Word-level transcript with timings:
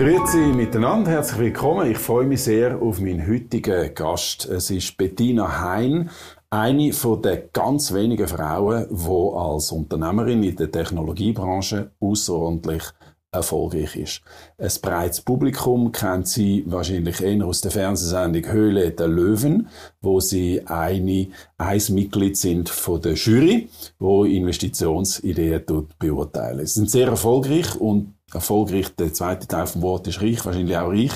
Grüezi 0.00 0.54
miteinander, 0.54 1.10
herzlich 1.10 1.40
willkommen. 1.40 1.90
Ich 1.90 1.98
freue 1.98 2.24
mich 2.24 2.44
sehr 2.44 2.80
auf 2.80 3.02
meinen 3.02 3.28
heutigen 3.28 3.94
Gast. 3.94 4.46
Es 4.46 4.70
ist 4.70 4.96
Bettina 4.96 5.60
Hein, 5.60 6.08
eine 6.48 6.94
von 6.94 7.20
der 7.20 7.36
ganz 7.52 7.92
wenigen 7.92 8.26
Frauen, 8.26 8.86
die 8.88 9.36
als 9.36 9.70
Unternehmerin 9.72 10.42
in 10.42 10.56
der 10.56 10.72
Technologiebranche 10.72 11.90
außerordentlich 12.00 12.82
erfolgreich 13.30 13.94
ist. 13.94 14.22
Ein 14.56 14.70
breites 14.80 15.20
Publikum 15.20 15.92
kennt 15.92 16.26
sie 16.28 16.64
wahrscheinlich 16.66 17.20
eher 17.20 17.44
aus 17.44 17.60
der 17.60 17.70
Fernsehsendung 17.70 18.50
Höhle 18.50 18.92
der 18.92 19.06
Löwen, 19.06 19.68
wo 20.00 20.18
sie 20.18 20.66
eine, 20.66 21.28
ein 21.58 21.82
Mitglied 21.90 22.38
sind 22.38 22.70
von 22.70 23.02
der 23.02 23.14
Jury, 23.14 23.68
wo 23.98 24.24
Investitionsideen 24.24 25.62
beurteilen. 25.98 26.66
Sie 26.66 26.72
sind 26.72 26.90
sehr 26.90 27.08
erfolgreich 27.08 27.78
und 27.78 28.14
erfolgreich. 28.34 28.94
Der 28.96 29.12
zweite 29.12 29.46
Teil 29.46 29.66
vom 29.66 29.82
Wort 29.82 30.06
ist 30.06 30.20
reich, 30.20 30.44
wahrscheinlich 30.44 30.76
auch 30.76 30.88
reich. 30.90 31.12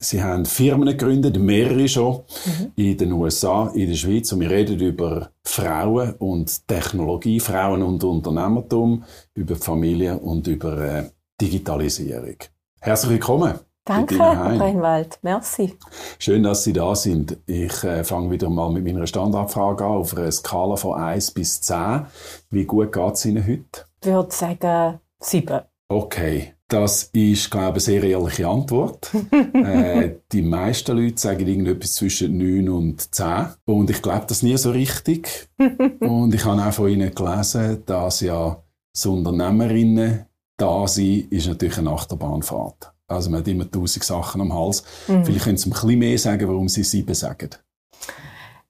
Sie 0.00 0.22
haben 0.22 0.44
Firmen 0.44 0.88
gegründet, 0.88 1.38
mehrere 1.38 1.88
schon, 1.88 2.22
mhm. 2.44 2.72
in 2.76 2.96
den 2.96 3.12
USA, 3.12 3.70
in 3.74 3.88
der 3.88 3.96
Schweiz. 3.96 4.32
Und 4.32 4.40
wir 4.40 4.50
reden 4.50 4.80
über 4.80 5.30
Frauen 5.44 6.14
und 6.14 6.66
Technologie, 6.68 7.40
Frauen 7.40 7.82
und 7.82 8.02
Unternehmertum, 8.04 9.04
über 9.34 9.56
Familie 9.56 10.18
und 10.18 10.46
über 10.46 10.78
äh, 10.78 11.10
Digitalisierung. 11.40 12.36
Herzlich 12.80 13.12
willkommen. 13.12 13.58
Danke, 13.84 14.16
Herr 14.16 14.60
Reinwald. 14.60 15.18
Merci. 15.22 15.76
Schön, 16.18 16.44
dass 16.44 16.62
Sie 16.62 16.72
da 16.72 16.94
sind. 16.94 17.38
Ich 17.46 17.82
äh, 17.82 18.04
fange 18.04 18.30
wieder 18.30 18.48
mal 18.48 18.70
mit 18.70 18.84
meiner 18.84 19.08
Standardfrage 19.08 19.84
an, 19.84 19.90
auf 19.90 20.16
einer 20.16 20.30
Skala 20.30 20.76
von 20.76 21.00
1 21.00 21.32
bis 21.32 21.60
10. 21.62 22.06
Wie 22.50 22.64
gut 22.64 22.92
geht 22.92 23.14
es 23.14 23.24
Ihnen 23.24 23.44
heute? 23.44 23.86
Ich 24.00 24.06
würde 24.06 24.32
sagen 24.32 25.00
7. 25.18 25.62
Okay, 25.88 26.54
das 26.72 27.10
ist, 27.12 27.50
glaube 27.50 27.78
ich, 27.78 27.88
eine 27.88 28.00
sehr 28.00 28.02
ehrliche 28.02 28.48
Antwort. 28.48 29.10
äh, 29.52 30.16
die 30.32 30.42
meisten 30.42 30.96
Leute 30.96 31.20
sagen 31.20 31.46
irgendetwas 31.46 31.94
zwischen 31.94 32.38
9 32.38 32.68
und 32.70 33.14
10. 33.14 33.46
Und 33.66 33.90
ich 33.90 34.00
glaube 34.00 34.24
das 34.26 34.42
nie 34.42 34.56
so 34.56 34.70
richtig. 34.70 35.48
und 36.00 36.34
ich 36.34 36.44
habe 36.44 36.62
auch 36.62 36.72
von 36.72 36.88
Ihnen 36.88 37.14
gelesen, 37.14 37.82
dass 37.84 38.20
ja 38.20 38.62
so 38.96 39.12
Unternehmerinnen 39.12 40.24
da 40.56 40.88
sein, 40.88 41.26
ist 41.28 41.46
natürlich 41.46 41.78
eine 41.78 41.90
Achterbahnfahrt. 41.90 42.92
Also 43.06 43.28
man 43.28 43.40
hat 43.40 43.48
immer 43.48 43.70
tausend 43.70 44.04
Sachen 44.04 44.40
am 44.40 44.54
Hals. 44.54 44.82
Mhm. 45.08 45.24
Vielleicht 45.26 45.44
können 45.44 45.58
Sie 45.58 45.68
ein 45.68 45.72
bisschen 45.72 45.98
mehr 45.98 46.18
sagen, 46.18 46.48
warum 46.48 46.68
Sie 46.68 46.84
sieben 46.84 47.14
sagen. 47.14 47.50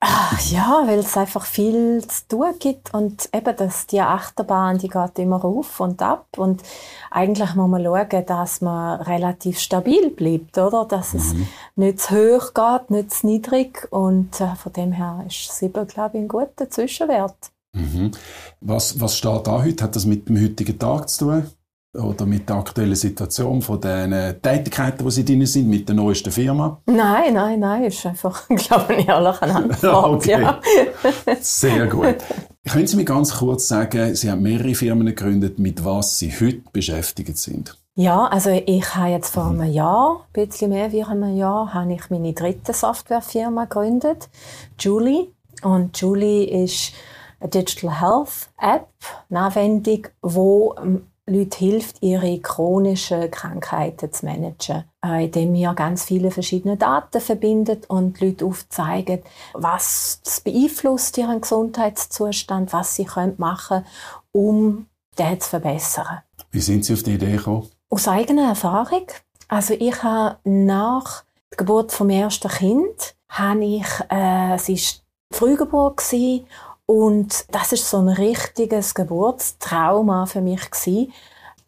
Ach, 0.04 0.40
ja, 0.50 0.82
weil 0.86 0.98
es 0.98 1.16
einfach 1.16 1.44
viel 1.44 2.04
zu 2.08 2.26
tun 2.26 2.54
gibt 2.58 2.92
und 2.92 3.28
eben 3.32 3.56
dass 3.56 3.86
die 3.86 4.00
Achterbahn, 4.00 4.78
die 4.78 4.88
geht 4.88 5.16
immer 5.20 5.44
auf 5.44 5.78
und 5.78 6.02
ab 6.02 6.26
und 6.36 6.60
eigentlich 7.12 7.54
muss 7.54 7.70
man 7.70 7.84
schauen, 7.84 8.26
dass 8.26 8.60
man 8.62 9.00
relativ 9.02 9.60
stabil 9.60 10.10
bleibt, 10.10 10.58
oder? 10.58 10.86
Dass 10.86 11.12
mhm. 11.12 11.20
es 11.20 11.34
nicht 11.76 12.00
zu 12.00 12.16
hoch 12.16 12.52
geht, 12.52 12.90
nicht 12.90 13.12
zu 13.12 13.28
niedrig 13.28 13.86
und 13.92 14.40
äh, 14.40 14.56
von 14.56 14.72
dem 14.72 14.90
her 14.90 15.24
ist 15.24 15.56
sieben, 15.56 15.86
glaube 15.86 16.18
ich, 16.18 16.24
ein 16.24 16.28
guter 16.28 16.68
Zwischenwert. 16.68 17.52
Mhm. 17.72 18.10
Was, 18.60 19.00
was 19.00 19.16
steht 19.16 19.46
da 19.46 19.62
heute? 19.62 19.84
Hat 19.84 19.94
das 19.94 20.04
mit 20.04 20.28
dem 20.28 20.42
heutigen 20.42 20.80
Tag 20.80 21.10
zu 21.10 21.26
tun? 21.26 21.50
Oder 21.94 22.24
mit 22.24 22.48
der 22.48 22.56
aktuellen 22.56 22.94
Situation 22.94 23.60
von 23.60 23.80
den 23.80 24.40
Tätigkeiten, 24.40 25.04
die 25.04 25.10
Sie 25.10 25.24
drin 25.24 25.44
sind, 25.44 25.68
mit 25.68 25.88
der 25.88 25.94
neuesten 25.94 26.32
Firma? 26.32 26.80
Nein, 26.86 27.34
nein, 27.34 27.60
nein, 27.60 27.84
ist 27.84 28.06
einfach, 28.06 28.48
glaube 28.48 28.94
ich, 28.94 29.08
ehrlich 29.08 29.42
eine 29.42 29.54
Antwort. 29.56 30.04
okay. 30.06 30.40
ja. 30.40 30.60
Sehr 31.40 31.86
gut. 31.86 32.16
Können 32.70 32.86
Sie 32.86 32.96
mir 32.96 33.04
ganz 33.04 33.36
kurz 33.36 33.68
sagen, 33.68 34.14
Sie 34.14 34.30
haben 34.30 34.42
mehrere 34.42 34.74
Firmen 34.74 35.06
gegründet, 35.06 35.58
mit 35.58 35.84
was 35.84 36.18
Sie 36.18 36.30
heute 36.30 36.62
beschäftigt 36.72 37.36
sind? 37.36 37.76
Ja, 37.94 38.24
also 38.24 38.48
ich 38.48 38.94
habe 38.94 39.10
jetzt 39.10 39.34
vor 39.34 39.46
einem 39.46 39.70
Jahr, 39.70 40.26
ein 40.32 40.46
bisschen 40.46 40.70
mehr 40.70 40.92
wie 40.92 41.04
einem 41.04 41.36
Jahr, 41.36 41.74
habe 41.74 41.92
ich 41.92 42.08
meine 42.08 42.32
dritte 42.32 42.72
Softwarefirma 42.72 43.64
gegründet, 43.64 44.30
Julie. 44.78 45.26
Und 45.62 46.00
Julie 46.00 46.64
ist 46.64 46.92
eine 47.38 47.50
Digital 47.50 48.00
Health 48.00 48.48
App, 48.58 48.88
eine 49.28 49.40
Anwendung, 49.40 50.06
wo 50.22 50.74
Leute 51.32 51.58
hilft, 51.58 52.02
ihre 52.02 52.38
chronischen 52.40 53.30
Krankheiten 53.30 54.12
zu 54.12 54.26
managen, 54.26 54.84
indem 55.02 55.54
wir 55.54 55.74
ganz 55.74 56.04
viele 56.04 56.30
verschiedene 56.30 56.76
Daten 56.76 57.20
verbindet 57.20 57.88
und 57.88 58.20
Leute 58.20 58.44
aufzeigen, 58.44 59.20
was 59.54 60.20
beeinflusst 60.44 61.18
ihren 61.18 61.40
Gesundheitszustand, 61.40 62.72
was 62.72 62.96
sie 62.96 63.06
machen 63.38 63.84
können, 63.84 63.86
um 64.32 64.86
den 65.18 65.40
zu 65.40 65.50
verbessern. 65.50 66.20
Wie 66.50 66.60
sind 66.60 66.84
Sie 66.84 66.92
auf 66.92 67.02
die 67.02 67.14
Idee 67.14 67.36
gekommen? 67.36 67.68
Aus 67.90 68.08
eigener 68.08 68.48
Erfahrung. 68.48 69.06
Also 69.48 69.74
ich 69.74 70.02
habe 70.02 70.38
nach 70.44 71.24
der 71.50 71.58
Geburt 71.58 71.92
vom 71.92 72.10
ersten 72.10 72.48
Kind, 72.48 73.14
habe 73.28 73.64
ich, 73.64 73.86
äh, 74.10 74.54
es 74.54 74.68
ist 74.68 75.02
Frühgeburt 75.32 75.98
gewesen, 75.98 76.46
und 76.92 77.46
das 77.50 77.72
ist 77.72 77.88
so 77.88 77.96
ein 77.96 78.10
richtiges 78.10 78.92
Geburtstrauma 78.92 80.26
für 80.26 80.42
mich 80.42 80.70
gewesen, 80.70 81.10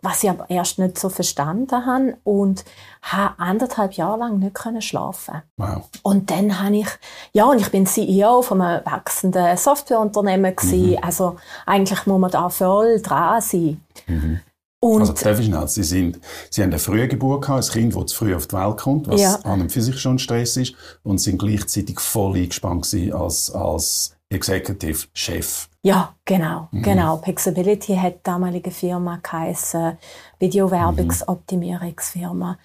was 0.03 0.23
ich 0.23 0.29
aber 0.29 0.51
erst 0.51 0.79
nicht 0.79 0.99
so 0.99 1.09
verstanden 1.09 1.87
habe 1.87 2.19
und 2.25 2.63
habe 3.01 3.39
anderthalb 3.39 3.95
Jahre 3.95 4.19
lang 4.19 4.39
nicht 4.39 4.53
können 4.53 4.83
schlafen. 4.83 5.41
Wow. 5.57 5.89
Und 6.03 6.31
dann 6.31 6.61
habe 6.63 6.77
ich, 6.77 6.89
ja, 7.33 7.47
und 7.47 7.59
ich 7.59 7.71
bin 7.71 7.87
CEO 7.87 8.43
von 8.43 8.61
einem 8.61 8.85
wachsenden 8.85 9.57
Softwareunternehmen 9.57 10.55
gewesen. 10.55 10.91
Mhm. 10.91 10.99
Also 11.01 11.37
eigentlich 11.65 12.05
muss 12.05 12.21
man 12.21 12.31
da 12.31 12.51
voll 12.51 13.01
dran 13.01 13.41
sein. 13.41 13.81
Mhm. 14.07 14.41
Und 14.81 15.01
also 15.01 15.15
darf 15.15 15.41
ich 15.41 15.47
schnell, 15.47 15.67
Sie, 15.69 15.85
sind, 15.85 16.21
Sie 16.51 16.63
haben 16.63 16.69
eine 16.69 16.79
frühe 16.79 17.09
Geburt 17.09 17.47
gehabt, 17.47 17.65
ein 17.65 17.73
Kind, 17.73 17.97
das 17.97 18.11
zu 18.11 18.17
früh 18.19 18.35
auf 18.35 18.47
die 18.47 18.57
Welt 18.57 18.77
kommt, 18.77 19.09
was 19.09 19.23
ja. 19.23 19.37
an 19.37 19.63
und 19.63 19.73
für 19.73 19.81
sich 19.81 19.99
schon 19.99 20.19
Stress 20.19 20.59
ist, 20.59 20.75
und 21.03 21.17
sind 21.17 21.39
gleichzeitig 21.39 21.99
voll 21.99 22.37
eingespannt 22.37 22.95
als, 23.15 23.51
als 23.51 24.14
Executive 24.31 25.09
Chef. 25.13 25.69
Ja, 25.83 26.15
genau, 26.25 26.69
mhm. 26.71 26.83
genau. 26.83 27.17
Pixability 27.19 27.95
hat 27.97 28.27
damalige 28.27 28.71
Firma 28.71 29.19
geheißen, 29.23 29.99
Videowerbungsoptimierungsfirma. 30.39 32.57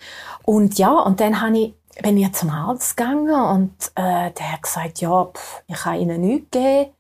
Und 0.44 0.80
ja, 0.80 0.92
und 0.92 1.20
dann 1.20 1.42
habe 1.42 1.58
ich, 1.58 1.74
bin 2.02 2.16
ich 2.18 2.32
zum 2.34 2.50
Arzt 2.50 2.96
gegangen 2.96 3.30
und 3.30 3.74
äh, 3.96 4.32
der 4.32 4.54
hat 4.54 4.64
gesagt, 4.64 5.02
ja, 5.02 5.26
pff, 5.26 5.64
ich 5.68 5.76
kann 5.76 6.00
Ihnen 6.00 6.22
nichts 6.22 6.52
geben. 6.52 6.92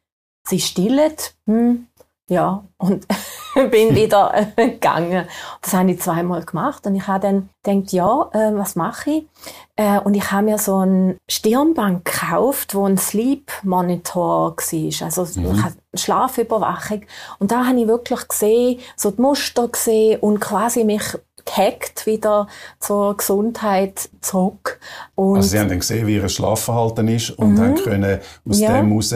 Sie 0.43 0.59
stillen. 0.59 1.13
Hm, 1.45 1.87
ja, 2.29 2.63
und 2.77 3.05
bin 3.71 3.95
wieder 3.95 4.33
äh, 4.55 4.69
gegangen. 4.69 5.27
Das 5.61 5.73
habe 5.73 5.91
ich 5.91 5.99
zweimal 5.99 6.45
gemacht 6.45 6.85
und 6.85 6.95
ich 6.95 7.07
habe 7.07 7.19
dann 7.19 7.49
gedacht, 7.63 7.91
ja, 7.91 8.29
äh, 8.33 8.55
was 8.55 8.75
mache 8.75 9.09
ich? 9.09 9.27
Äh, 9.75 9.99
und 9.99 10.13
ich 10.13 10.31
habe 10.31 10.45
mir 10.45 10.57
so 10.57 10.77
ein 10.77 11.17
Stirnband 11.29 12.05
gekauft, 12.05 12.75
wo 12.75 12.85
ein 12.85 12.97
Sleep 12.97 13.51
Monitor 13.63 14.55
war, 14.55 15.05
also 15.05 15.39
mhm. 15.39 15.63
Schlafüberwachung. 15.95 17.01
Und 17.39 17.51
da 17.51 17.65
habe 17.65 17.79
ich 17.79 17.87
wirklich 17.87 18.27
gesehen, 18.27 18.79
so 18.95 19.11
die 19.11 19.21
Muster 19.21 19.67
gesehen 19.67 20.19
und 20.19 20.39
quasi 20.39 20.83
mich 20.83 21.17
gehackt 21.49 22.05
wieder 22.05 22.47
zur 22.79 23.17
Gesundheit 23.17 24.09
zurück. 24.21 24.79
Und 25.15 25.37
also 25.37 25.49
Sie 25.49 25.59
haben 25.59 25.69
dann 25.69 25.79
gesehen, 25.79 26.07
wie 26.07 26.15
Ihr 26.15 26.29
Schlafverhalten 26.29 27.07
ist 27.07 27.31
und 27.31 27.53
mhm. 27.53 27.59
haben 27.59 27.75
können 27.75 28.19
aus 28.47 28.59
ja. 28.59 28.77
dem 28.77 28.89
heraus 28.89 29.15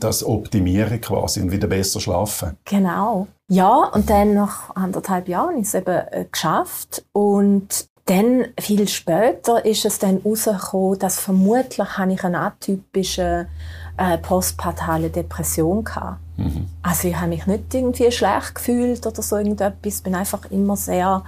das 0.00 0.24
optimieren 0.24 1.00
quasi 1.00 1.40
und 1.40 1.50
wieder 1.50 1.68
besser 1.68 2.00
schlafen. 2.00 2.56
Genau. 2.64 3.26
Ja, 3.48 3.90
und 3.92 4.10
dann 4.10 4.34
nach 4.34 4.74
anderthalb 4.74 5.28
Jahren 5.28 5.50
habe 5.50 5.60
ich 5.60 5.68
es 5.68 5.74
eben 5.74 6.02
äh, 6.10 6.26
geschafft 6.30 7.04
und 7.12 7.88
dann, 8.06 8.46
viel 8.58 8.86
später, 8.86 9.64
ist 9.64 9.84
es 9.84 9.98
dann 9.98 10.22
herausgekommen, 10.22 10.98
dass 10.98 11.18
vermutlich 11.18 11.98
habe 11.98 12.12
ich 12.12 12.22
eine 12.22 12.38
atypische 12.38 13.48
äh, 13.96 14.18
postpartale 14.18 15.10
Depression 15.10 15.84
hatte. 15.88 16.18
Mhm. 16.36 16.66
Also 16.82 17.08
ich 17.08 17.16
habe 17.16 17.28
mich 17.28 17.46
nicht 17.46 17.74
irgendwie 17.74 18.10
schlecht 18.12 18.54
gefühlt 18.54 19.06
oder 19.06 19.22
so 19.22 19.36
irgendetwas. 19.36 19.96
Ich 19.96 20.02
bin 20.02 20.14
einfach 20.14 20.50
immer 20.50 20.76
sehr 20.76 21.24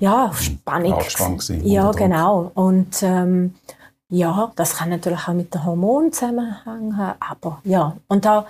ja, 0.00 0.32
Spannung. 0.34 0.94
Angespannt 0.94 1.48
Ja, 1.64 1.90
genau. 1.92 2.50
Und 2.54 3.02
ähm, 3.02 3.54
ja, 4.08 4.52
das 4.56 4.76
kann 4.76 4.90
natürlich 4.90 5.26
auch 5.26 5.32
mit 5.32 5.52
den 5.52 5.64
Hormonen 5.64 6.12
zusammenhängen, 6.12 7.14
aber 7.18 7.60
ja. 7.64 7.96
Und 8.08 8.24
da 8.24 8.46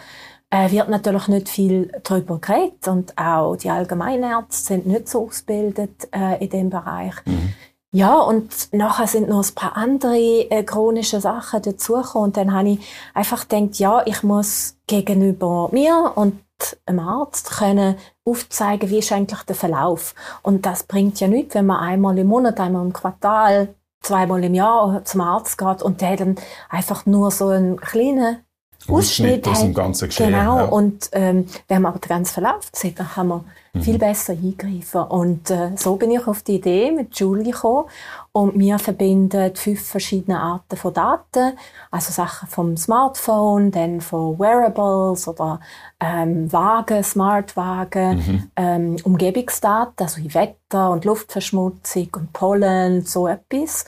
äh, 0.51 0.71
wird 0.71 0.89
natürlich 0.89 1.29
nicht 1.29 1.49
viel 1.49 1.91
darüber 2.03 2.39
geredet 2.39 2.89
und 2.89 3.17
auch 3.17 3.57
die 3.57 3.71
Allgemeinärzte 3.71 4.67
sind 4.67 4.87
nicht 4.87 5.09
so 5.09 5.27
ausgebildet 5.27 6.09
äh, 6.13 6.43
in 6.43 6.51
dem 6.51 6.71
Bereich. 6.71 7.15
Mhm. 7.25 7.55
Ja, 7.93 8.19
und 8.19 8.73
nachher 8.73 9.07
sind 9.07 9.29
noch 9.29 9.43
ein 9.43 9.55
paar 9.55 9.77
andere 9.77 10.19
äh, 10.51 10.63
chronische 10.65 11.21
Sachen 11.21 11.63
dazugekommen 11.63 12.29
und 12.29 12.37
dann 12.37 12.53
habe 12.53 12.71
ich 12.71 12.81
einfach 13.15 13.49
gedacht, 13.49 13.79
ja, 13.79 14.03
ich 14.05 14.23
muss 14.23 14.77
gegenüber 14.87 15.71
mir 15.73 16.13
und 16.15 16.39
einem 16.85 17.01
Arzt 17.01 17.51
können 17.51 17.97
aufzeigen, 18.27 18.91
wie 18.91 18.99
ist 18.99 19.13
eigentlich 19.13 19.43
der 19.43 19.57
Verlauf. 19.57 20.15
Und 20.43 20.67
das 20.67 20.83
bringt 20.83 21.21
ja 21.21 21.29
nichts, 21.29 21.55
wenn 21.55 21.67
man 21.67 21.81
einmal 21.81 22.19
im 22.19 22.27
Monat, 22.27 22.61
einmal 22.61 22.85
im 22.85 22.93
Quartal, 22.93 23.75
zweimal 24.03 24.45
im 24.45 24.55
Jahr 24.55 25.05
zum 25.05 25.21
Arzt 25.21 25.59
geht 25.59 25.83
und 25.83 26.01
der 26.01 26.17
dann 26.17 26.37
einfach 26.69 27.07
nur 27.07 27.31
so 27.31 27.49
einen 27.49 27.77
kleinen 27.77 28.46
Ausschnitt 28.89 29.47
aus 29.49 29.61
dem 29.61 29.75
ganzen 29.75 30.09
Geschehen. 30.09 30.31
Genau, 30.31 30.59
ja. 30.59 30.65
und 30.65 31.09
ähm, 31.13 31.47
wenn 31.69 31.83
man 31.83 31.93
aber 31.93 32.01
den 32.01 32.09
ganzen 32.09 32.35
Verlauf 32.35 32.69
sieht, 32.73 32.99
dann 32.99 33.09
kann 33.09 33.29
man 33.29 33.45
mhm. 33.73 33.83
viel 33.83 33.99
besser 33.99 34.33
eingreifen. 34.33 35.03
Und 35.03 35.51
äh, 35.51 35.71
so 35.77 35.97
bin 35.97 36.11
ich 36.11 36.27
auf 36.27 36.43
die 36.43 36.57
Idee 36.57 36.91
mit 36.91 37.19
Julie 37.19 37.53
gekommen 37.53 37.87
und 38.33 38.59
wir 38.59 38.79
verbinden 38.79 39.55
fünf 39.55 39.83
verschiedene 39.87 40.41
Arten 40.41 40.77
von 40.77 40.93
Daten, 40.93 41.53
also 41.91 42.13
Sachen 42.13 42.49
vom 42.49 42.77
Smartphone, 42.77 43.71
dann 43.71 44.01
von 44.01 44.39
Wearables 44.39 45.29
oder 45.29 45.61
ähm, 46.01 46.53
Wagen, 46.53 47.03
Smartwagen, 47.03 48.17
mhm. 48.17 48.51
ähm, 48.57 48.97
Umgebungsdaten, 49.05 50.05
also 50.05 50.23
wie 50.23 50.35
Wetter 50.35 50.91
und 50.91 51.05
Luftverschmutzung 51.05 52.09
und 52.15 52.33
Pollen, 52.33 53.05
so 53.05 53.27
etwas. 53.27 53.85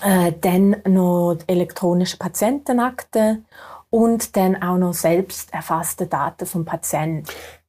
Äh, 0.00 0.32
dann 0.40 0.76
noch 0.86 1.36
elektronische 1.46 2.16
Patientenakten 2.16 3.44
und 3.92 4.36
dann 4.36 4.60
auch 4.62 4.78
noch 4.78 4.94
selbst 4.94 5.52
erfasste 5.52 6.06
Daten 6.06 6.46
vom 6.46 6.64
Patienten. 6.64 7.28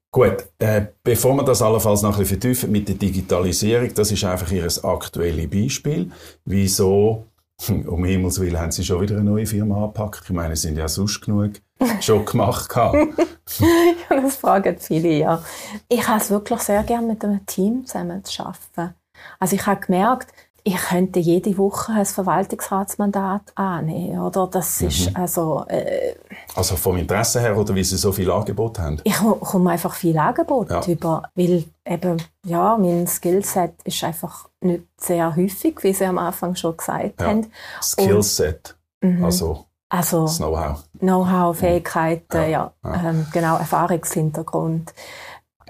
Gut, 0.10 0.48
äh, 0.60 0.86
bevor 1.04 1.36
wir 1.36 1.44
das 1.44 1.62
allenfalls 1.62 2.02
noch 2.02 2.14
ein 2.14 2.20
bisschen 2.20 2.40
vertiefen 2.40 2.72
mit 2.72 2.88
der 2.88 2.96
Digitalisierung, 2.96 3.94
das 3.94 4.12
ist 4.12 4.24
einfach 4.24 4.52
Ihr 4.52 4.68
aktuelles 4.84 5.50
Beispiel. 5.50 6.12
Wieso, 6.46 7.26
um 7.68 8.06
Himmels 8.06 8.40
Willen, 8.40 8.60
haben 8.60 8.72
Sie 8.72 8.86
schon 8.86 9.02
wieder 9.02 9.16
eine 9.16 9.26
neue 9.26 9.46
Firma 9.46 9.84
angepackt? 9.84 10.22
Ich 10.24 10.30
meine, 10.30 10.56
Sie 10.56 10.68
sind 10.68 10.78
ja 10.78 10.88
sonst 10.88 11.20
genug 11.20 11.54
schon 12.00 12.24
gemacht. 12.26 12.74
ja, 12.74 14.22
das 14.22 14.38
fragen 14.38 14.78
viele, 14.78 15.10
ja. 15.10 15.44
Ich 15.90 16.08
habe 16.08 16.22
es 16.22 16.30
wirklich 16.30 16.60
sehr 16.60 16.84
gerne 16.84 17.08
mit 17.08 17.24
einem 17.24 17.46
Team 17.46 17.86
zusammen 17.86 18.24
zu 18.24 18.46
arbeiten. 18.46 18.96
Also 19.40 19.56
ich 19.56 19.66
habe 19.66 19.86
gemerkt, 19.86 20.32
ich 20.66 20.78
könnte 20.78 21.20
jede 21.20 21.58
Woche 21.58 21.92
ein 21.92 22.06
Verwaltungsratsmandat 22.06 23.52
annehmen, 23.56 24.20
oder? 24.22 24.48
Das 24.48 24.80
mhm. 24.80 24.88
ist 24.88 25.16
also... 25.16 25.66
Äh, 25.68 26.16
also 26.56 26.78
vom 26.78 26.98
Interesse 26.98 27.42
her 27.42 27.58
oder 27.58 27.76
wie 27.76 27.84
Sie 27.84 27.98
so 27.98 28.12
viel 28.14 28.32
Angebot 28.32 28.80
haben? 28.80 29.02
Ich 29.04 29.18
komme 29.18 29.72
einfach 29.72 29.94
viel 29.94 30.18
Angebot 30.18 30.70
ja. 30.70 30.82
über, 30.88 31.24
weil 31.36 31.66
eben, 31.86 32.24
ja, 32.46 32.78
mein 32.78 33.08
Skillset 33.08 33.74
ist 33.84 34.04
einfach 34.06 34.48
nicht 34.62 34.84
sehr 34.98 35.36
häufig, 35.36 35.84
wie 35.84 35.94
Sie 35.94 36.06
am 36.06 36.18
Anfang 36.18 36.56
schon 36.56 36.78
gesagt 36.78 37.20
ja. 37.20 37.28
haben. 37.28 37.52
Skillset, 37.82 38.76
mhm. 39.02 39.26
also... 39.26 39.66
Also 39.90 40.24
das 40.24 40.38
Know-how. 40.38 40.84
Know-how, 40.98 41.56
Fähigkeiten, 41.56 42.36
ja, 42.36 42.48
ja, 42.48 42.74
ja. 42.84 43.10
Ähm, 43.10 43.28
genau, 43.32 43.58
Erfahrungshintergrund. 43.58 44.92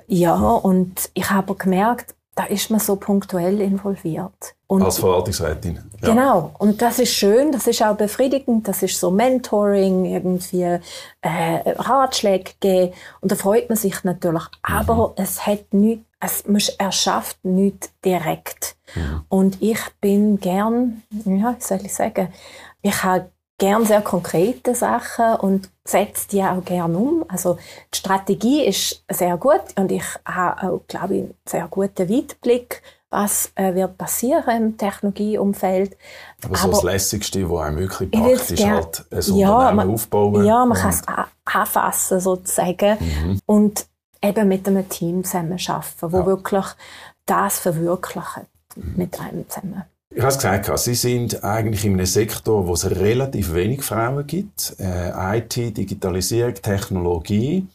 Ja, 0.08 0.36
und 0.36 1.10
ich 1.14 1.30
habe 1.30 1.56
gemerkt, 1.56 2.16
da 2.36 2.46
ist 2.46 2.70
man 2.70 2.80
so 2.80 2.96
punktuell 2.96 3.60
involviert. 3.60 4.56
Und 4.74 4.82
Als 4.82 4.98
Verwaltungsrätin. 4.98 5.80
Ja. 6.02 6.10
Genau. 6.10 6.52
Und 6.58 6.82
das 6.82 6.98
ist 6.98 7.14
schön, 7.14 7.52
das 7.52 7.68
ist 7.68 7.84
auch 7.84 7.96
befriedigend, 7.96 8.68
das 8.68 8.82
ist 8.82 9.00
so 9.00 9.12
Mentoring, 9.12 10.06
irgendwie 10.06 10.64
äh, 10.64 10.80
Ratschläge 11.22 12.54
geben. 12.60 12.92
Und 13.22 13.32
da 13.32 13.36
freut 13.36 13.70
man 13.70 13.78
sich 13.78 14.04
natürlich. 14.04 14.42
Mhm. 14.42 14.76
Aber 14.76 15.14
es 15.16 15.46
hat 15.46 15.72
nichts, 15.76 16.04
es, 16.20 16.48
man 16.48 16.60
erschafft 16.80 17.38
nichts 17.46 17.92
direkt. 18.04 18.76
Mhm. 18.96 19.22
Und 19.30 19.62
ich 19.62 19.80
bin 20.02 20.40
gern, 20.40 21.04
ja, 21.24 21.56
wie 21.56 21.64
soll 21.64 21.86
ich 21.86 21.94
sagen, 21.94 22.30
ich 22.82 23.04
habe 23.04 23.30
gern 23.60 23.86
sehr 23.86 24.02
konkrete 24.02 24.74
Sachen 24.74 25.36
und 25.36 25.70
setze 25.86 26.30
die 26.30 26.42
auch 26.42 26.66
gern 26.66 26.96
um. 26.96 27.26
Also 27.28 27.60
die 27.94 28.00
Strategie 28.00 28.66
ist 28.66 29.06
sehr 29.08 29.38
gut 29.38 29.62
und 29.76 29.92
ich 29.92 30.04
habe 30.26 30.68
auch, 30.68 30.82
glaube 30.88 31.14
ich, 31.14 31.22
einen 31.22 31.36
sehr 31.48 31.68
guten 31.68 32.10
Weitblick, 32.10 32.82
was 33.14 33.52
äh, 33.56 33.76
wird 33.76 33.98
passieren 33.98 34.58
im 34.58 34.78
Technologieumfeld. 34.78 35.96
Aber 36.44 36.58
so 36.58 36.72
das 36.72 36.84
Lässigste, 36.84 37.50
was 37.50 37.68
einem 37.68 37.78
wirklich 37.78 38.12
packt, 38.12 38.52
ist 38.52 38.66
halt 38.66 39.06
ein 39.12 39.36
ja, 39.36 39.54
Unternehmen 39.54 39.76
man, 39.76 39.90
aufbauen. 39.92 40.44
Ja, 40.44 40.66
man 40.66 40.78
kann 40.78 40.90
es 40.90 41.02
anfassen 41.46 42.20
sozusagen 42.20 42.98
mhm. 43.00 43.40
und 43.46 43.86
eben 44.22 44.48
mit 44.48 44.68
einem 44.68 44.90
Team 44.90 45.24
zusammen 45.24 45.60
arbeiten, 45.68 46.12
wo 46.12 46.18
ja. 46.18 46.26
wirklich 46.26 46.66
das 47.26 47.60
verwirklicht 47.60 48.28
mhm. 48.76 48.94
mit 48.96 49.20
einem 49.20 49.48
zusammen. 49.48 49.84
Ich 50.10 50.22
habe 50.22 50.30
es 50.30 50.38
gesagt, 50.38 50.80
Sie 50.80 50.94
sind 50.94 51.44
eigentlich 51.44 51.86
in 51.86 51.94
einem 51.94 52.06
Sektor, 52.06 52.68
wo 52.68 52.74
es 52.74 52.90
relativ 52.90 53.54
wenig 53.54 53.82
Frauen 53.84 54.26
gibt. 54.28 54.76
Äh, 54.80 55.38
IT, 55.40 55.56
Digitalisierung, 55.78 56.54
Technologie. 56.56 57.68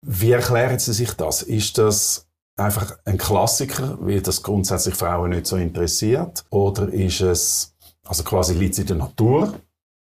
Wie 0.00 0.30
erklären 0.30 0.78
Sie 0.78 0.94
sich 0.94 1.12
das? 1.12 1.42
Ist 1.42 1.76
das 1.76 2.25
einfach 2.56 2.96
ein 3.04 3.18
Klassiker, 3.18 3.96
weil 4.00 4.20
das 4.20 4.42
grundsätzlich 4.42 4.94
Frauen 4.94 5.30
nicht 5.30 5.46
so 5.46 5.56
interessiert? 5.56 6.44
Oder 6.50 6.88
ist 6.88 7.20
es, 7.20 7.74
also 8.06 8.24
quasi 8.24 8.54
liegt 8.54 8.74
es 8.74 8.80
in 8.80 8.86
der 8.86 8.96
Natur 8.96 9.54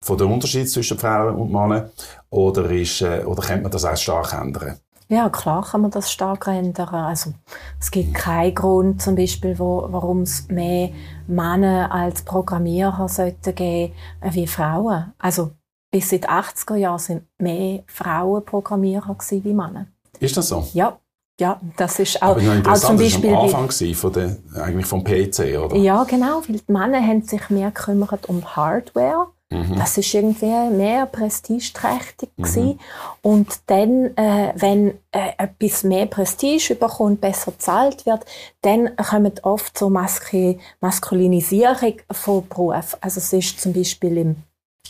von 0.03 0.19
der 0.19 0.27
Unterschied 0.27 0.71
zwischen 0.71 0.99
Frauen 0.99 1.35
und 1.35 1.53
Männern? 1.53 1.91
Oder, 2.31 2.71
ist, 2.71 3.03
äh, 3.03 3.25
oder 3.25 3.43
könnte 3.43 3.63
man 3.63 3.73
das 3.73 3.85
auch 3.85 3.97
stark 3.97 4.33
ändern? 4.33 4.79
Ja, 5.09 5.29
klar 5.29 5.65
kann 5.65 5.83
man 5.83 5.91
das 5.91 6.11
stark 6.11 6.47
ändern. 6.47 6.89
Also, 6.89 7.35
es 7.79 7.91
gibt 7.91 8.15
keinen 8.15 8.55
Grund, 8.55 9.03
zum 9.03 9.17
Beispiel, 9.17 9.59
wo, 9.59 9.87
warum 9.91 10.23
es 10.23 10.49
mehr 10.49 10.91
Männer 11.27 11.93
als 11.93 12.23
Programmierer 12.23 13.09
sollten 13.09 13.55
geben 13.55 13.93
wie 14.23 14.47
Frauen. 14.47 15.13
Also, 15.19 15.53
bis 15.91 16.11
in 16.11 16.23
den 16.23 16.31
80er 16.31 16.77
Jahren 16.77 16.99
sind 16.99 17.27
mehr 17.39 17.85
Frauen 17.87 18.45
Programmierer 18.45 19.17
wie 19.31 19.53
Männer. 19.53 19.87
Ist 20.19 20.37
das 20.37 20.49
so? 20.49 20.67
Ja. 20.73 20.99
Ja, 21.41 21.61
das 21.77 21.99
ist 21.99 22.23
auch, 22.23 22.37
Aber 22.37 22.73
auch 22.73 22.79
zum 22.79 22.97
Beispiel. 22.97 23.31
Das 23.31 23.53
war 23.53 23.59
am 23.59 23.65
Anfang 23.65 23.95
von 23.95 24.13
der, 24.13 24.37
eigentlich 24.63 24.87
vom 24.87 25.03
PC, 25.03 25.59
oder? 25.59 25.77
Ja, 25.77 26.05
genau, 26.05 26.43
weil 26.47 26.59
die 26.59 26.73
Männer 26.73 27.01
haben 27.01 27.23
sich 27.23 27.51
mehr 27.51 27.73
gekümmert 27.73 28.29
um 28.29 28.57
Hardware 28.57 29.27
Mhm. 29.55 29.77
Das 29.77 29.97
ist 29.97 30.13
irgendwie 30.13 30.71
mehr 30.71 31.07
prestigeträchtig 31.07 32.31
mhm. 32.37 32.79
Und 33.23 33.61
dann, 33.67 34.17
äh, 34.17 34.53
wenn 34.57 34.95
äh, 35.13 35.33
etwas 35.39 35.85
mehr 35.85 36.07
Prestige 36.07 36.75
bekommt, 36.75 37.21
besser 37.21 37.53
bezahlt 37.53 38.05
wird, 38.07 38.25
dann 38.63 38.97
kommt 38.97 39.45
oft 39.45 39.79
so 39.79 39.91
Maske 39.91 40.59
Maskulinisierung 40.81 41.95
von 42.11 42.49
Beruf. 42.49 42.97
Also 43.01 43.19
es 43.19 43.33
ist 43.33 43.61
zum 43.61 43.73
Beispiel 43.73 44.17
im 44.19 44.37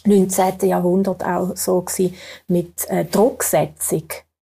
19. 0.06 0.68
Jahrhundert 0.68 1.24
auch 1.24 1.56
so 1.56 1.80
gewesen 1.82 2.14
mit 2.48 2.88
äh, 2.88 3.04
Drucksetzung 3.04 4.04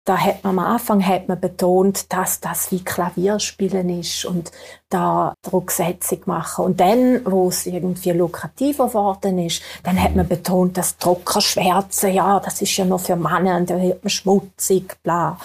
da 0.10 0.18
hat 0.18 0.44
man 0.44 0.58
am 0.58 0.66
Anfang 0.66 1.06
hat 1.06 1.28
man 1.28 1.40
betont, 1.40 2.12
dass 2.12 2.40
das 2.40 2.72
wie 2.72 2.84
Klavierspielen 2.84 4.00
ist 4.00 4.26
und 4.26 4.52
da 4.90 5.36
Drucksetzung 5.44 6.22
machen. 6.26 6.66
Und 6.66 6.80
dann, 6.80 7.22
wo 7.26 7.50
es 7.50 7.68
irgendwie 7.68 8.10
lukrativer 8.14 8.88
geworden 8.88 9.38
ist, 9.38 9.62
dann 9.84 10.02
hat 10.02 10.16
man 10.16 10.28
betont, 10.28 10.78
dass 10.78 10.98
Druckerschwärze, 10.98 12.10
ja, 12.10 12.40
das 12.40 12.60
ist 12.60 12.76
ja 12.76 12.86
nur 12.86 12.98
für 12.98 13.16
Männer 13.16 13.58
und 13.58 13.70
da 13.70 13.80
wird 13.80 14.04
man 14.04 14.10
schmutzig, 14.10 14.98
bla. 15.04 15.38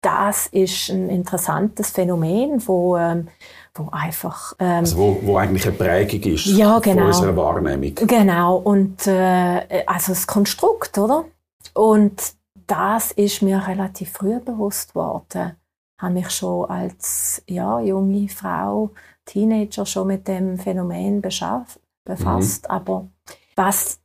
Das 0.00 0.46
ist 0.46 0.88
ein 0.88 1.10
interessantes 1.10 1.90
Phänomen, 1.90 2.66
wo, 2.66 2.96
ähm, 2.96 3.28
wo 3.74 3.90
einfach... 3.92 4.54
Ähm, 4.58 4.84
also 4.84 4.96
wo, 4.96 5.18
wo 5.22 5.36
eigentlich 5.36 5.66
eine 5.66 5.76
Prägung 5.76 6.32
ist 6.32 6.46
ja, 6.46 6.78
genau. 6.78 7.00
von 7.00 7.06
unserer 7.08 7.36
Wahrnehmung. 7.36 7.94
Genau, 7.94 8.56
und 8.56 9.06
äh, 9.06 9.84
also 9.84 10.12
das 10.12 10.26
Konstrukt, 10.26 10.96
oder? 10.96 11.26
Und 11.74 12.37
das 12.68 13.12
ist 13.12 13.42
mir 13.42 13.66
relativ 13.66 14.12
früh 14.12 14.38
bewusst 14.38 14.94
worden. 14.94 15.56
Ich 15.96 16.02
habe 16.02 16.14
mich 16.14 16.30
schon 16.30 16.70
als 16.70 17.42
ja, 17.48 17.80
junge 17.80 18.28
Frau, 18.28 18.90
Teenager 19.24 19.84
schon 19.84 20.06
mit 20.06 20.28
dem 20.28 20.58
Phänomen 20.58 21.20
befasst. 21.20 22.62
Mhm. 22.62 22.70
Aber 22.70 23.08
was 23.56 24.00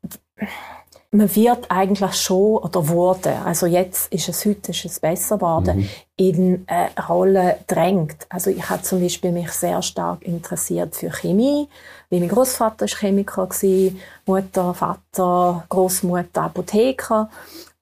man 1.13 1.35
wird 1.35 1.69
eigentlich 1.69 2.13
schon 2.15 2.57
oder 2.57 2.87
wurde, 2.87 3.37
also 3.45 3.67
jetzt 3.67 4.11
ist 4.11 4.27
es 4.29 4.45
heute 4.45 4.71
ist 4.71 4.85
es 4.85 4.99
besser 4.99 5.35
geworden, 5.35 5.79
mhm. 5.81 5.89
in 6.17 6.63
eine 6.65 6.89
Rolle 7.07 7.59
drängt. 7.67 8.25
Also 8.29 8.49
ich 8.49 8.67
habe 8.67 8.81
zum 8.81 8.99
Beispiel 8.99 9.31
mich 9.31 9.51
sehr 9.51 9.81
stark 9.83 10.23
interessiert 10.23 10.95
für 10.95 11.11
Chemie, 11.11 11.69
weil 12.09 12.19
mein 12.19 12.29
Großvater 12.29 12.85
ist 12.85 12.97
Chemiker 12.97 13.45
gewesen, 13.45 13.99
Mutter, 14.25 14.73
Vater, 14.73 15.63
Großmutter 15.69 16.43
Apotheker 16.43 17.29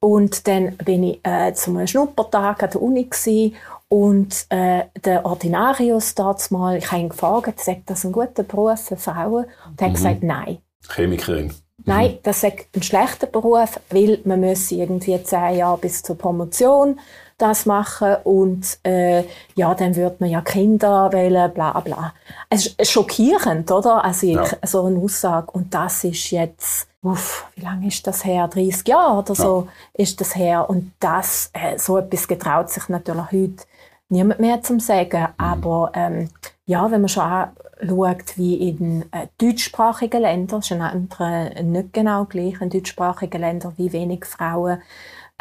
und 0.01 0.48
dann 0.48 0.75
bin 0.77 1.03
ich 1.03 1.20
äh, 1.24 1.53
zum 1.53 1.88
Schnuppertag 1.88 2.63
an 2.63 2.70
der 2.72 2.81
Uni 2.81 3.05
gewesen, 3.05 3.55
und 3.91 4.46
äh, 4.48 4.86
der 5.03 5.25
Ordinarius 5.25 6.15
dort 6.15 6.50
mal, 6.50 6.77
ich 6.77 6.89
habe 6.93 7.01
ihn 7.01 7.10
gefragt, 7.10 7.60
sagt 7.60 7.89
das 7.89 8.05
ein 8.05 8.13
guter 8.13 8.43
Beruf 8.43 8.79
für 8.79 8.96
Frauen? 8.96 9.43
Und 9.67 9.81
er 9.81 9.88
hat 9.88 9.89
mhm. 9.89 9.96
gesagt, 9.96 10.24
nein. 10.24 10.60
Chemikerin. 10.88 11.53
Nein, 11.84 12.20
das 12.24 12.41
ist 12.41 12.53
ein 12.74 12.84
schlechter 12.84 13.27
Beruf, 13.27 13.81
weil 13.89 14.20
man 14.24 14.39
muss 14.39 14.72
irgendwie 14.72 15.22
zehn 15.22 15.58
Jahre 15.58 15.77
bis 15.77 16.03
zur 16.03 16.17
Promotion 16.17 17.01
das 17.38 17.65
machen 17.65 18.15
und 18.24 18.79
äh, 18.84 19.24
ja, 19.55 19.74
dann 19.74 19.96
wird 19.96 20.22
man 20.22 20.29
ja 20.29 20.41
Kinder 20.41 21.12
wählen, 21.12 21.51
bla 21.51 21.77
bla. 21.79 22.13
Es 22.50 22.67
ist 22.67 22.91
schockierend, 22.91 23.70
oder? 23.72 24.05
Also 24.05 24.27
ja. 24.27 24.46
so 24.63 24.84
eine 24.84 25.00
Aussage. 25.00 25.51
Und 25.51 25.74
das 25.74 26.03
ist 26.03 26.29
jetzt, 26.29 26.88
uff, 27.01 27.46
wie 27.55 27.62
lange 27.62 27.88
ist 27.88 28.05
das 28.05 28.24
her? 28.25 28.48
30 28.48 28.88
Jahre 28.88 29.20
oder 29.20 29.36
so 29.36 29.67
ja. 29.67 30.03
ist 30.03 30.22
das 30.22 30.36
her. 30.36 30.70
Und 30.70 30.91
das, 31.00 31.50
äh, 31.53 31.77
so 31.77 31.98
etwas 31.98 32.27
getraut 32.27 32.70
sich 32.70 32.89
natürlich 32.89 33.31
heute 33.31 33.63
niemand 34.10 34.39
mehr 34.39 34.62
zum 34.62 34.79
sagen. 34.79 35.22
Mhm. 35.22 35.34
Aber 35.38 35.91
ähm, 35.96 36.29
ja, 36.65 36.89
wenn 36.91 37.01
man 37.01 37.10
schon 37.10 37.24
schaut, 37.24 38.38
wie 38.38 38.70
in 38.70 39.03
äh, 39.12 39.27
deutschsprachigen 39.39 40.22
Ländern, 40.22 40.60
ist 40.60 40.72
in 40.72 40.81
anderen 40.81 41.72
nicht 41.72 41.93
genau 41.93 42.25
gleich, 42.25 42.62
in 42.62 42.70
deutschsprachigen 42.70 43.41
Ländern, 43.41 43.74
wie 43.77 43.91
wenig 43.91 44.25
Frauen 44.25 44.81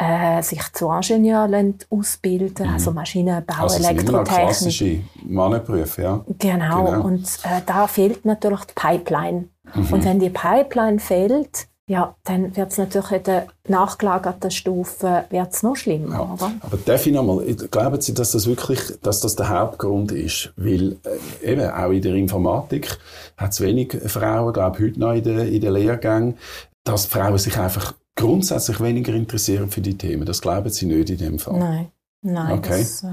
äh, 0.01 0.41
sich 0.41 0.63
zu 0.73 0.89
Ingenieur 0.89 1.47
ausbilden, 1.91 2.67
mhm. 2.67 2.73
also 2.73 2.91
Maschinenbau, 2.91 3.63
also 3.63 3.77
Elektrotechnik. 3.77 4.45
klassische 4.45 4.99
Mannenberufe, 5.23 6.01
ja. 6.01 6.25
Genau. 6.39 6.85
genau. 6.85 7.01
und 7.05 7.23
äh, 7.43 7.61
da 7.65 7.85
fehlt 7.85 8.25
natürlich 8.25 8.65
die 8.65 8.73
Pipeline. 8.73 9.49
Mhm. 9.75 9.93
Und 9.93 10.05
wenn 10.05 10.19
die 10.19 10.29
Pipeline 10.29 10.99
fehlt, 10.99 11.67
ja, 11.87 12.15
dann 12.23 12.55
wird 12.55 12.71
es 12.71 12.77
natürlich 12.77 13.11
in 13.11 13.23
der 13.23 13.47
nachgelagerten 13.67 14.49
Stufe 14.49 15.25
wird's 15.29 15.61
noch 15.61 15.75
schlimmer, 15.75 16.13
ja. 16.13 16.33
oder? 16.33 16.51
Aber 16.61 16.77
darf 16.77 17.05
ich 17.05 17.11
nochmal, 17.11 17.43
glauben 17.69 17.99
Sie, 17.99 18.13
dass 18.13 18.31
das 18.31 18.47
wirklich, 18.47 18.79
dass 19.01 19.19
das 19.19 19.35
der 19.35 19.49
Hauptgrund 19.49 20.13
ist? 20.13 20.53
Weil 20.55 20.97
äh, 21.43 21.51
eben 21.51 21.69
auch 21.69 21.91
in 21.91 22.01
der 22.01 22.15
Informatik 22.15 22.97
hat 23.35 23.51
es 23.51 23.59
wenig 23.59 23.93
Frauen, 24.05 24.53
glaube 24.53 24.77
ich, 24.77 24.83
heute 24.85 24.99
noch 25.01 25.13
in 25.13 25.23
den, 25.23 25.39
in 25.39 25.59
den 25.59 25.73
Lehrgängen, 25.73 26.37
dass 26.85 27.07
Frauen 27.07 27.37
sich 27.37 27.57
einfach 27.57 27.93
grundsätzlich 28.15 28.79
weniger 28.79 29.13
interessieren 29.13 29.69
für 29.69 29.81
die 29.81 29.97
Themen. 29.97 30.25
Das 30.25 30.41
glauben 30.41 30.69
Sie 30.69 30.85
nicht 30.85 31.09
in 31.09 31.17
dem 31.17 31.39
Fall? 31.39 31.59
Nein. 31.59 31.91
Nein, 32.23 32.59
okay. 32.59 32.79
das, 32.79 33.03
äh, 33.03 33.07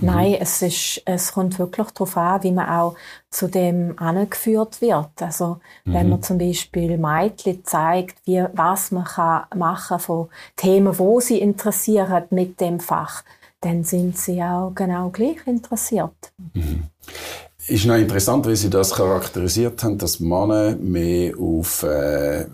mhm. 0.00 0.06
nein 0.06 0.36
es, 0.40 0.62
ist, 0.62 1.02
es 1.04 1.32
kommt 1.32 1.58
wirklich 1.58 1.88
darauf 1.88 2.16
an, 2.16 2.42
wie 2.42 2.52
man 2.52 2.68
auch 2.68 2.94
zu 3.30 3.48
dem 3.48 3.98
angeführt 3.98 4.80
wird. 4.80 5.10
Also 5.20 5.58
mhm. 5.84 5.94
wenn 5.94 6.08
man 6.10 6.22
zum 6.22 6.38
Beispiel 6.38 6.98
Mädchen 6.98 7.64
zeigt, 7.64 8.16
wie, 8.26 8.44
was 8.52 8.90
man 8.90 9.04
kann 9.04 9.46
machen 9.56 9.98
von 9.98 10.28
Themen, 10.56 10.98
wo 10.98 11.20
sie 11.20 11.38
interessieren 11.40 12.24
mit 12.30 12.60
dem 12.60 12.80
Fach, 12.80 13.22
dann 13.60 13.82
sind 13.82 14.18
sie 14.18 14.42
auch 14.42 14.72
genau 14.74 15.08
gleich 15.08 15.46
interessiert. 15.46 16.32
Mhm. 16.52 16.84
Ist 17.66 17.86
noch 17.86 17.96
interessant, 17.96 18.46
wie 18.46 18.56
Sie 18.56 18.68
das 18.68 18.94
charakterisiert 18.94 19.82
haben, 19.82 19.96
dass 19.96 20.20
Männer 20.20 20.76
mehr 20.76 21.38
auf 21.38 21.82
äh, 21.82 22.46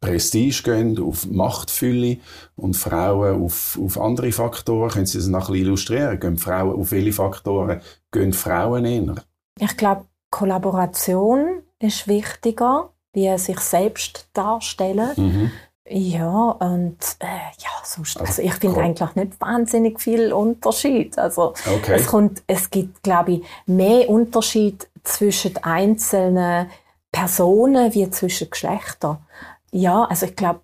Prestige 0.00 0.62
gehen, 0.62 0.98
auf 0.98 1.26
Machtfülle 1.26 2.18
und 2.56 2.74
Frauen 2.74 3.42
auf, 3.42 3.78
auf 3.82 4.00
andere 4.00 4.32
Faktoren. 4.32 4.90
Können 4.90 5.06
Sie 5.06 5.18
das 5.18 5.26
noch 5.28 5.48
ein 5.48 5.52
bisschen 5.52 5.66
illustrieren? 5.66 6.20
Gehen 6.20 6.38
Frauen 6.38 6.80
auf 6.80 6.92
welche 6.92 7.12
Faktoren 7.12 7.80
gehen 8.10 8.32
Frauen 8.32 8.84
eher? 8.84 9.14
Ich 9.58 9.76
glaube, 9.76 10.06
Kollaboration 10.30 11.62
ist 11.78 12.08
wichtiger, 12.08 12.90
wie 13.12 13.36
sich 13.38 13.60
selbst 13.60 14.28
darstellen. 14.32 15.10
Mhm. 15.16 15.50
Ja, 15.86 16.50
und 16.50 16.96
äh, 17.18 17.26
ja, 17.58 17.70
sonst, 17.82 18.18
also, 18.18 18.30
also 18.30 18.42
ich 18.42 18.54
finde 18.54 18.80
eigentlich 18.80 19.14
nicht 19.16 19.40
wahnsinnig 19.40 20.00
viel 20.00 20.32
Unterschied. 20.32 21.18
Also 21.18 21.52
okay. 21.66 21.94
es, 21.96 22.06
kommt, 22.06 22.42
es 22.46 22.70
gibt, 22.70 23.02
glaube 23.02 23.32
ich, 23.32 23.42
mehr 23.66 24.08
Unterschied 24.08 24.88
zwischen 25.02 25.56
einzelnen 25.58 26.70
Personen 27.12 27.92
wie 27.92 28.10
zwischen 28.10 28.48
Geschlechtern. 28.48 29.18
Ja, 29.72 30.04
also 30.04 30.26
ich 30.26 30.36
glaube, 30.36 30.60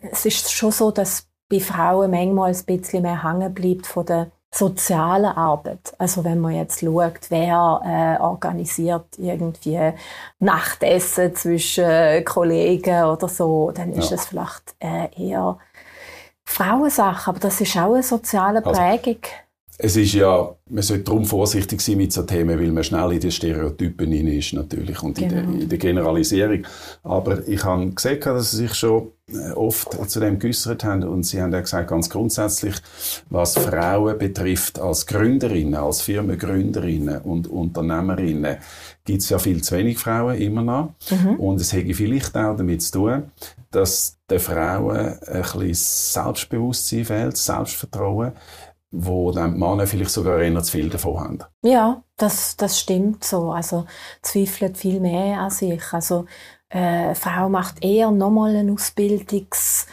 es 0.00 0.24
ist 0.24 0.50
schon 0.50 0.72
so, 0.72 0.90
dass 0.90 1.26
bei 1.48 1.60
Frauen 1.60 2.10
manchmal 2.10 2.54
ein 2.54 2.64
bisschen 2.64 3.02
mehr 3.02 3.22
hängen 3.22 3.52
bleibt 3.52 3.86
von 3.86 4.06
der 4.06 4.30
sozialen 4.54 5.36
Arbeit. 5.36 5.94
Also 5.98 6.22
wenn 6.24 6.40
man 6.40 6.52
jetzt 6.52 6.80
schaut, 6.80 7.30
wer 7.30 7.80
äh, 7.84 8.22
organisiert 8.22 9.06
irgendwie 9.18 9.92
Nachtessen 10.38 11.34
zwischen 11.34 12.24
Kollegen 12.24 13.04
oder 13.04 13.28
so, 13.28 13.72
dann 13.72 13.92
ist 13.92 14.10
ja. 14.10 14.16
es 14.16 14.26
vielleicht 14.26 14.74
äh, 14.78 15.08
eher 15.16 15.58
Frauensache, 16.44 17.30
aber 17.30 17.40
das 17.40 17.60
ist 17.60 17.76
auch 17.76 17.94
eine 17.94 18.02
soziale 18.02 18.64
also 18.64 18.80
Prägung. 18.80 19.18
Es 19.76 19.96
ist 19.96 20.14
ja, 20.14 20.54
man 20.70 20.82
sollte 20.82 21.02
darum 21.02 21.24
vorsichtig 21.24 21.80
sein 21.80 21.96
mit 21.96 22.12
so 22.12 22.22
Themen, 22.22 22.60
weil 22.60 22.70
man 22.70 22.84
schnell 22.84 23.12
in 23.12 23.20
die 23.20 23.32
Stereotypen 23.32 24.12
hinein 24.12 24.38
ist 24.38 24.52
natürlich 24.52 25.02
und 25.02 25.16
genau. 25.16 25.28
in, 25.28 25.34
der, 25.34 25.42
genau. 25.42 25.62
in, 25.62 25.68
der, 25.68 25.78
Generalisierung. 25.78 26.66
Aber 27.02 27.46
ich 27.48 27.64
habe 27.64 27.90
gesehen, 27.90 28.20
dass 28.20 28.52
Sie 28.52 28.58
sich 28.58 28.74
schon 28.74 29.10
äh, 29.32 29.50
oft 29.50 30.08
zu 30.08 30.20
dem 30.20 30.38
geäußert 30.38 30.84
haben 30.84 31.02
und 31.02 31.24
Sie 31.24 31.42
haben 31.42 31.52
ja 31.52 31.60
gesagt, 31.60 31.90
ganz 31.90 32.08
grundsätzlich, 32.08 32.76
was 33.30 33.54
Frauen 33.54 34.16
betrifft 34.16 34.78
als 34.78 35.06
Gründerinnen, 35.06 35.74
als 35.74 36.02
Firmengründerinnen 36.02 37.22
und 37.22 37.48
Unternehmerinnen, 37.48 38.58
gibt 39.04 39.22
es 39.22 39.28
ja 39.28 39.40
viel 39.40 39.60
zu 39.60 39.76
wenig 39.76 39.98
Frauen 39.98 40.36
immer 40.36 40.62
noch. 40.62 40.94
Mhm. 41.10 41.34
Und 41.34 41.60
es 41.60 41.72
hätte 41.72 41.94
vielleicht 41.94 42.36
auch 42.36 42.56
damit 42.56 42.80
zu 42.80 42.92
tun, 42.92 43.24
dass 43.72 44.18
den 44.30 44.38
Frauen 44.38 45.18
ein 45.18 45.42
bisschen 45.42 45.74
Selbstbewusstsein 45.74 47.04
fehlt, 47.04 47.36
Selbstvertrauen 47.36 48.32
wo 48.96 49.32
dann 49.32 49.54
die 49.54 49.58
Männer 49.58 49.86
vielleicht 49.86 50.10
sogar 50.10 50.40
eher 50.40 50.62
zu 50.62 50.72
viel 50.72 50.88
davon 50.88 51.20
haben. 51.20 51.38
Ja, 51.62 52.02
das, 52.16 52.56
das 52.56 52.78
stimmt 52.78 53.24
so. 53.24 53.50
Also 53.50 53.86
zweifelt 54.22 54.76
viel 54.76 55.00
mehr 55.00 55.40
an 55.40 55.50
sich. 55.50 55.82
Also 55.92 56.26
äh, 56.68 57.04
eine 57.04 57.14
Frau 57.14 57.48
macht 57.48 57.84
eher 57.84 58.10
nochmal 58.10 58.56
eine 58.56 58.72
Ausbildungs- 58.72 59.86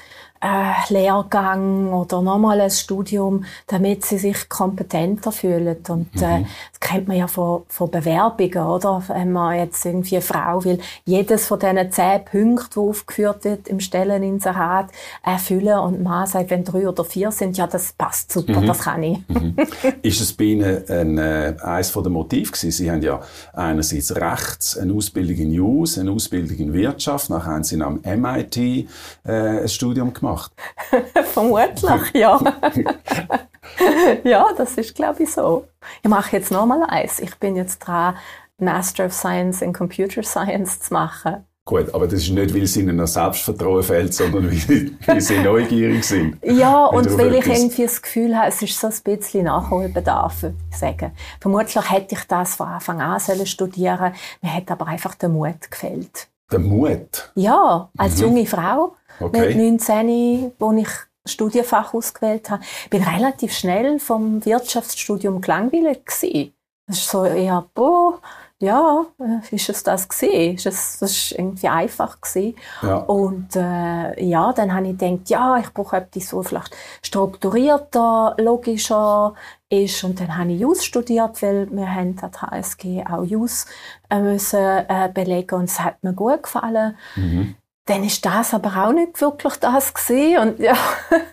Lehrgang 0.90 1.94
oder 1.94 2.22
nochmal 2.22 2.62
ein 2.62 2.72
Studium, 2.72 3.46
damit 3.68 4.06
sie 4.06 4.18
sich 4.18 4.50
kompetenter 4.50 5.32
fühlen. 5.32 5.78
Und 5.88 6.10
äh, 6.20 6.40
mhm. 6.40 6.48
das 6.72 6.80
kennt 6.80 7.08
man 7.08 7.18
ja 7.18 7.28
von, 7.28 7.62
von 7.68 7.92
Bewerbungen, 7.92 8.66
oder? 8.66 9.04
Wenn 9.08 9.32
man 9.32 9.58
jetzt 9.58 9.86
irgendwie 9.86 10.16
eine 10.16 10.24
Frau 10.24 10.64
will, 10.64 10.80
jedes 11.06 11.46
von 11.46 11.60
diesen 11.60 11.92
zehn 11.92 12.26
Punkten, 12.26 12.70
die 12.76 12.80
aufgeführt 12.80 13.44
wird 13.44 13.68
im 13.68 13.80
Stelleninserat, 13.80 14.90
erfüllen 15.24 15.78
und 15.78 16.02
man 16.02 16.26
sagt, 16.26 16.50
wenn 16.50 16.64
drei 16.64 16.90
oder 16.90 17.06
vier 17.06 17.32
sind, 17.32 17.58
ja, 17.58 17.68
das 17.68 17.94
passt 17.94 18.32
super, 18.32 18.62
mhm. 18.62 18.66
das 18.66 18.80
kann 18.80 19.04
ich. 19.04 19.20
Mhm. 19.28 19.56
Ist 20.02 20.22
es 20.22 20.34
bei 20.34 20.46
Ihnen 20.46 20.84
ein, 20.90 21.18
äh, 21.20 21.56
eines 21.62 21.94
der 21.94 22.10
Motive 22.10 22.52
gewesen? 22.52 22.72
Sie 22.72 22.90
haben 22.90 23.04
ja 23.04 23.22
einerseits 23.54 24.16
rechts 24.16 24.76
eine 24.76 24.94
Ausbildung 24.94 25.38
in 25.38 25.52
News, 25.52 26.00
eine 26.00 26.12
Ausbildung 26.12 26.58
in 26.58 26.74
Wirtschaft, 26.74 27.30
nachher 27.30 27.52
haben 27.52 27.64
Sie 27.64 27.80
am 27.80 28.02
MIT 28.04 28.58
äh, 28.58 28.88
ein 29.24 29.70
Studium 29.70 30.12
gemacht 30.14 30.31
gemacht? 30.32 30.52
Vermutlich, 31.34 32.14
ja. 32.14 32.40
ja, 34.24 34.48
das 34.58 34.78
ist, 34.78 34.96
glaube 34.96 35.24
ich, 35.24 35.32
so. 35.32 35.68
Ich 36.02 36.10
mache 36.10 36.36
jetzt 36.36 36.52
nochmal 36.52 36.84
eins. 36.84 37.20
Ich 37.20 37.36
bin 37.36 37.56
jetzt 37.56 37.80
dran, 37.80 38.16
Master 38.58 39.06
of 39.06 39.14
Science 39.14 39.62
in 39.62 39.74
Computer 39.74 40.24
Science 40.24 40.80
zu 40.82 40.94
machen. 40.94 41.46
Gut, 41.64 41.94
aber 41.94 42.08
das 42.08 42.24
ist 42.24 42.32
nicht, 42.32 42.54
weil 42.56 42.64
es 42.64 42.76
ihnen 42.76 42.96
noch 42.96 43.08
Selbstvertrauen 43.08 43.84
fehlt, 43.84 44.14
sondern 44.14 44.52
weil, 44.52 44.92
weil 45.06 45.22
sie 45.22 45.40
neugierig 45.40 46.04
sind. 46.04 46.38
Ja, 46.44 46.86
und 46.86 47.18
weil 47.18 47.36
ich 47.36 47.46
irgendwie 47.46 47.84
das 47.84 48.02
Gefühl 48.02 48.36
habe, 48.36 48.48
es 48.48 48.62
ist 48.62 48.80
so 48.80 48.88
ein 48.88 48.94
bisschen 49.04 49.46
Nachholbedarf, 49.46 50.42
würde 50.42 50.56
ich 50.72 50.78
sagen. 50.78 51.12
Vermutlich 51.40 51.92
hätte 51.92 52.16
ich 52.16 52.24
das 52.26 52.56
von 52.56 52.68
Anfang 52.68 53.02
an 53.02 53.20
sollen 53.20 53.46
studieren 53.46 54.14
Mir 54.42 54.54
hat 54.54 54.72
aber 54.72 54.88
einfach 54.88 55.14
der 55.16 55.30
Mut 55.30 55.70
gefehlt. 55.70 56.28
Der 56.52 56.60
Mut? 56.60 57.32
Ja, 57.36 57.90
als 57.96 58.18
mhm. 58.18 58.24
junge 58.24 58.46
Frau 58.46 58.96
okay. 59.22 59.56
mit 59.56 59.58
19, 59.58 60.52
wo 60.60 60.72
ich 60.74 60.90
Studienfach 61.26 61.94
ausgewählt 61.94 62.50
habe, 62.50 62.64
bin 62.90 63.04
relativ 63.04 63.54
schnell 63.54 64.00
vom 64.00 64.44
Wirtschaftsstudium 64.44 65.42
gelangweilt 65.42 66.06
gewesen. 66.06 66.54
Das 66.88 66.98
ist 66.98 67.10
so 67.10 67.24
eher, 67.24 67.66
boah, 67.74 68.20
ja, 68.62 69.06
äh, 69.20 69.56
ist 69.56 69.70
es 69.70 69.84
das 69.84 70.08
gesehen? 70.08 70.56
Ist 70.56 70.68
es, 70.68 71.00
das 71.00 71.12
ist 71.12 71.32
irgendwie 71.32 71.68
einfach 71.68 72.22
gewesen. 72.22 72.56
Ja. 72.82 72.98
Und 72.98 73.56
äh, 73.56 74.24
ja, 74.24 74.54
dann 74.54 74.74
habe 74.74 74.88
ich 74.88 74.98
gedacht, 74.98 75.30
ja, 75.30 75.58
ich 75.58 75.74
brauche 75.74 75.98
etwas, 75.98 76.34
was 76.34 76.48
vielleicht 76.48 76.76
strukturierter, 77.02 78.36
logischer 78.38 79.34
ist. 79.70 80.04
Und 80.04 80.20
dann 80.20 80.38
habe 80.38 80.52
ich 80.52 80.60
Jus 80.60 80.86
studiert, 80.86 81.42
weil 81.42 81.72
wir 81.72 81.90
haben 81.92 82.16
an 82.22 82.32
der 82.32 82.42
HSG 82.42 83.04
auch 83.10 83.24
Jus 83.24 83.66
äh, 84.10 84.20
müssen 84.20 84.60
äh, 84.60 85.10
belegen 85.12 85.56
und 85.56 85.66
es 85.66 85.80
hat 85.80 86.04
mir 86.04 86.14
gut 86.14 86.44
gefallen. 86.44 86.96
Mhm 87.16 87.56
dann 87.92 88.06
ist 88.06 88.26
das 88.26 88.54
aber 88.54 88.88
auch 88.88 88.94
nicht 88.94 89.20
wirklich 89.20 89.56
das 89.56 89.94
gewesen. 89.94 90.38
Und 90.40 90.60
ja, 90.60 90.76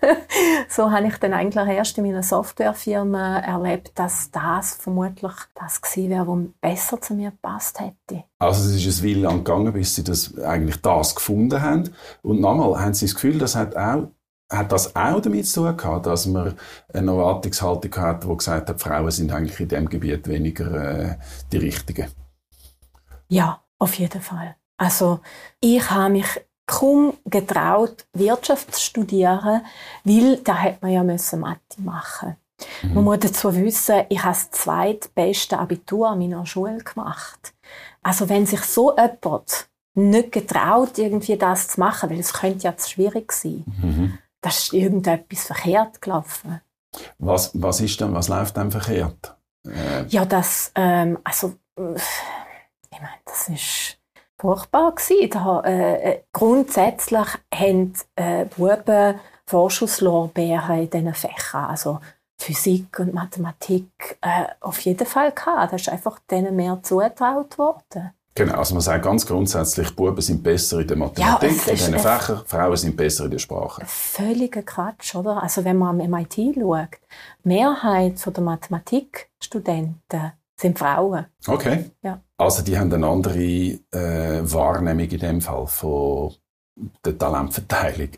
so 0.69 0.91
habe 0.91 1.07
ich 1.07 1.17
dann 1.19 1.33
eigentlich 1.33 1.69
erst 1.69 1.97
in 1.99 2.05
meiner 2.05 2.25
Softwarefirma 2.25 3.39
erlebt, 3.39 3.93
dass 3.95 4.33
das 4.33 4.75
vermutlich 4.75 5.33
das 5.55 5.81
gewesen 5.81 6.11
wäre, 6.11 6.27
was 6.27 6.39
besser 6.61 7.01
zu 7.01 7.15
mir 7.15 7.31
gepasst 7.31 7.79
hätte. 7.79 8.25
Also 8.41 8.69
es 8.69 8.85
ist 8.85 9.01
ein 9.01 9.09
Weile 9.09 9.21
lang 9.21 9.45
gegangen, 9.45 9.73
bis 9.73 9.95
Sie 9.95 10.03
das, 10.03 10.37
eigentlich 10.39 10.83
das 10.83 11.15
gefunden 11.15 11.63
haben. 11.63 11.91
Und 12.23 12.41
nochmal, 12.41 12.81
haben 12.81 12.95
Sie 12.95 13.07
das 13.07 13.15
Gefühl, 13.15 13.39
das 13.39 13.55
hat 13.55 13.77
auch 13.77 14.09
hat 14.51 14.73
das 14.73 14.97
auch 14.97 15.21
damit 15.21 15.47
zu 15.47 15.61
tun 15.63 15.77
gehabt, 15.77 16.07
dass 16.07 16.25
man 16.25 16.55
eine 16.95 17.11
Erwartungshaltung 17.11 17.95
hat, 17.97 18.25
die 18.25 18.35
gesagt 18.35 18.71
hat, 18.71 18.81
Frauen 18.81 19.11
sind 19.11 19.31
eigentlich 19.31 19.61
in 19.61 19.69
diesem 19.69 19.91
Gebiet 19.91 20.27
weniger 20.27 21.11
äh, 21.11 21.19
die 21.53 21.59
Richtigen? 21.59 22.07
Ja, 23.29 23.63
auf 23.79 23.93
jeden 23.99 24.23
Fall. 24.23 24.57
Also 24.79 25.21
ich 25.61 25.91
habe 25.91 26.13
mich 26.13 26.41
kaum 26.69 27.15
getraut, 27.25 28.07
Wirtschaft 28.13 28.75
zu 28.75 28.81
studieren, 28.81 29.63
weil 30.05 30.37
da 30.37 30.55
hätte 30.55 30.79
man 30.83 30.93
ja 30.93 31.03
müssen 31.03 31.41
Mathe 31.41 31.81
machen. 31.81 32.37
Mhm. 32.83 32.95
Man 32.95 33.05
muss 33.05 33.19
dazu 33.21 33.55
wissen, 33.57 34.05
ich 34.09 34.23
habe 34.23 34.35
das 34.35 34.51
zweitbeste 34.51 35.59
Abitur 35.59 36.11
an 36.11 36.19
meiner 36.19 36.45
Schule 36.47 36.79
gemacht. 36.79 37.55
Also 38.03 38.29
wenn 38.29 38.47
sich 38.47 38.61
so 38.61 38.95
jemand 38.97 39.69
nicht 39.95 40.33
getraut, 40.33 40.99
irgendwie 40.99 41.37
das 41.37 41.69
zu 41.69 41.81
machen, 41.81 42.11
weil 42.11 42.21
es 42.21 42.33
könnte 42.33 42.65
ja 42.65 42.77
zu 42.77 42.91
schwierig 42.91 43.33
sein, 43.33 43.65
mhm. 43.67 44.19
da 44.41 44.51
ist 44.51 44.73
irgendetwas 44.73 45.45
verkehrt 45.45 46.03
gelaufen. 46.03 46.61
Was, 47.19 47.51
was 47.55 47.81
ist 47.81 48.01
denn, 48.01 48.15
was 48.15 48.29
läuft 48.29 48.57
denn 48.57 48.71
verkehrt? 48.71 49.37
Äh. 49.67 50.07
Ja, 50.09 50.25
das, 50.25 50.71
ähm, 50.75 51.19
also, 51.25 51.55
ich 51.77 53.01
meine, 53.01 53.19
das 53.25 53.49
ist 53.49 53.98
furchtbar 54.39 54.95
gewesen. 54.95 55.31
Da, 55.31 55.63
äh, 55.65 56.13
äh 56.13 56.21
grundsätzlich 56.33 57.27
haben 57.53 57.93
äh, 58.17 58.45
Buben 58.45 59.19
Vorschusslorbeeren 59.47 60.81
in 60.81 60.91
diesen 60.91 61.15
Fächern. 61.15 61.65
Also 61.65 62.01
Physik 62.41 63.01
und 63.01 63.15
Mathematik 63.15 64.19
äh, 64.21 64.45
auf 64.61 64.79
jeden 64.81 65.07
Fall 65.07 65.33
gehabt. 65.33 65.73
Da 65.73 65.77
ist 65.77 65.89
einfach 65.89 66.19
denen 66.31 66.55
mehr 66.55 66.79
zugetraut 66.83 67.59
worden. 67.59 68.13
Genau, 68.35 68.55
also 68.55 68.75
man 68.75 68.83
sagt 68.83 69.05
ganz 69.05 69.27
grundsätzlich, 69.27 69.97
Buben 69.97 70.21
sind 70.21 70.45
besser 70.45 70.79
in 70.79 70.87
der 70.87 70.97
Mathematik, 70.97 71.51
ja, 71.51 71.73
in 71.73 71.77
diesen 71.77 71.99
Fächern, 71.99 72.43
Frauen 72.47 72.77
sind 72.77 72.97
besser 72.97 73.25
in 73.25 73.33
der 73.33 73.39
Sprache. 73.39 73.83
Völliger 73.85 74.63
Quatsch, 74.63 75.17
oder? 75.17 75.43
Also 75.43 75.65
wenn 75.65 75.77
man 75.77 76.01
am 76.01 76.09
MIT 76.09 76.55
schaut, 76.55 77.01
die 77.43 77.49
Mehrheit 77.49 78.25
der 78.25 78.43
Mathematikstudenten 78.45 80.33
sind 80.61 80.79
Frauen. 80.79 81.27
Okay. 81.47 81.91
Ja. 82.03 82.21
Also 82.37 82.63
die 82.63 82.79
haben 82.79 82.93
eine 82.93 83.07
andere 83.07 83.39
äh, 83.39 84.41
Wahrnehmung 84.43 85.09
in 85.09 85.19
dem 85.19 85.41
Fall 85.41 85.67
von 85.67 86.35
der 87.05 87.19
Talentverteilung. 87.19 88.11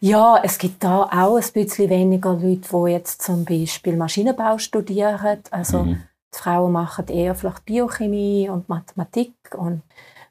Ja, 0.00 0.40
es 0.42 0.58
gibt 0.58 0.84
da 0.84 1.04
auch 1.04 1.36
ein 1.36 1.52
bisschen 1.52 1.90
weniger 1.90 2.34
Leute, 2.34 2.68
die 2.70 2.90
jetzt 2.92 3.22
zum 3.22 3.44
Beispiel 3.44 3.96
Maschinenbau 3.96 4.58
studieren. 4.58 5.42
Also 5.50 5.84
mhm. 5.84 6.02
die 6.34 6.38
Frauen 6.38 6.72
machen 6.72 7.08
eher 7.08 7.34
vielleicht 7.34 7.64
Biochemie 7.64 8.48
und 8.48 8.68
Mathematik 8.68 9.34
und 9.56 9.82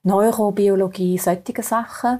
Neurobiologie, 0.03 1.17
solche 1.17 1.63
Sachen. 1.63 2.19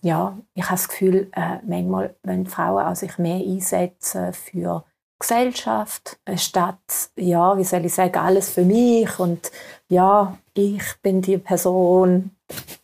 Ja, 0.00 0.38
ich 0.54 0.64
habe 0.64 0.74
das 0.74 0.88
Gefühl, 0.88 1.30
äh, 1.34 1.58
manchmal 1.66 2.14
wollen 2.22 2.46
Frauen 2.46 2.86
auch 2.86 2.96
sich 2.96 3.18
mehr 3.18 3.36
einsetzen 3.36 4.32
für 4.32 4.84
Gesellschaft, 5.18 6.18
statt, 6.36 6.78
ja, 7.16 7.56
wie 7.58 7.64
soll 7.64 7.84
ich 7.84 7.94
sagen, 7.94 8.16
alles 8.16 8.50
für 8.50 8.62
mich 8.62 9.18
und 9.18 9.50
ja, 9.88 10.36
ich 10.54 10.82
bin 11.02 11.20
die 11.22 11.38
Person, 11.38 12.30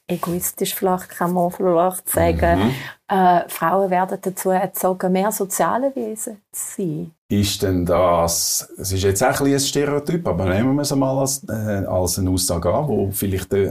egoistisch 0.07 0.75
vielleicht 0.75 1.11
kann 1.11 1.33
man 1.33 1.51
vielleicht 1.51 2.09
sagen, 2.09 2.65
mhm. 2.65 2.75
äh, 3.09 3.49
Frauen 3.49 3.91
werden 3.91 4.19
dazu 4.21 4.51
erzogen, 4.51 5.13
mehr 5.13 5.31
soziale 5.33 5.95
Wesen 5.95 6.41
zu 6.53 6.77
sein. 6.77 7.11
Ist 7.29 7.63
denn 7.63 7.87
das, 7.87 8.69
es 8.79 8.93
ist 8.93 9.03
jetzt 9.03 9.23
auch 9.23 9.41
ein, 9.41 9.53
ein 9.53 9.61
Stereotyp, 9.61 10.27
aber 10.29 10.47
nehmen 10.47 10.75
wir 10.75 10.83
es 10.83 10.95
mal 10.95 11.19
als, 11.19 11.43
äh, 11.49 11.85
als 11.87 12.19
eine 12.19 12.31
Aussage 12.31 12.73
an, 12.73 12.89
die 12.89 13.13
vielleicht 13.13 13.53
äh, 13.53 13.71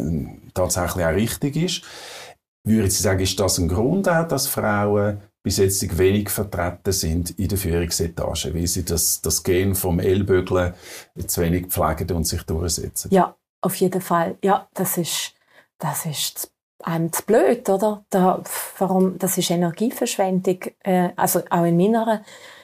tatsächlich 0.54 1.06
auch 1.06 1.14
richtig 1.14 1.56
ist. 1.56 1.82
Würde 2.66 2.88
ich 2.88 2.98
sagen, 2.98 3.20
ist 3.20 3.40
das 3.40 3.58
ein 3.58 3.68
Grund 3.68 4.08
auch, 4.08 4.28
dass 4.28 4.48
Frauen 4.48 5.22
bis 5.44 5.58
jetzt 5.58 5.98
wenig 5.98 6.30
vertreten 6.30 6.94
sind 6.94 7.32
in 7.38 7.50
der 7.50 7.58
Führungsetage, 7.58 8.54
weil 8.56 8.66
sie 8.66 8.86
das, 8.86 9.22
das 9.22 9.44
Gen 9.44 9.76
vom 9.76 10.00
Ellbögeln 10.00 10.74
zu 11.28 11.42
wenig 11.42 11.68
pflegen 11.68 12.16
und 12.16 12.24
sich 12.26 12.44
durchsetzen? 12.44 13.10
Ja, 13.12 13.36
auf 13.62 13.76
jeden 13.76 14.02
Fall. 14.02 14.38
Ja, 14.42 14.68
das 14.74 14.98
ist, 14.98 15.34
das 15.80 16.06
ist 16.06 16.50
einem 16.82 17.12
zu 17.12 17.24
blöd, 17.24 17.68
oder? 17.70 18.06
Da, 18.10 18.42
warum, 18.78 19.18
das 19.20 19.38
ist 19.38 19.52
Energieverschwendung, 19.52 20.60
äh, 20.84 21.10
also 21.16 21.42
auch 21.50 21.66
in 21.66 21.78
meiner 21.78 22.24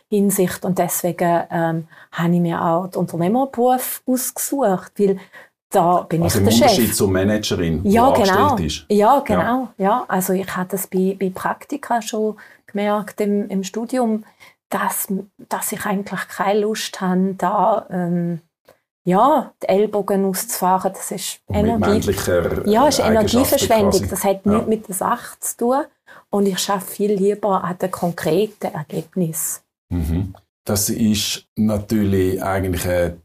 Hinsicht. 0.09 0.63
Und 0.63 0.79
deswegen 0.79 1.43
ähm, 1.51 1.87
habe 2.11 2.33
ich 2.33 2.39
mir 2.39 2.63
auch 2.63 2.87
den 2.87 3.01
Unternehmerberuf 3.01 4.01
ausgesucht, 4.05 4.93
weil 4.97 5.19
da 5.69 6.01
bin 6.01 6.23
also 6.23 6.39
ich 6.39 6.45
der 6.45 6.51
Chef. 6.51 6.61
Also 6.63 6.65
im 6.65 6.77
Unterschied 6.77 6.95
zur 6.95 7.09
Managerin, 7.09 7.83
die 7.83 7.91
ja, 7.91 8.11
genau. 8.11 8.55
ist. 8.57 8.85
Ja, 8.89 9.19
genau. 9.19 9.69
Ja. 9.77 9.85
ja. 9.85 10.05
also 10.07 10.33
ich 10.33 10.55
hatte 10.55 10.71
das 10.71 10.87
bei, 10.87 11.15
bei 11.19 11.29
Praktika 11.29 12.01
schon 12.01 12.37
gemerkt 12.71 13.21
im, 13.21 13.47
im 13.49 13.63
Studium, 13.63 14.25
dass, 14.69 15.07
dass 15.49 15.71
ich 15.71 15.85
eigentlich 15.85 16.27
keine 16.27 16.61
Lust 16.61 17.01
habe, 17.01 17.35
da 17.37 17.87
ähm, 17.89 18.41
ja, 19.05 19.53
die 19.63 19.69
Ellbogen 19.69 20.25
auszufahren. 20.25 20.93
Das 20.93 21.11
ist, 21.11 21.41
Energie 21.49 22.11
ja, 22.65 22.87
ist 22.87 22.99
Energieverschwendung. 22.99 24.07
Das 24.09 24.23
hat 24.23 24.45
ja. 24.45 24.51
nichts 24.51 24.67
mit 24.67 24.87
der 24.87 24.95
Sache 24.95 25.39
zu 25.39 25.57
tun. 25.57 25.83
Und 26.29 26.45
ich 26.45 26.59
schaffe 26.59 26.91
viel 26.91 27.13
lieber 27.13 27.63
an 27.63 27.77
den 27.79 27.89
konkreten 27.89 28.67
Ergebnissen. 28.67 29.61
Mhm. 29.89 30.35
Das 30.63 30.89
ist 30.89 31.47
natürlich 31.55 32.43
eigentlich 32.43 32.85
eine 32.85 33.17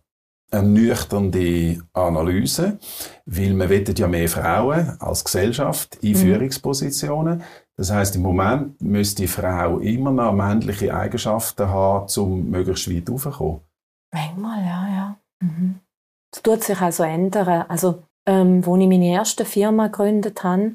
ernüchternde 0.55 1.83
Analyse, 1.93 2.79
weil 3.27 3.59
wir 3.59 3.95
ja 3.95 4.09
mehr 4.09 4.29
Frauen 4.29 4.97
als 5.01 5.25
Gesellschaft 5.25 5.97
in 5.97 6.13
mhm. 6.13 6.17
Führungspositionen. 6.17 7.43
Das 7.77 7.91
heißt, 7.91 8.17
im 8.17 8.23
Moment 8.23 8.81
müsste 8.81 9.23
die 9.23 9.29
Frau 9.29 9.79
immer 9.79 10.13
noch 10.13 10.33
männliche 10.33 10.95
Eigenschaften 10.95 11.69
haben, 11.69 12.07
um 12.17 12.51
möglichst 12.51 12.89
weit 12.89 13.11
raufzukommen. 13.11 13.61
Manchmal, 14.13 14.61
ja, 14.65 14.89
ja. 14.89 15.17
Mhm. 15.41 15.81
Das 16.33 16.43
tut 16.43 16.63
sich 16.63 16.81
also 16.81 17.03
ändern. 17.03 17.65
Also, 17.69 18.03
ähm, 18.27 18.65
wo 18.65 18.77
ich 18.77 18.89
meine 18.89 19.13
erste 19.13 19.45
Firma 19.45 19.89
gegründet 19.89 20.45
habe, 20.45 20.75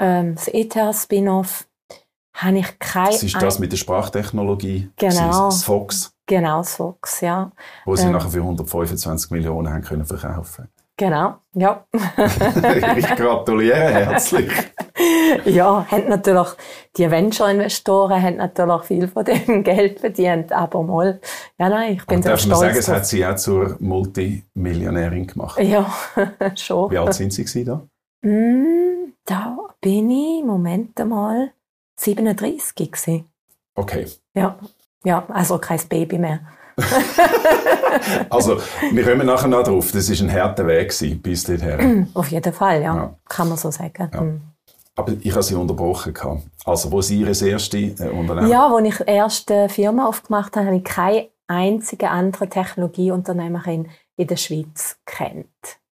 ähm, 0.00 0.34
das 0.34 0.48
ETH-Spin-Off, 0.48 1.66
habe 2.34 2.58
ich 2.58 2.78
keine... 2.78 3.10
Das 3.10 3.22
ist 3.22 3.40
das 3.40 3.58
mit 3.58 3.72
der 3.72 3.76
Sprachtechnologie, 3.76 4.90
genau. 4.96 5.46
das 5.46 5.64
Fox. 5.64 6.11
Genau, 6.32 6.62
Fox, 6.62 7.20
ja. 7.20 7.52
Wo 7.84 7.94
sie 7.94 8.06
ähm, 8.06 8.12
nachher 8.12 8.30
für 8.30 8.38
125 8.38 9.32
Millionen 9.32 9.70
haben 9.70 9.82
können 9.82 10.06
verkaufen 10.06 10.66
Genau, 10.96 11.34
ja. 11.52 11.84
ich 12.96 13.06
gratuliere 13.16 13.76
herzlich. 13.76 14.50
ja, 15.44 15.86
haben 15.90 16.08
natürlich, 16.08 16.48
die 16.96 17.10
Venture-Investoren 17.10 18.22
haben 18.22 18.36
natürlich 18.36 18.82
viel 18.84 19.08
von 19.08 19.26
dem 19.26 19.62
Geld 19.62 20.00
verdient, 20.00 20.52
aber 20.52 20.82
mal, 20.82 21.20
ja 21.58 21.68
nein, 21.68 21.96
ich 21.96 22.06
bin 22.06 22.16
Und 22.16 22.22
sehr 22.22 22.38
stolz. 22.38 22.48
Darf 22.48 22.60
man 22.60 22.68
sagen, 22.70 22.78
es 22.78 22.88
hat 22.88 23.06
sie 23.06 23.26
auch 23.26 23.36
zur 23.36 23.76
Multimillionärin 23.78 25.26
gemacht? 25.26 25.60
Ja, 25.60 25.92
schon. 26.56 26.90
Wie 26.92 26.96
alt 26.96 27.12
sind 27.12 27.34
sie 27.34 27.64
da? 27.64 27.86
Mm, 28.22 29.12
da 29.26 29.58
bin 29.82 30.10
ich, 30.10 30.42
Moment 30.42 30.98
mal, 30.98 31.52
37 31.96 32.90
gewesen. 32.90 33.26
Okay. 33.74 34.06
Ja, 34.34 34.58
ja, 35.04 35.24
also 35.28 35.58
kein 35.58 35.80
Baby 35.88 36.18
mehr. 36.18 36.40
also, 38.30 38.58
wir 38.92 39.04
kommen 39.04 39.26
nachher 39.26 39.48
noch 39.48 39.62
drauf. 39.62 39.92
Das 39.92 40.08
war 40.08 40.26
ein 40.26 40.32
harter 40.32 40.66
Weg 40.66 40.88
gewesen, 40.88 41.20
bis 41.20 41.44
dorthin. 41.44 42.08
Auf 42.14 42.28
jeden 42.28 42.52
Fall, 42.52 42.82
ja. 42.82 42.96
ja. 42.96 43.14
Kann 43.28 43.48
man 43.48 43.58
so 43.58 43.70
sagen. 43.70 44.10
Ja. 44.12 44.20
Mhm. 44.20 44.40
Aber 44.94 45.12
ich 45.20 45.32
habe 45.32 45.42
sie 45.42 45.54
unterbrochen. 45.54 46.14
Also, 46.64 46.90
wo 46.92 47.00
sie 47.00 47.20
ihre 47.20 47.32
erste 47.46 47.78
äh, 47.78 48.10
Unternehmen... 48.10 48.48
Ja, 48.48 48.74
als 48.74 48.86
ich 48.86 48.96
die 48.96 49.04
erste 49.04 49.68
Firma 49.68 50.06
aufgemacht 50.06 50.56
habe, 50.56 50.66
habe 50.66 50.76
ich 50.76 50.84
keine 50.84 51.28
einzige 51.46 52.10
andere 52.10 52.48
Technologieunternehmerin 52.48 53.88
in 54.16 54.26
der 54.26 54.36
Schweiz 54.36 54.98
kennt. 55.06 55.46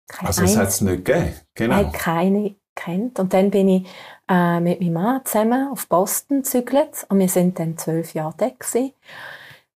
Keine 0.08 0.28
also, 0.28 0.44
es 0.44 0.58
hat 0.58 0.70
es 0.70 0.82
nicht 0.82 1.06
gegeben? 1.06 1.34
Genau. 1.56 1.82
Ich 1.82 1.92
keine 1.94 2.56
kennt. 2.76 3.20
Und 3.20 3.34
dann 3.34 3.52
bin 3.52 3.68
ich 3.68 3.88
äh, 4.30 4.60
mit 4.60 4.82
meinem 4.82 4.94
Mann 4.94 5.26
zusammen 5.26 5.72
auf 5.72 5.88
Boston 5.88 6.44
gezügelt 6.44 7.06
und 7.10 7.20
wir 7.20 7.30
sind 7.30 7.60
dann 7.60 7.78
zwölf 7.78 8.14
Jahre 8.14 8.34
da 8.38 8.50
gewesen. 8.50 8.94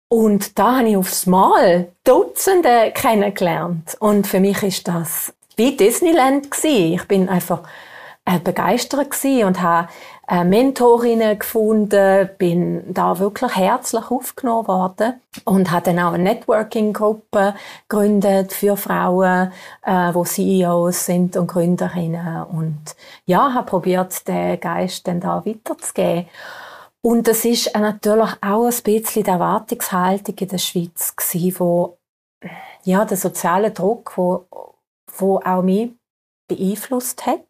Und 0.08 0.60
da 0.60 0.80
habe 0.80 0.90
ich 0.90 0.98
aufs 0.98 1.26
Mal 1.26 1.94
Dutzende 2.04 2.92
kennengelernt. 2.94 3.96
Und 4.00 4.28
für 4.28 4.42
mich 4.42 4.62
ist 4.62 4.88
das 4.88 5.34
wie 5.56 5.78
Disneyland 5.78 6.52
gewesen. 6.52 6.94
Ich 6.96 7.08
bin 7.08 7.30
einfach 7.30 7.64
äh, 8.26 8.40
begeistert 8.40 9.12
gewesen 9.12 9.46
und 9.46 9.62
habe 9.62 9.88
äh, 10.28 10.44
Mentorinnen 10.44 11.38
gefunden, 11.38 12.30
bin 12.38 12.94
da 12.94 13.20
wirklich 13.20 13.56
herzlich 13.56 14.10
aufgenommen 14.10 14.68
worden 14.68 15.20
und 15.46 15.72
habe 15.72 15.86
dann 15.86 16.00
auch 16.00 16.14
eine 16.14 16.24
Networking-Gruppe 16.24 17.56
gegründet 17.90 18.54
für 18.54 18.78
Frauen, 18.78 19.52
äh, 19.84 20.14
wo 20.14 20.24
CEOs 20.24 21.06
sind 21.06 21.36
und 21.38 21.48
Gründerinnen 21.48 22.44
und 22.44 22.96
ja, 23.26 23.54
habe 23.54 23.66
probiert, 23.66 24.28
den 24.28 24.60
Geist 24.60 25.08
dann 25.08 25.20
da 25.20 25.46
weiterzugeben. 25.46 26.28
Und 27.02 27.28
das 27.28 27.46
ist 27.46 27.76
natürlich 27.76 28.32
auch 28.42 28.66
ein 28.66 28.84
bisschen 28.84 29.24
die 29.24 29.30
Erwartungshaltung 29.30 30.36
in 30.38 30.48
der 30.48 30.58
Schweiz 30.60 31.16
gewesen, 31.16 31.60
wo 31.60 31.98
ja, 32.84 33.06
der 33.06 33.18
soziale 33.18 33.72
Druck, 33.72 34.14
wo, 34.18 34.46
wo 35.18 35.40
auch 35.40 35.62
mich 35.62 35.92
beeinflusst 36.48 37.26
hat. 37.26 37.42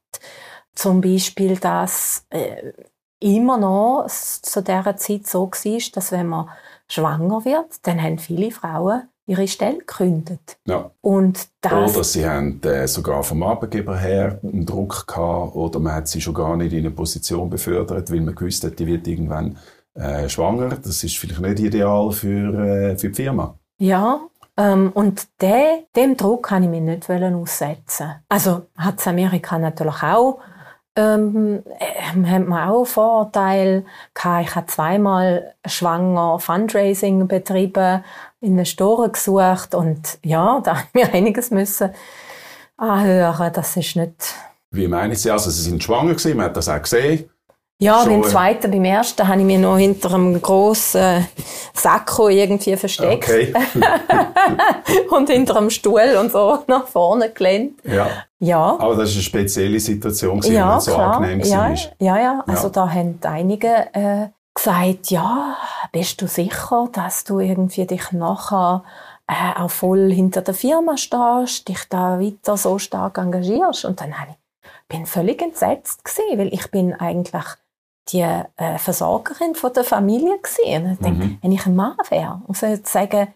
Zum 0.75 1.01
Beispiel, 1.01 1.57
dass 1.57 2.25
äh, 2.29 2.71
immer 3.19 3.57
noch 3.57 4.07
zu 4.07 4.62
dieser 4.62 4.97
Zeit 4.97 5.27
so 5.27 5.51
war, 5.51 5.91
dass 5.93 6.12
wenn 6.12 6.27
man 6.27 6.49
schwanger 6.88 7.45
wird, 7.45 7.79
dann 7.84 8.01
haben 8.01 8.19
viele 8.19 8.51
Frauen 8.51 9.03
ihre 9.27 9.47
Stelle 9.47 9.77
gekündigt. 9.77 10.57
Ja. 10.65 10.91
Und 11.01 11.47
das 11.62 11.95
oder 11.95 12.03
sie 12.03 12.27
haben 12.27 12.62
äh, 12.63 12.88
sogar 12.88 13.23
vom 13.23 13.43
Arbeitgeber 13.43 13.97
her 13.97 14.39
einen 14.43 14.65
Druck 14.65 15.07
gehabt 15.07 15.55
oder 15.55 15.79
man 15.79 15.93
hat 15.93 16.07
sie 16.07 16.19
schon 16.19 16.34
gar 16.34 16.57
nicht 16.57 16.73
in 16.73 16.79
eine 16.79 16.91
Position 16.91 17.49
befördert, 17.49 18.12
weil 18.12 18.21
man 18.21 18.36
gewusst 18.36 18.63
hat, 18.63 18.79
die 18.79 18.88
wird 18.88 19.07
irgendwann 19.07 19.57
äh, 19.93 20.27
schwanger. 20.27 20.69
Das 20.69 21.03
ist 21.03 21.17
vielleicht 21.17 21.39
nicht 21.39 21.60
ideal 21.60 22.12
für, 22.12 22.53
äh, 22.60 22.97
für 22.97 23.10
die 23.10 23.13
Firma. 23.13 23.57
Ja, 23.77 24.21
ähm, 24.57 24.91
und 24.93 25.27
de, 25.41 25.86
dem 25.95 26.17
Druck 26.17 26.47
kann 26.47 26.63
ich 26.63 26.69
mich 26.69 26.81
nicht 26.81 27.10
aussetzen. 27.10 28.15
Also 28.27 28.63
hat 28.75 28.99
es 28.99 29.07
Amerika 29.07 29.57
natürlich 29.57 30.03
auch 30.03 30.39
ähm, 30.95 31.63
äh, 31.80 32.32
haben 32.32 32.47
wir 32.49 32.69
auch 32.69 32.86
Vorurteile 32.86 33.86
gehabt. 34.13 34.47
Ich 34.47 34.56
habe 34.56 34.67
zweimal 34.67 35.54
schwanger 35.65 36.39
Fundraising 36.39 37.27
betrieben, 37.27 38.04
Investoren 38.41 39.12
gesucht 39.12 39.73
und 39.75 40.19
ja, 40.23 40.60
da 40.63 40.77
haben 40.77 40.89
wir 40.93 41.13
einiges 41.13 41.51
müssen 41.51 41.91
anhören. 42.77 43.51
Das 43.54 43.77
ist 43.77 43.95
nicht... 43.95 44.36
Wie 44.71 44.88
meinen 44.88 45.15
Sie? 45.15 45.30
Also 45.30 45.49
Sie 45.49 45.63
sind 45.63 45.84
schwanger 45.84 46.13
gewesen, 46.13 46.38
man 46.38 46.45
hat 46.47 46.58
das 46.58 46.69
auch 46.69 46.82
gesehen. 46.82 47.30
Ja, 47.82 48.06
beim 48.06 48.24
zweiten, 48.24 48.70
beim 48.70 48.86
ersten 48.86 49.28
habe 49.28 49.39
ich 49.39 49.46
mich 49.46 49.58
noch 49.58 49.76
hinter 49.76 50.13
einem 50.13 50.39
grossen 50.39 51.28
Sakko 51.74 52.30
irgendwie 52.30 52.78
versteckt. 52.78 53.28
Okay. 53.28 53.52
und 55.10 55.28
hinter 55.28 55.58
einem 55.58 55.72
Stuhl 55.72 56.15
und 56.20 56.32
so 56.32 56.60
nach 56.67 56.86
vorne 56.86 57.32
gelehnt. 57.32 57.80
Ja. 57.84 58.08
ja. 58.38 58.78
Aber 58.78 58.96
das 58.96 59.10
ist 59.10 59.15
eine 59.15 59.24
spezielle 59.24 59.80
Situation, 59.80 60.39
gewesen, 60.39 60.54
ja, 60.54 60.80
so 60.80 60.94
klar. 60.94 61.15
angenehm 61.15 61.39
ja, 61.39 61.70
war. 61.70 61.76
Ja, 61.98 62.20
ja. 62.20 62.44
Also 62.46 62.67
ja. 62.67 62.70
da 62.70 62.91
haben 62.91 63.17
einige 63.24 63.88
äh, 63.94 64.28
gesagt, 64.54 65.10
ja, 65.10 65.58
bist 65.91 66.22
du 66.22 66.28
sicher, 66.28 66.88
dass 66.94 67.24
du 67.24 67.39
irgendwie 67.39 67.88
dich 67.88 68.12
nachher 68.12 68.84
äh, 69.28 69.60
auch 69.60 69.72
voll 69.72 70.13
hinter 70.13 70.44
der 70.44 70.54
Firma 70.54 70.98
stehst, 70.98 71.67
dich 71.67 71.89
da 71.89 72.20
weiter 72.20 72.58
so 72.58 72.78
stark 72.78 73.17
engagierst? 73.17 73.86
Und 73.86 74.02
dann 74.02 74.20
habe 74.20 74.32
ich 74.34 74.38
bin 74.88 75.06
völlig 75.06 75.41
entsetzt 75.41 76.04
gewesen, 76.04 76.38
weil 76.38 76.54
ich 76.54 76.70
bin 76.70 76.94
eigentlich 76.94 77.46
die 78.12 78.21
äh, 78.21 78.78
Versorgerin 78.78 79.56
von 79.56 79.74
der 79.74 79.84
Familie 79.84 80.38
gewesen. 80.39 80.86
Und 80.86 80.93
ich 80.93 81.00
denke, 81.00 81.26
mhm. 81.26 81.38
wenn 81.41 81.52
ich 81.52 81.65
ein 81.65 81.76
Mann 81.76 81.97
wäre 82.10 82.41
und 82.47 82.62
würde 82.62 82.82
sagen, 82.86 83.34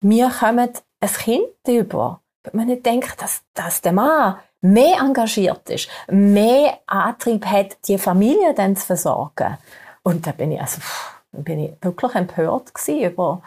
wir 0.00 0.30
kommen 0.30 0.70
ein 1.00 1.08
Kind 1.08 1.68
über, 1.68 2.20
würde 2.44 2.56
man 2.56 2.66
nicht 2.66 2.86
denken, 2.86 3.12
dass, 3.18 3.42
dass 3.54 3.80
der 3.80 3.92
Mann 3.92 4.36
mehr 4.60 4.98
engagiert 5.00 5.68
ist, 5.70 5.88
mehr 6.08 6.78
Antrieb 6.86 7.44
hat, 7.46 7.76
die 7.88 7.98
Familie 7.98 8.54
dann 8.54 8.76
zu 8.76 8.86
versorgen. 8.86 9.58
Und 10.02 10.26
da 10.26 10.32
bin 10.32 10.52
ich, 10.52 10.60
also, 10.60 10.80
bin 11.32 11.60
ich 11.60 11.72
wirklich 11.80 12.14
empört 12.14 12.72
über 12.88 13.42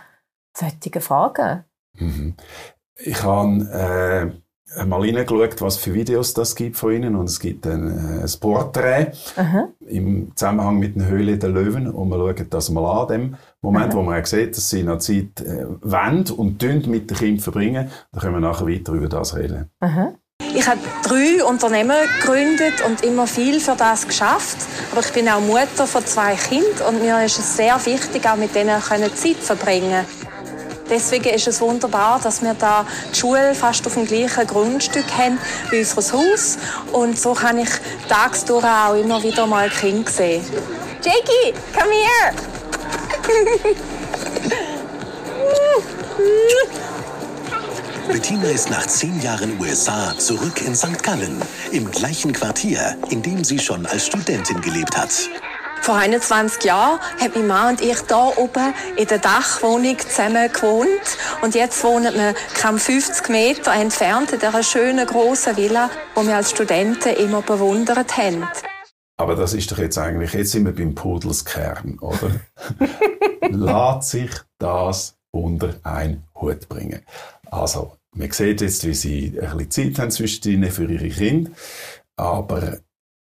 solche 0.55 1.01
Fragen. 1.01 1.63
Mhm. 1.95 2.36
Ich 2.95 3.23
habe 3.23 4.33
äh 4.33 4.42
mal 4.86 5.01
reingeschaut, 5.01 5.62
was 5.62 5.77
für 5.77 5.93
Videos 5.93 6.33
das 6.33 6.55
gibt 6.55 6.77
von 6.77 6.93
ihnen 6.93 7.15
und 7.15 7.29
es 7.29 7.39
gibt 7.39 7.65
ein, 7.67 7.89
äh, 7.89 8.23
ein 8.23 8.31
Porträt 8.39 9.12
Aha. 9.36 9.69
im 9.88 10.31
Zusammenhang 10.36 10.79
mit 10.79 10.95
der 10.95 11.07
Höhle 11.07 11.38
der 11.38 11.49
Löwen 11.49 11.88
und 11.88 12.09
wir 12.09 12.17
schauen 12.17 12.47
das 12.49 12.69
mal 12.69 13.01
an, 13.01 13.07
dem 13.07 13.36
Moment, 13.62 13.91
Aha. 13.91 13.95
wo 13.95 14.01
man 14.01 14.25
sieht, 14.25 14.57
dass 14.57 14.69
sie 14.69 14.83
noch 14.83 14.99
Zeit 14.99 15.41
äh, 15.41 15.65
wollen 15.81 16.29
und 16.36 16.62
mit 16.88 17.09
den 17.09 17.17
Kindern 17.17 17.39
verbringen. 17.39 17.91
Da 18.12 18.21
können 18.21 18.33
wir 18.36 18.41
nachher 18.41 18.67
weiter 18.67 18.93
über 18.93 19.09
das 19.09 19.36
reden. 19.36 19.69
Aha. 19.79 20.13
Ich 20.55 20.67
habe 20.67 20.79
drei 21.03 21.43
Unternehmen 21.43 21.95
gegründet 22.19 22.83
und 22.86 23.03
immer 23.03 23.25
viel 23.25 23.59
für 23.59 23.75
das 23.75 24.07
geschafft. 24.07 24.57
Aber 24.91 25.01
ich 25.01 25.12
bin 25.12 25.27
auch 25.29 25.39
Mutter 25.39 25.88
von 25.88 26.05
zwei 26.05 26.36
Kindern 26.36 26.89
und 26.89 27.01
mir 27.01 27.23
ist 27.23 27.39
es 27.39 27.57
sehr 27.57 27.75
wichtig, 27.86 28.27
auch 28.27 28.36
mit 28.36 28.53
denen 28.53 28.79
Zeit 28.81 29.38
verbringen 29.38 30.05
Deswegen 30.89 31.29
ist 31.29 31.47
es 31.47 31.61
wunderbar, 31.61 32.19
dass 32.21 32.41
wir 32.41 32.53
da 32.53 32.85
die 33.13 33.19
Schule 33.19 33.55
fast 33.55 33.85
auf 33.87 33.93
dem 33.93 34.05
gleichen 34.05 34.45
Grundstück 34.47 35.05
haben 35.17 35.37
wie 35.69 35.79
unser 35.79 36.13
Haus. 36.13 36.57
Und 36.91 37.17
so 37.17 37.33
kann 37.33 37.57
ich 37.59 37.69
tagsdurch 38.07 38.65
auch 38.65 38.95
immer 38.95 39.21
wieder 39.23 39.47
mal 39.47 39.69
Kinder 39.69 40.11
sehen. 40.11 40.43
Jakey, 41.03 41.53
come 41.73 41.91
here! 41.91 42.33
Bettina 48.07 48.49
ist 48.49 48.69
nach 48.69 48.85
zehn 48.85 49.19
Jahren 49.21 49.59
USA 49.59 50.13
zurück 50.17 50.61
in 50.65 50.75
St. 50.75 51.01
Gallen, 51.01 51.41
im 51.71 51.89
gleichen 51.89 52.33
Quartier, 52.33 52.97
in 53.09 53.21
dem 53.21 53.43
sie 53.43 53.59
schon 53.59 53.85
als 53.85 54.07
Studentin 54.07 54.61
gelebt 54.61 54.95
hat. 54.97 55.29
Vor 55.83 55.95
21 55.95 56.63
Jahren 56.63 56.97
haben 57.19 57.33
mein 57.35 57.47
Mann 57.47 57.73
und 57.73 57.81
ich 57.81 57.97
hier 58.07 58.37
oben 58.37 58.73
in 58.95 59.05
der 59.05 59.17
Dachwohnung 59.17 59.99
zusammen 59.99 60.49
gewohnt. 60.49 61.17
Und 61.41 61.55
jetzt 61.55 61.83
wohnen 61.83 62.13
wir 62.13 62.33
kaum 62.57 62.79
50 62.79 63.27
Meter 63.27 63.73
entfernt 63.73 64.31
in 64.31 64.39
dieser 64.39 64.63
schönen 64.63 65.05
grossen 65.05 65.57
Villa, 65.57 65.89
die 66.15 66.25
wir 66.25 66.37
als 66.37 66.51
Studenten 66.51 67.09
immer 67.17 67.41
bewundert 67.41 68.15
haben. 68.15 68.47
Aber 69.17 69.35
das 69.35 69.53
ist 69.53 69.73
doch 69.73 69.77
jetzt 69.77 69.97
eigentlich, 69.97 70.31
jetzt 70.31 70.53
sind 70.53 70.63
wir 70.63 70.73
beim 70.73 70.95
Pudelskern, 70.95 71.99
oder? 71.99 72.31
Lass 73.49 74.11
sich 74.11 74.31
das 74.59 75.17
unter 75.31 75.75
einen 75.83 76.23
Hut 76.39 76.69
bringen. 76.69 77.01
Also, 77.51 77.97
man 78.15 78.31
sieht 78.31 78.61
jetzt, 78.61 78.87
wie 78.87 78.93
sie 78.93 79.37
ein 79.37 79.57
bisschen 79.57 79.95
Zeit 79.95 79.99
haben 79.99 80.11
zwischen 80.11 80.63
für 80.71 80.89
ihre 80.89 81.09
Kinder. 81.09 81.51
Aber 82.15 82.77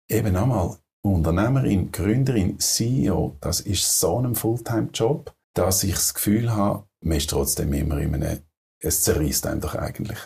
eben 0.10 0.36
einmal, 0.36 0.76
Unternehmerin, 1.02 1.92
Gründerin, 1.92 2.60
CEO, 2.60 3.38
das 3.40 3.62
ist 3.62 4.00
so 4.00 4.20
ein 4.20 4.36
Fulltime-Job, 4.36 5.34
dass 5.54 5.84
ich 5.84 5.94
das 5.94 6.14
Gefühl 6.14 6.54
habe, 6.54 6.86
man 7.02 7.18
ist 7.18 7.30
trotzdem 7.30 7.74
immer 7.74 7.98
in 8.00 8.16
einem, 8.16 8.40
es 8.82 9.04
zerreißt 9.04 9.48
einem 9.48 9.62
doch 9.62 9.76
eigentlich. 9.76 10.20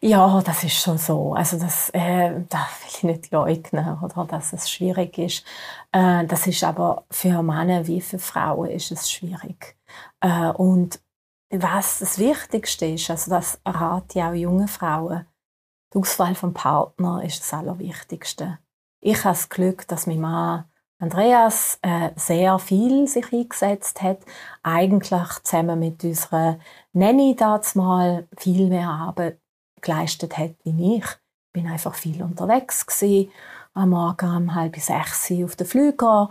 Ja, 0.00 0.40
das 0.42 0.62
ist 0.64 0.76
schon 0.80 0.98
so. 0.98 1.34
Also 1.34 1.58
das, 1.58 1.90
äh, 1.90 2.40
das 2.48 2.60
will 2.80 2.88
ich 2.88 3.02
nicht 3.02 3.30
leugnen, 3.32 3.98
oder, 4.00 4.24
dass 4.24 4.52
es 4.52 4.70
schwierig 4.70 5.18
ist. 5.18 5.44
Äh, 5.92 6.24
das 6.26 6.46
ist 6.46 6.62
aber 6.62 7.04
für 7.10 7.42
Männer 7.42 7.86
wie 7.86 8.00
für 8.00 8.18
Frauen 8.18 8.70
ist 8.70 8.92
es 8.92 9.10
schwierig. 9.10 9.76
Äh, 10.20 10.50
und 10.50 11.00
was 11.50 12.00
das 12.00 12.18
Wichtigste 12.18 12.86
ist, 12.86 13.10
also 13.10 13.30
das 13.30 13.60
rate 13.64 14.18
ich 14.18 14.24
auch 14.24 14.34
junge 14.34 14.68
Frauen, 14.68 15.26
die 15.92 15.98
Auswahl 15.98 16.34
vom 16.34 16.52
Partner 16.52 17.22
ist 17.24 17.40
das 17.40 17.54
Allerwichtigste. 17.54 18.58
Ich 19.08 19.18
habe 19.18 19.36
das 19.36 19.48
Glück, 19.48 19.86
dass 19.86 20.08
mein 20.08 20.20
Mann 20.20 20.64
Andreas 20.98 21.78
äh, 21.82 22.10
sehr 22.16 22.58
viel 22.58 23.06
sich 23.06 23.32
eingesetzt 23.32 24.02
hat, 24.02 24.18
eigentlich 24.64 25.28
zusammen 25.44 25.78
mit 25.78 26.02
unserer 26.02 26.58
Nanny 26.92 27.36
mal 27.74 28.26
viel 28.36 28.66
mehr 28.66 28.88
Arbeit 28.88 29.38
geleistet 29.80 30.36
hat 30.36 30.56
wie 30.64 30.96
ich. 30.96 31.04
Ich 31.04 31.52
bin 31.52 31.68
einfach 31.68 31.94
viel 31.94 32.20
unterwegs 32.20 32.84
gewesen, 32.84 33.30
am 33.74 33.90
Morgen 33.90 34.36
um 34.38 34.54
halb 34.56 34.74
sechs 34.74 35.30
auf 35.30 35.54
den 35.54 35.68
Flüger 35.68 36.28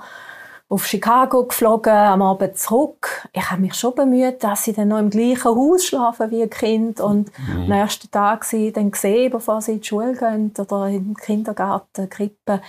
auf 0.67 0.87
Chicago 0.87 1.45
geflogen, 1.45 1.93
am 1.93 2.23
Abend 2.23 2.57
zurück. 2.57 3.27
Ich 3.33 3.51
habe 3.51 3.61
mich 3.61 3.75
schon 3.75 3.93
bemüht, 3.93 4.43
dass 4.43 4.63
sie 4.63 4.73
dann 4.73 4.87
noch 4.87 4.97
im 4.97 5.11
gleichen 5.11 5.45
Haus 5.45 5.85
schlafen 5.85 6.31
wie 6.31 6.41
ein 6.41 6.49
Kind 6.49 6.99
und 6.99 7.31
mhm. 7.37 7.61
am 7.61 7.67
nächsten 7.67 8.09
Tag 8.09 8.43
sie 8.45 8.73
dann 8.73 8.91
sehen, 8.93 9.31
bevor 9.31 9.61
sie 9.61 9.73
in 9.73 9.81
die 9.81 9.87
Schule 9.87 10.15
gehen 10.15 10.51
oder 10.57 10.87
den 10.87 11.15
Kindergarten, 11.15 12.09
Krippe. 12.09 12.61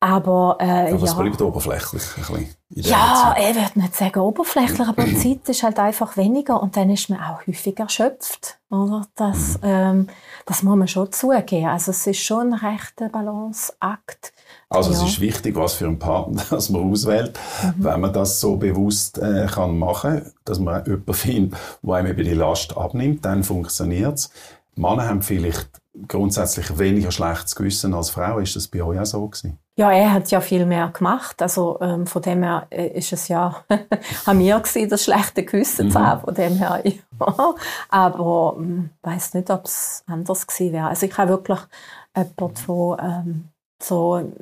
Aber, 0.00 0.56
äh, 0.58 0.92
aber 0.92 1.02
es 1.02 1.14
bleibt 1.14 1.40
oberflächlich 1.42 2.02
ein 2.16 2.20
bisschen. 2.20 2.56
Ja, 2.70 3.34
ich 3.38 3.54
würde 3.54 3.78
nicht 3.78 3.94
sagen 3.94 4.20
oberflächlich, 4.20 4.88
aber 4.88 5.04
die 5.04 5.16
Zeit 5.16 5.48
ist 5.48 5.62
halt 5.62 5.78
einfach 5.78 6.16
weniger 6.16 6.62
und 6.62 6.76
dann 6.76 6.90
ist 6.90 7.10
man 7.10 7.20
auch 7.20 7.46
häufig 7.46 7.78
erschöpft. 7.78 8.58
Oder? 8.70 9.06
Das, 9.16 9.58
mhm. 9.58 9.64
ähm, 9.64 10.06
das 10.46 10.62
muss 10.62 10.76
man 10.76 10.88
schon 10.88 11.12
zugeben. 11.12 11.68
Also 11.68 11.90
es 11.90 12.06
ist 12.06 12.20
schon 12.20 12.52
ein 12.52 12.54
rechter 12.54 13.10
Balanceakt. 13.10 14.32
Also 14.68 14.92
ja. 14.92 14.98
es 14.98 15.04
ist 15.04 15.20
wichtig, 15.20 15.56
was 15.56 15.74
für 15.74 15.86
einen 15.86 15.98
Partner 15.98 16.42
das 16.50 16.70
man 16.70 16.90
auswählt, 16.90 17.38
mhm. 17.62 17.84
wenn 17.84 18.00
man 18.00 18.12
das 18.12 18.40
so 18.40 18.56
bewusst 18.56 19.18
äh, 19.18 19.46
kann 19.50 19.78
machen, 19.78 20.32
dass 20.44 20.58
man 20.58 20.84
jemanden 20.84 21.14
findet, 21.14 21.58
der 21.82 21.94
einem 21.94 22.10
eben 22.10 22.24
die 22.24 22.34
Last 22.34 22.76
abnimmt, 22.76 23.24
dann 23.24 23.44
funktioniert 23.44 24.14
es. 24.14 24.30
Männer 24.76 25.08
haben 25.08 25.22
vielleicht 25.22 25.68
grundsätzlich 26.08 26.78
weniger 26.78 27.12
schlechtes 27.12 27.54
Gewissen 27.54 27.94
als 27.94 28.10
Frauen. 28.10 28.42
Ist 28.42 28.56
das 28.56 28.68
bei 28.68 28.82
euch 28.82 28.98
auch 28.98 29.06
so 29.06 29.26
gewesen? 29.28 29.58
Ja, 29.76 29.90
er 29.92 30.12
hat 30.12 30.30
ja 30.30 30.40
viel 30.40 30.66
mehr 30.66 30.88
gemacht. 30.88 31.40
Also 31.40 31.78
ähm, 31.80 32.06
von 32.06 32.22
dem 32.22 32.42
her 32.42 32.66
äh, 32.70 32.88
ist 32.88 33.12
es 33.12 33.28
ja 33.28 33.56
an 34.26 34.38
mir 34.38 34.58
gewesen, 34.58 34.88
das 34.88 35.04
schlechte 35.04 35.44
Gewissen 35.44 35.86
mhm. 35.86 35.90
zu 35.92 36.00
haben. 36.00 36.20
Von 36.22 36.34
dem 36.34 36.56
her, 36.56 36.82
ja. 36.84 37.54
Aber 37.88 38.56
ich 38.58 38.64
ähm, 38.64 38.90
weiß 39.02 39.34
nicht, 39.34 39.50
ob 39.50 39.66
es 39.66 40.02
anders 40.06 40.46
gewesen 40.46 40.72
wäre. 40.72 40.88
Also 40.88 41.06
ich 41.06 41.16
habe 41.16 41.30
wirklich 41.30 41.60
jemanden 42.16 42.56
von 42.56 42.98
ähm, 43.00 43.48
so 43.86 44.32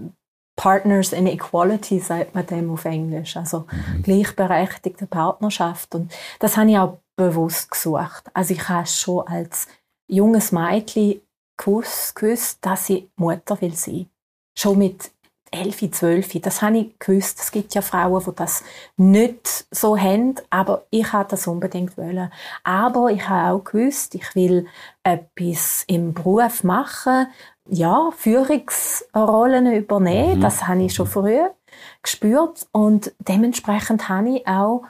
Partners 0.56 1.12
in 1.12 1.26
Equality, 1.26 1.98
sagt 1.98 2.34
man 2.34 2.46
dem 2.46 2.70
auf 2.70 2.84
Englisch. 2.84 3.36
Also 3.36 3.66
mhm. 3.70 4.02
gleichberechtigte 4.02 5.06
Partnerschaft. 5.06 5.94
Und 5.94 6.12
das 6.38 6.56
habe 6.56 6.70
ich 6.70 6.78
auch 6.78 6.98
bewusst 7.16 7.70
gesucht. 7.70 8.24
Also 8.34 8.54
ich 8.54 8.68
habe 8.68 8.86
schon 8.86 9.26
als 9.26 9.68
junges 10.08 10.52
Mädchen 10.52 11.20
gewusst, 11.56 12.14
gewusst 12.14 12.58
dass 12.60 12.90
ich 12.90 13.08
Mutter 13.16 13.60
will 13.60 13.74
sein. 13.74 14.08
Schon 14.58 14.78
mit 14.78 15.11
11, 15.52 15.90
12, 15.92 16.40
das 16.40 16.62
habe 16.62 16.78
ich 16.78 16.98
gewusst. 16.98 17.38
Es 17.40 17.52
gibt 17.52 17.74
ja 17.74 17.82
Frauen, 17.82 18.22
die 18.26 18.34
das 18.34 18.64
nicht 18.96 19.66
so 19.70 19.96
haben, 19.96 20.34
aber 20.50 20.86
ich 20.90 21.12
habe 21.12 21.28
das 21.28 21.46
unbedingt 21.46 21.96
wollen. 21.96 22.32
Aber 22.64 23.10
ich 23.10 23.28
habe 23.28 23.54
auch 23.54 23.64
gewusst, 23.64 24.14
ich 24.14 24.34
will 24.34 24.66
etwas 25.02 25.84
im 25.86 26.14
Beruf 26.14 26.64
machen, 26.64 27.28
ja, 27.68 28.10
Führungsrollen 28.16 29.72
übernehmen. 29.72 30.38
Mhm. 30.38 30.40
Das 30.40 30.66
habe 30.66 30.82
ich 30.82 30.94
schon 30.94 31.06
früh 31.06 31.38
gespürt 32.02 32.66
und 32.72 33.12
dementsprechend 33.18 34.08
habe 34.08 34.36
ich 34.36 34.46
auch 34.46 34.82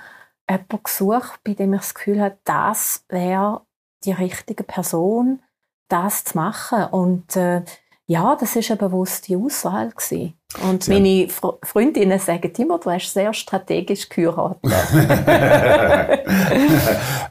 jemanden 0.48 0.82
gesucht, 0.82 1.40
bei 1.44 1.54
dem 1.54 1.74
ich 1.74 1.80
das 1.80 1.94
Gefühl 1.94 2.20
habe, 2.20 2.38
das 2.44 3.04
wäre 3.08 3.62
die 4.04 4.12
richtige 4.12 4.64
Person, 4.64 5.42
das 5.88 6.24
zu 6.24 6.36
machen. 6.36 6.84
Und 6.84 7.36
äh, 7.36 7.62
ja, 8.06 8.36
das 8.36 8.56
ist 8.56 8.70
eine 8.70 8.78
bewusste 8.78 9.36
Auswahl 9.36 9.90
gewesen. 9.90 10.34
Und 10.60 10.84
Sie 10.84 10.92
meine 10.92 11.28
Fre 11.28 11.58
Freundinnen 11.62 12.18
sagen 12.18 12.52
immer, 12.58 12.78
du 12.78 12.90
hast 12.90 13.12
sehr 13.12 13.32
strategisch 13.32 14.08
geheiratet. 14.08 14.60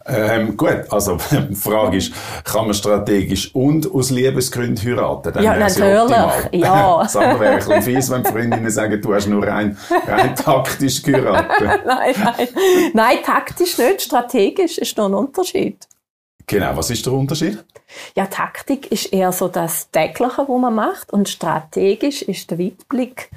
ähm, 0.07 0.57
gut, 0.57 0.85
also 0.89 1.17
die 1.31 1.55
Frage 1.55 1.97
ist, 1.97 2.13
kann 2.43 2.65
man 2.65 2.73
strategisch 2.73 3.53
und 3.53 3.91
aus 3.93 4.09
Liebesgründen 4.09 4.83
heiraten? 4.83 5.33
Dann 5.33 5.43
ja, 5.43 5.55
natürlich. 5.55 5.91
Ja. 6.51 7.01
das 7.03 7.15
wäre 7.15 7.39
ein 7.39 7.57
bisschen 7.57 7.81
fies, 7.81 8.09
wenn 8.09 8.25
Freundinnen 8.25 8.69
sagen, 8.71 9.01
du 9.01 9.13
hast 9.13 9.27
nur 9.27 9.45
rein, 9.45 9.77
rein 10.07 10.35
taktisch 10.35 11.03
geheiratet. 11.03 11.81
nein, 11.85 12.15
nein. 12.17 12.47
Nein, 12.93 13.17
taktisch 13.23 13.77
nicht. 13.77 14.01
Strategisch 14.01 14.77
ist 14.77 14.97
noch 14.97 15.05
ein 15.05 15.13
Unterschied. 15.13 15.87
Genau, 16.51 16.75
was 16.75 16.89
ist 16.89 17.05
der 17.05 17.13
Unterschied? 17.13 17.63
Ja, 18.13 18.25
Taktik 18.25 18.91
ist 18.91 19.13
eher 19.13 19.31
so 19.31 19.47
das 19.47 19.89
Tägliche, 19.89 20.45
was 20.49 20.61
man 20.61 20.75
macht 20.75 21.13
und 21.13 21.29
strategisch 21.29 22.23
ist 22.23 22.51
der 22.51 22.59
Weitblick 22.59 23.29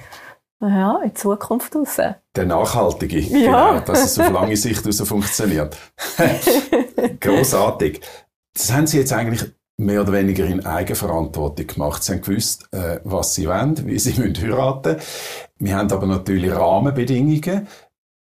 ja, 0.61 0.98
in 1.00 1.11
die 1.11 1.14
Zukunft 1.14 1.77
raus. 1.77 1.96
Der 2.35 2.44
nachhaltige, 2.44 3.20
ja. 3.20 3.70
genau, 3.70 3.81
dass 3.85 4.05
es 4.05 4.18
auf 4.18 4.33
lange 4.33 4.57
Sicht 4.57 4.85
raus 4.85 5.00
funktioniert. 5.03 5.77
Großartig. 7.20 8.00
Das 8.53 8.72
haben 8.72 8.88
Sie 8.88 8.98
jetzt 8.98 9.12
eigentlich 9.12 9.44
mehr 9.77 10.00
oder 10.00 10.12
weniger 10.12 10.46
in 10.46 10.66
Eigenverantwortung 10.66 11.68
gemacht. 11.68 12.03
Sie 12.03 12.14
haben 12.14 12.22
gewusst, 12.22 12.66
äh, 12.72 12.98
was 13.05 13.37
Sie 13.37 13.46
wollen, 13.46 13.87
wie 13.87 13.98
Sie 13.98 14.12
heiraten 14.16 14.94
müssen. 14.96 15.09
Wir 15.61 15.77
haben 15.77 15.92
aber 15.92 16.07
natürlich 16.07 16.50
Rahmenbedingungen. 16.50 17.68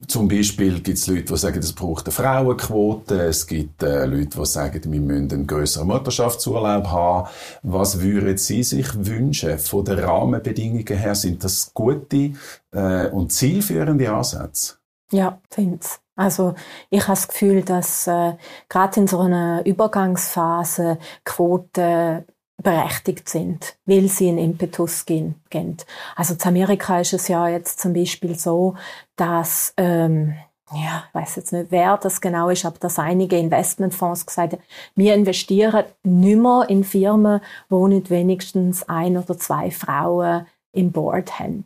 Zum 0.07 0.27
Beispiel 0.27 0.79
gibt 0.81 0.97
es 0.97 1.07
Leute, 1.07 1.23
die 1.23 1.37
sagen, 1.37 1.59
es 1.59 1.73
braucht 1.73 2.05
eine 2.05 2.11
Frauenquote. 2.11 3.21
Es 3.21 3.47
gibt 3.47 3.83
äh, 3.83 4.05
Leute, 4.05 4.37
die 4.39 4.45
sagen, 4.45 4.81
wir 4.91 4.99
müssen 4.99 5.31
einen 5.31 5.47
grösseren 5.47 5.87
Mutterschaftsurlaub 5.87 6.87
haben. 6.87 7.29
Was 7.61 8.01
würden 8.01 8.37
Sie 8.37 8.63
sich 8.63 8.87
wünschen 9.05 9.57
von 9.59 9.85
den 9.85 9.99
Rahmenbedingungen 9.99 10.85
her? 10.85 11.15
Sind 11.15 11.43
das 11.43 11.73
gute 11.73 12.33
äh, 12.71 13.07
und 13.09 13.31
zielführende 13.31 14.11
Ansätze? 14.11 14.75
Ja, 15.11 15.39
finde 15.49 15.79
ich. 15.81 15.89
Also 16.15 16.53
ich 16.89 17.01
habe 17.01 17.13
das 17.13 17.27
Gefühl, 17.27 17.63
dass 17.63 18.07
äh, 18.07 18.33
gerade 18.69 18.99
in 18.99 19.07
so 19.07 19.19
einer 19.19 19.65
Übergangsphase 19.65 20.99
Quoten 21.23 22.25
berechtigt 22.63 23.29
sind, 23.29 23.75
weil 23.85 24.07
sie 24.07 24.29
einen 24.29 24.37
Impetus 24.37 25.05
geben. 25.05 25.35
Also 26.15 26.33
in 26.33 26.41
Amerika 26.43 26.99
ist 26.99 27.13
es 27.13 27.27
ja 27.27 27.47
jetzt 27.47 27.79
zum 27.79 27.93
Beispiel 27.93 28.37
so, 28.37 28.75
dass 29.15 29.73
ähm, 29.77 30.35
ja, 30.71 31.03
ich 31.07 31.15
weiß 31.15 31.35
jetzt 31.35 31.53
nicht, 31.53 31.67
wer 31.69 31.97
das 31.97 32.21
genau 32.21 32.49
ist, 32.49 32.65
aber 32.65 32.79
dass 32.79 32.97
einige 32.97 33.37
Investmentfonds 33.37 34.25
gesagt 34.25 34.53
haben, 34.53 34.63
wir 34.95 35.13
investieren 35.13 35.85
nicht 36.03 36.37
mehr 36.39 36.65
in 36.67 36.83
Firmen, 36.83 37.41
wo 37.69 37.87
nicht 37.87 38.09
wenigstens 38.09 38.87
ein 38.89 39.17
oder 39.17 39.37
zwei 39.37 39.69
Frauen 39.69 40.47
im 40.71 40.91
Board 40.91 41.39
haben. 41.39 41.65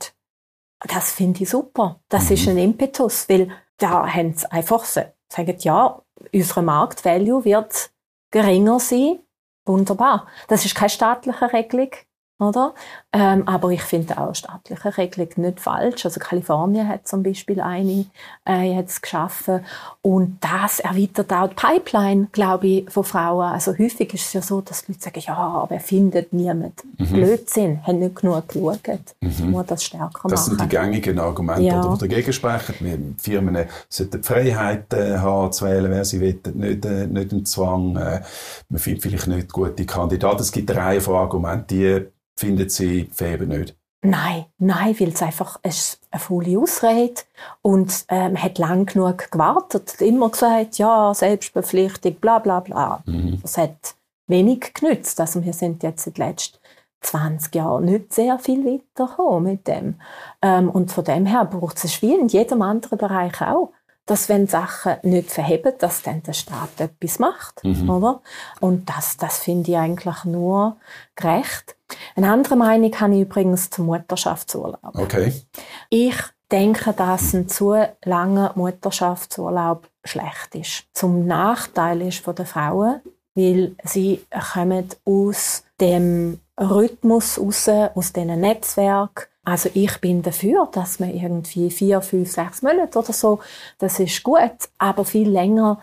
Das 0.88 1.12
finde 1.12 1.44
ich 1.44 1.50
super. 1.50 2.00
Das 2.10 2.30
mhm. 2.30 2.34
ist 2.34 2.48
ein 2.50 2.58
Impetus, 2.58 3.30
weil 3.30 3.50
da 3.78 4.08
haben 4.14 4.34
sie 4.34 4.52
einfach 4.52 4.84
so, 4.84 5.02
sagen, 5.30 5.56
ja, 5.60 6.02
unsere 6.34 6.62
Marktvalue 6.62 7.46
wird 7.46 7.92
geringer 8.32 8.80
sein, 8.80 9.20
Wunderbar. 9.68 10.28
Das 10.48 10.66
ist 10.66 10.76
keine 10.76 10.90
staatliche 10.90 11.54
Regelung, 11.54 11.92
oder? 12.40 12.74
Ähm, 13.14 13.48
aber 13.48 13.72
ich 13.72 13.82
finde 13.82 14.18
auch 14.18 14.36
staatliche 14.36 14.98
Regelung 14.98 15.30
nicht 15.38 15.60
falsch. 15.60 16.06
Also 16.06 16.20
Kalifornien 16.20 16.88
hat 16.88 17.08
zum 17.08 17.24
Beispiel 17.24 17.60
eine 17.60 18.06
äh, 18.48 18.76
jetzt 18.76 19.02
geschaffen 19.02 19.66
und 20.02 20.38
das 20.42 20.80
erweitert 20.80 21.34
auch 21.34 21.50
die 21.50 21.56
Pipeline, 21.56 22.28
glaube 22.32 22.68
ich, 22.68 22.92
von 22.92 23.04
Frauen. 23.04 23.52
Also 23.52 23.72
häufig 23.72 24.14
ist 24.14 24.28
es 24.28 24.34
ja 24.34 24.42
so, 24.42 24.62
dass 24.62 24.86
die 24.86 24.92
Leute 24.92 25.04
sagen, 25.04 25.22
ja, 25.26 25.36
aber 25.36 25.76
er 25.76 25.82
findet 25.82 26.32
niemand. 26.32 26.84
Mhm. 26.98 27.06
Blödsinn, 27.08 27.86
haben 27.88 28.00
nicht 28.00 28.16
genug 28.16 28.48
geschaut. 28.48 28.80
Mhm. 29.22 29.52
Muss 29.52 29.66
das 29.66 29.84
stärker 29.84 30.08
machen. 30.08 30.30
Das 30.30 30.46
sind 30.46 30.62
die 30.62 30.68
gängigen 30.68 31.20
Argumente, 31.20 31.64
ja. 31.64 31.82
die 31.82 32.00
dagegen 32.00 32.34
sprechen. 32.34 32.76
Die 32.80 33.16
Firmen 33.22 33.66
sollten 33.90 34.22
die 34.22 34.28
Freiheit 34.28 34.94
äh, 34.94 35.18
haben, 35.18 35.52
zu 35.52 35.66
wählen, 35.66 35.90
wer 35.90 36.06
sie 36.06 36.22
wollen, 36.22 36.40
nicht, 36.54 36.86
äh, 36.86 37.08
nicht 37.08 37.32
einen 37.32 37.46
Zwang. 37.46 37.96
Äh, 37.96 38.22
man 38.70 38.80
findet 38.80 39.02
vielleicht 39.02 39.28
nicht 39.28 39.52
gute 39.52 39.86
Kandidaten. 39.86 40.42
Es 40.42 40.52
gibt 40.52 40.70
eine 40.70 40.80
Reihe 40.80 41.02
von 41.02 41.16
Argumenten, 41.16 41.68
die 41.68 42.08
findet 42.38 42.72
sie 42.72 43.10
Fäben 43.12 43.50
nicht? 43.50 43.76
Nein, 44.04 44.46
nein, 44.60 44.96
weil 45.00 45.10
es 45.10 45.22
einfach 45.22 45.60
eine 45.64 46.20
volle 46.20 46.60
Ausrede 46.60 47.24
und 47.64 48.06
man 48.10 48.42
hat 48.42 48.60
lang 48.60 48.86
genug 48.86 49.32
gewartet, 49.32 50.00
immer 50.02 50.30
gesagt, 50.30 50.78
ja, 50.78 51.14
Selbstbepflichtung, 51.14 52.14
bla 52.16 52.38
bla 52.38 52.60
bla. 52.60 53.04
Mhm. 53.06 53.40
Das 53.42 53.58
hat 53.58 53.96
wenig 54.28 54.74
genützt. 54.74 55.20
Also 55.20 55.44
wir 55.44 55.54
sind 55.54 55.84
jetzt 55.84 56.06
in 56.08 56.14
den 56.14 56.28
letzten 56.28 56.58
20 57.02 57.56
Jahren 57.56 57.86
nicht 57.86 58.14
sehr 58.14 58.38
viel 58.40 58.66
weitergekommen 58.66 59.52
mit 59.52 59.68
dem. 59.68 59.96
Ähm, 60.42 60.70
und 60.70 60.92
von 60.92 61.04
dem 61.04 61.26
her 61.26 61.46
braucht 61.46 61.84
es 61.84 62.02
wie 62.02 62.14
in 62.14 62.28
jedem 62.28 62.62
anderen 62.62 62.98
Bereich 62.98 63.42
auch 63.42 63.72
dass 64.08 64.30
wenn 64.30 64.48
Sachen 64.48 64.96
nicht 65.04 65.30
verheben, 65.30 65.74
dass 65.78 66.02
dann 66.02 66.24
der 66.24 66.34
Staat 66.34 66.80
etwas 66.80 67.20
macht, 67.20 67.64
mhm. 67.64 67.90
oder? 67.90 68.22
Und 68.60 68.90
das, 68.90 69.18
das 69.18 69.38
finde 69.38 69.72
ich 69.72 69.78
eigentlich 69.78 70.24
nur 70.24 70.78
gerecht. 71.16 71.76
Eine 72.16 72.32
andere 72.32 72.56
Meinung 72.56 72.92
habe 73.00 73.16
ich 73.16 73.22
übrigens 73.22 73.70
zum 73.70 73.86
Mutterschaftsurlaub. 73.88 74.96
Okay. 74.96 75.34
Ich 75.90 76.16
denke, 76.52 76.94
dass 76.94 77.34
ein 77.34 77.50
zu 77.50 77.76
langer 78.04 78.54
Mutterschaftsurlaub 78.56 79.88
schlecht 80.04 80.56
ist. 80.56 80.86
Zum 80.94 81.28
Nachteil 81.28 82.02
ist 82.02 82.24
von 82.24 82.36
den 82.36 82.46
Frauen, 82.46 83.02
weil 83.36 83.76
sie 83.84 84.26
kommen 84.54 84.88
aus 85.06 85.64
dem 85.80 86.40
Rhythmus 86.60 87.40
raus, 87.40 87.70
aus 87.70 88.14
diesen 88.14 88.40
Netzwerken, 88.40 89.26
also 89.48 89.70
ich 89.74 89.98
bin 90.02 90.22
dafür, 90.24 90.68
dass 90.74 91.00
man 91.00 91.16
irgendwie 91.16 91.72
vier, 91.72 92.02
fünf, 92.02 92.30
sechs 92.30 92.62
Monate 92.62 93.00
oder 93.00 93.14
so, 93.14 93.40
das 93.78 93.98
ist 93.98 94.22
gut, 94.22 94.52
aber 94.78 95.06
viel 95.06 95.30
länger, 95.30 95.80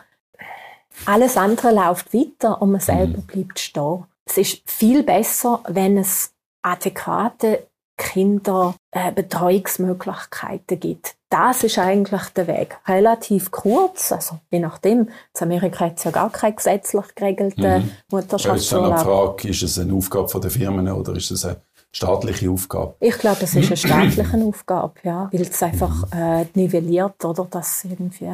alles 1.06 1.38
andere 1.38 1.72
läuft 1.72 2.12
weiter 2.12 2.60
und 2.60 2.72
man 2.72 2.82
selber 2.82 3.16
mhm. 3.16 3.22
bleibt 3.22 3.58
stehen. 3.58 4.04
Es 4.26 4.36
ist 4.36 4.60
viel 4.66 5.02
besser, 5.02 5.62
wenn 5.66 5.96
es 5.96 6.34
adäquate 6.60 7.66
Kinderbetreuungsmöglichkeiten 7.96 10.78
gibt. 10.78 11.14
Das 11.30 11.64
ist 11.64 11.78
eigentlich 11.78 12.24
der 12.36 12.46
Weg. 12.46 12.76
Relativ 12.86 13.50
kurz, 13.50 14.12
also 14.12 14.40
je 14.50 14.58
nachdem. 14.58 15.00
In 15.00 15.08
Amerika 15.40 15.86
hat 15.86 15.96
es 15.96 16.04
ja 16.04 16.10
gar 16.10 16.28
keinen 16.28 16.56
gesetzlich 16.56 17.14
geregelten 17.14 17.84
mhm. 17.84 17.90
Mutterschaftsurlaub. 18.10 18.58
Ist 18.58 18.72
dann 18.72 18.84
eine 18.84 18.98
Frage, 18.98 19.48
ist 19.48 19.62
es 19.62 19.78
eine 19.78 19.94
Aufgabe 19.94 20.38
der 20.38 20.50
Firmen 20.50 20.92
oder 20.92 21.16
ist 21.16 21.30
es 21.30 21.46
eine 21.46 21.62
staatliche 21.94 22.50
Aufgabe? 22.50 22.94
Ich 23.00 23.16
glaube, 23.18 23.38
es 23.42 23.54
ist 23.54 23.68
eine 23.68 23.76
staatliche 24.16 24.44
Aufgabe, 24.44 24.94
ja, 25.04 25.28
weil 25.32 25.42
es 25.42 25.62
einfach 25.62 26.04
äh, 26.12 26.44
nivelliert, 26.54 27.24
oder, 27.24 27.46
dass 27.48 27.84
irgendwie. 27.84 28.30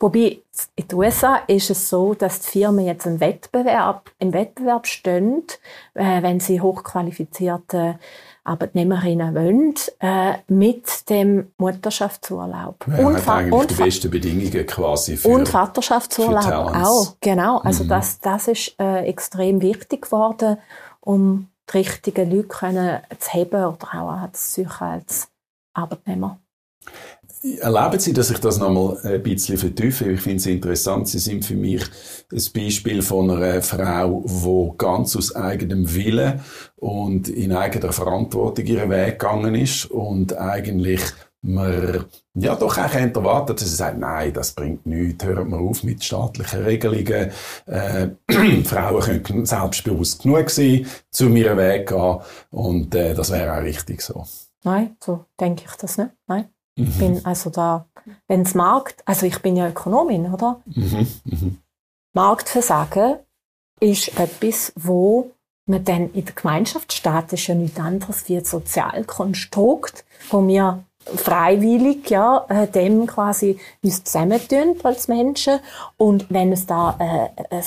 Wobei 0.00 0.38
in 0.76 0.88
den 0.88 0.98
USA 0.98 1.36
ist 1.46 1.70
es 1.70 1.88
so, 1.88 2.14
dass 2.14 2.40
die 2.40 2.50
Firmen 2.50 2.86
jetzt 2.86 3.06
im 3.06 3.20
Wettbewerb, 3.20 4.10
im 4.18 4.32
Wettbewerb 4.32 4.86
stehen, 4.86 5.44
äh, 5.94 6.22
wenn 6.22 6.40
sie 6.40 6.60
hochqualifizierte 6.60 7.98
Arbeitnehmerinnen 8.42 9.34
wollen, 9.34 9.74
äh, 10.00 10.34
mit 10.48 11.08
dem 11.08 11.52
Mutterschaftsurlaub. 11.56 12.84
Ja, 12.88 13.06
und, 13.06 13.26
hat 13.26 13.52
und 13.52 13.70
die 13.70 13.74
besten 13.74 14.10
Bedingungen 14.10 14.66
quasi 14.66 15.16
für 15.16 15.28
Und 15.28 15.48
Vaterschaftsurlaub 15.48 16.74
auch, 16.74 17.16
genau. 17.20 17.58
Also 17.58 17.84
mhm. 17.84 17.88
das, 17.88 18.18
das 18.18 18.48
ist 18.48 18.74
äh, 18.78 19.04
extrem 19.06 19.62
wichtig 19.62 20.02
geworden, 20.02 20.58
um 21.00 21.48
die 21.72 21.78
richtigen 21.78 22.30
Leute 22.30 22.48
können 22.48 23.00
zu 23.18 23.30
haben 23.32 23.64
oder 23.64 24.24
auch 24.24 24.32
zu 24.32 24.62
suchen 24.62 24.86
als 24.86 25.28
Arbeitnehmer. 25.72 26.40
Erleben 27.60 27.98
Sie, 28.00 28.14
dass 28.14 28.30
ich 28.30 28.38
das 28.38 28.58
nochmal 28.58 28.98
ein 29.02 29.22
bisschen 29.22 29.58
vertiefe? 29.58 30.10
Ich 30.10 30.20
finde 30.22 30.38
es 30.38 30.46
interessant. 30.46 31.08
Sie 31.08 31.18
sind 31.18 31.44
für 31.44 31.54
mich 31.54 31.82
ein 32.32 32.42
Beispiel 32.54 33.02
von 33.02 33.30
einer 33.30 33.60
Frau, 33.60 34.24
die 34.24 34.78
ganz 34.78 35.14
aus 35.14 35.34
eigenem 35.36 35.94
Willen 35.94 36.40
und 36.76 37.28
in 37.28 37.52
eigener 37.52 37.92
Verantwortung 37.92 38.64
ihren 38.64 38.88
Weg 38.88 39.18
gegangen 39.18 39.54
ist 39.54 39.90
und 39.90 40.36
eigentlich 40.38 41.02
man 41.44 42.06
ja 42.34 42.56
doch 42.56 42.78
auch 42.78 42.94
erwartet, 42.94 43.60
dass 43.60 43.68
sie 43.68 43.76
sagt, 43.76 43.98
nein, 43.98 44.32
das 44.32 44.52
bringt 44.52 44.86
nichts, 44.86 45.24
hört 45.24 45.46
mal 45.46 45.60
auf 45.60 45.84
mit 45.84 46.02
staatlichen 46.02 46.64
Regelungen. 46.64 47.30
Äh, 47.66 48.08
Frauen 48.64 49.22
können 49.22 49.46
selbstbewusst 49.46 50.22
genug 50.22 50.50
sein, 50.50 50.86
zu 51.10 51.28
ihrem 51.28 51.58
Weg 51.58 51.88
gehen 51.88 52.18
und 52.50 52.94
äh, 52.94 53.14
das 53.14 53.30
wäre 53.30 53.56
auch 53.56 53.62
richtig 53.62 54.00
so. 54.00 54.24
Nein, 54.64 54.96
so 55.02 55.26
denke 55.38 55.64
ich 55.68 55.76
das 55.76 55.98
nicht. 55.98 56.10
Nein. 56.26 56.48
Mhm. 56.76 56.84
Ich 56.86 56.98
bin 56.98 57.26
also 57.26 57.50
da, 57.50 57.86
wenn 58.26 58.42
es 58.42 58.54
Markt, 58.54 59.02
also 59.04 59.26
ich 59.26 59.40
bin 59.40 59.56
ja 59.56 59.68
Ökonomin, 59.68 60.32
oder? 60.32 60.62
Mhm. 60.64 61.06
Mhm. 61.24 61.58
Marktversagen 62.14 63.16
ist 63.80 64.18
etwas, 64.18 64.72
wo 64.76 65.32
man 65.66 65.84
dann 65.84 66.12
in 66.12 66.24
der 66.24 66.34
Gemeinschaft 66.34 66.92
steht, 66.92 67.32
ist 67.32 67.46
ja 67.46 67.54
nichts 67.54 67.78
anderes 67.78 68.28
wie 68.28 68.36
ein 68.36 68.44
Sozialkonstrukt, 68.44 70.04
wo 70.30 70.46
wir 70.46 70.84
freiwillig 71.06 72.10
ja, 72.10 72.44
äh, 72.48 72.66
dem 72.66 73.06
quasi 73.06 73.58
uns 73.82 74.04
zusammentun 74.04 74.76
als 74.82 75.08
Menschen. 75.08 75.60
Und 75.96 76.26
wenn 76.30 76.52
es 76.52 76.66
da 76.66 76.96
äh, 76.98 77.56
ein 77.56 77.62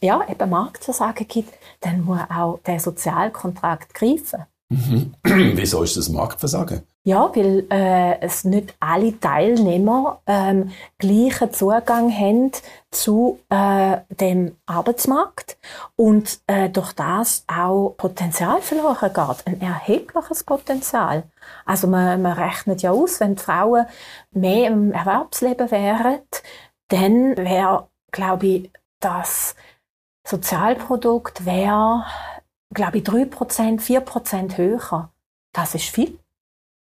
ja, 0.00 0.24
eben 0.28 0.50
Marktversagen 0.50 1.26
gibt, 1.26 1.52
dann 1.80 2.04
muss 2.04 2.20
auch 2.30 2.60
der 2.66 2.80
Sozialkontrakt 2.80 3.94
greifen. 3.94 4.44
Mhm. 4.68 5.14
Wieso 5.24 5.82
ist 5.82 5.96
das 5.96 6.08
Marktversagen? 6.08 6.82
Ja, 7.04 7.34
weil 7.34 7.66
äh, 7.70 8.20
es 8.20 8.44
nicht 8.44 8.74
alle 8.80 9.18
Teilnehmer 9.18 10.20
ähm, 10.26 10.72
gleichen 10.98 11.52
Zugang 11.52 12.12
haben 12.12 12.52
zu 12.90 13.38
äh, 13.48 13.98
dem 14.10 14.56
Arbeitsmarkt 14.66 15.56
und 15.96 16.40
äh, 16.48 16.68
durch 16.68 16.92
das 16.92 17.44
auch 17.46 17.94
Potenzial 17.96 18.60
verloren 18.60 19.12
geht, 19.12 19.46
ein 19.46 19.60
erhebliches 19.60 20.44
Potenzial. 20.44 21.22
Also 21.64 21.86
man, 21.86 22.20
man 22.20 22.32
rechnet 22.32 22.82
ja 22.82 22.90
aus, 22.90 23.20
wenn 23.20 23.36
die 23.36 23.42
Frauen 23.42 23.86
mehr 24.32 24.68
im 24.68 24.92
Erwerbsleben 24.92 25.70
wären, 25.70 26.18
dann 26.88 27.36
wäre, 27.38 27.88
glaube 28.10 28.46
ich, 28.46 28.70
das 29.00 29.54
Sozialprodukt 30.26 31.46
wäre, 31.46 32.04
glaube 32.74 32.98
ich, 32.98 33.04
3%, 33.04 33.80
4% 33.80 34.56
höher. 34.58 35.10
Das 35.52 35.74
ist 35.74 35.86
viel 35.86 36.18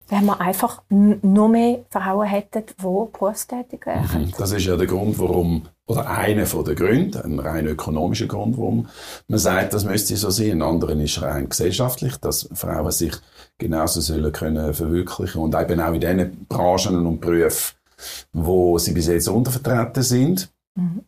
wenn 0.09 0.27
wir 0.27 0.41
einfach 0.41 0.83
nur 0.91 1.49
mehr 1.49 1.85
Frauen 1.91 2.27
hätten, 2.27 2.65
die 2.67 2.83
berufstätig 2.83 3.87
wären. 3.87 4.27
Mhm. 4.27 4.33
Das 4.37 4.53
ist 4.53 4.67
ja 4.67 4.77
der 4.77 4.87
Grund, 4.87 5.19
warum, 5.19 5.63
oder 5.87 6.09
einer 6.09 6.45
der 6.45 6.75
Gründe, 6.75 7.25
ein 7.25 7.39
rein 7.39 7.67
ökonomischer 7.67 8.27
Grund, 8.27 8.59
warum 8.59 8.89
man 9.29 9.39
sagt, 9.39 9.73
das 9.73 9.85
müsste 9.85 10.17
so 10.17 10.31
sein. 10.31 10.53
Ein 10.53 10.63
anderer 10.63 10.97
ist 10.97 11.23
rein 11.23 11.49
gesellschaftlich, 11.49 12.17
dass 12.19 12.49
Frauen 12.53 12.91
sich 12.91 13.15
genauso 13.59 14.01
sollen 14.01 14.33
können 14.33 14.75
verwirklichen 14.75 15.41
und 15.41 15.55
eben 15.55 15.81
auch 15.81 15.95
in 15.95 16.01
den 16.01 16.47
Branchen 16.49 17.07
und 17.07 17.21
Berufen, 17.21 17.77
wo 18.33 18.79
sie 18.79 18.93
bis 18.93 19.07
jetzt 19.07 19.29
untervertreten 19.29 20.03
sind. 20.03 20.51
Mhm. 20.75 21.05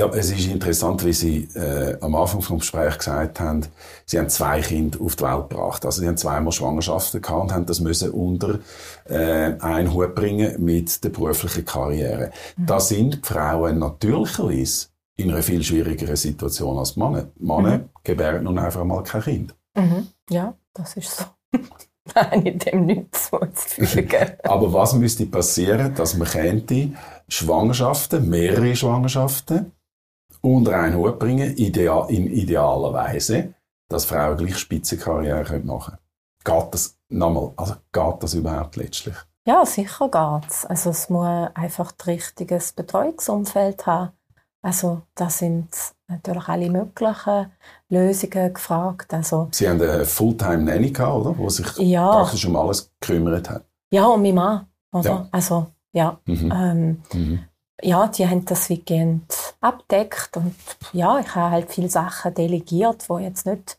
Ja, 0.00 0.08
es 0.14 0.30
ist 0.30 0.46
interessant, 0.46 1.04
wie 1.04 1.12
Sie 1.12 1.46
äh, 1.54 1.94
am 2.00 2.14
Anfang 2.14 2.40
vom 2.40 2.58
Gespräch 2.60 2.96
gesagt 2.96 3.38
haben, 3.38 3.66
Sie 4.06 4.18
haben 4.18 4.30
zwei 4.30 4.62
Kinder 4.62 4.98
auf 4.98 5.16
die 5.16 5.24
Welt 5.24 5.50
gebracht. 5.50 5.84
Also 5.84 6.00
Sie 6.00 6.08
haben 6.08 6.16
zweimal 6.16 6.52
Schwangerschaften 6.52 7.20
gehabt 7.20 7.42
und 7.42 7.52
haben 7.52 7.66
das 7.66 7.80
müssen 7.80 8.10
unter 8.12 8.60
äh, 9.04 9.52
einen 9.60 9.92
Hut 9.92 10.14
bringen 10.14 10.54
mit 10.64 11.04
der 11.04 11.10
beruflichen 11.10 11.66
Karriere. 11.66 12.30
Mhm. 12.56 12.64
Da 12.64 12.80
sind 12.80 13.26
Frauen 13.26 13.78
natürlicherweise 13.78 14.86
in 15.16 15.32
einer 15.32 15.42
viel 15.42 15.62
schwierigeren 15.62 16.16
Situation 16.16 16.78
als 16.78 16.96
Männer. 16.96 17.28
Männer 17.38 17.76
mhm. 17.76 17.90
gebären 18.02 18.44
nun 18.44 18.58
einfach 18.58 18.84
mal 18.84 19.02
kein 19.02 19.20
Kind. 19.20 19.54
Mhm. 19.76 20.08
Ja, 20.30 20.54
das 20.72 20.96
ist 20.96 21.14
so. 21.14 21.24
Nein, 22.14 22.46
in 22.46 22.58
dem 22.58 22.86
nichts 22.86 23.28
hinzuzufügen. 23.28 24.30
Aber 24.44 24.72
was 24.72 24.94
müsste 24.94 25.26
passieren, 25.26 25.94
dass 25.94 26.16
man 26.16 26.26
könnte 26.26 26.92
Schwangerschaften, 27.28 28.30
mehrere 28.30 28.74
Schwangerschaften, 28.74 29.72
unter 30.42 30.78
einen 30.78 30.96
Hut 30.96 31.18
bringen, 31.18 31.56
ideal, 31.56 32.10
in 32.10 32.26
idealer 32.26 32.92
Weise, 32.92 33.54
dass 33.88 34.04
Frauen 34.04 34.36
gleich 34.36 34.58
Spitzenkarriere 34.58 35.60
machen 35.60 35.96
können. 36.44 36.62
Geht 36.62 36.74
das, 36.74 36.98
nochmal, 37.08 37.52
also 37.56 37.74
geht 37.92 38.22
das 38.22 38.34
überhaupt 38.34 38.76
letztlich? 38.76 39.16
Ja, 39.46 39.64
sicher 39.66 40.08
geht 40.08 40.50
es. 40.50 40.66
Also 40.66 40.90
es 40.90 41.10
muss 41.10 41.50
einfach 41.54 41.92
ein 41.92 42.04
richtiges 42.12 42.72
Betreuungsumfeld 42.72 43.86
haben. 43.86 44.12
Also 44.62 45.02
da 45.14 45.30
sind 45.30 45.68
natürlich 46.08 46.48
alle 46.48 46.70
möglichen 46.70 47.50
Lösungen 47.88 48.52
gefragt. 48.52 49.12
Also, 49.14 49.48
Sie 49.52 49.68
haben 49.68 49.80
eine 49.80 50.04
Fulltime-Nanny 50.04 50.90
gehabt, 50.90 51.26
oder? 51.26 51.38
Wo 51.38 51.48
sich 51.48 51.66
ja. 51.78 52.10
praktisch 52.10 52.44
um 52.46 52.56
alles 52.56 52.92
gekümmert 53.00 53.48
hat. 53.48 53.64
Ja, 53.90 54.06
und 54.06 54.22
mein 54.22 54.34
Mann. 54.34 54.66
Oder? 54.92 55.08
Ja. 55.08 55.28
Also, 55.30 55.66
ja. 55.92 56.18
Mhm. 56.26 56.52
Ähm, 56.54 57.02
mhm 57.12 57.44
ja, 57.82 58.06
die 58.08 58.28
haben 58.28 58.44
das 58.44 58.70
weitgehend 58.70 59.54
abdeckt 59.60 60.36
und 60.36 60.54
ja, 60.92 61.18
ich 61.18 61.34
habe 61.34 61.50
halt 61.50 61.70
viele 61.70 61.88
Sachen 61.88 62.34
delegiert, 62.34 63.08
wo 63.08 63.18
jetzt 63.18 63.46
nicht 63.46 63.78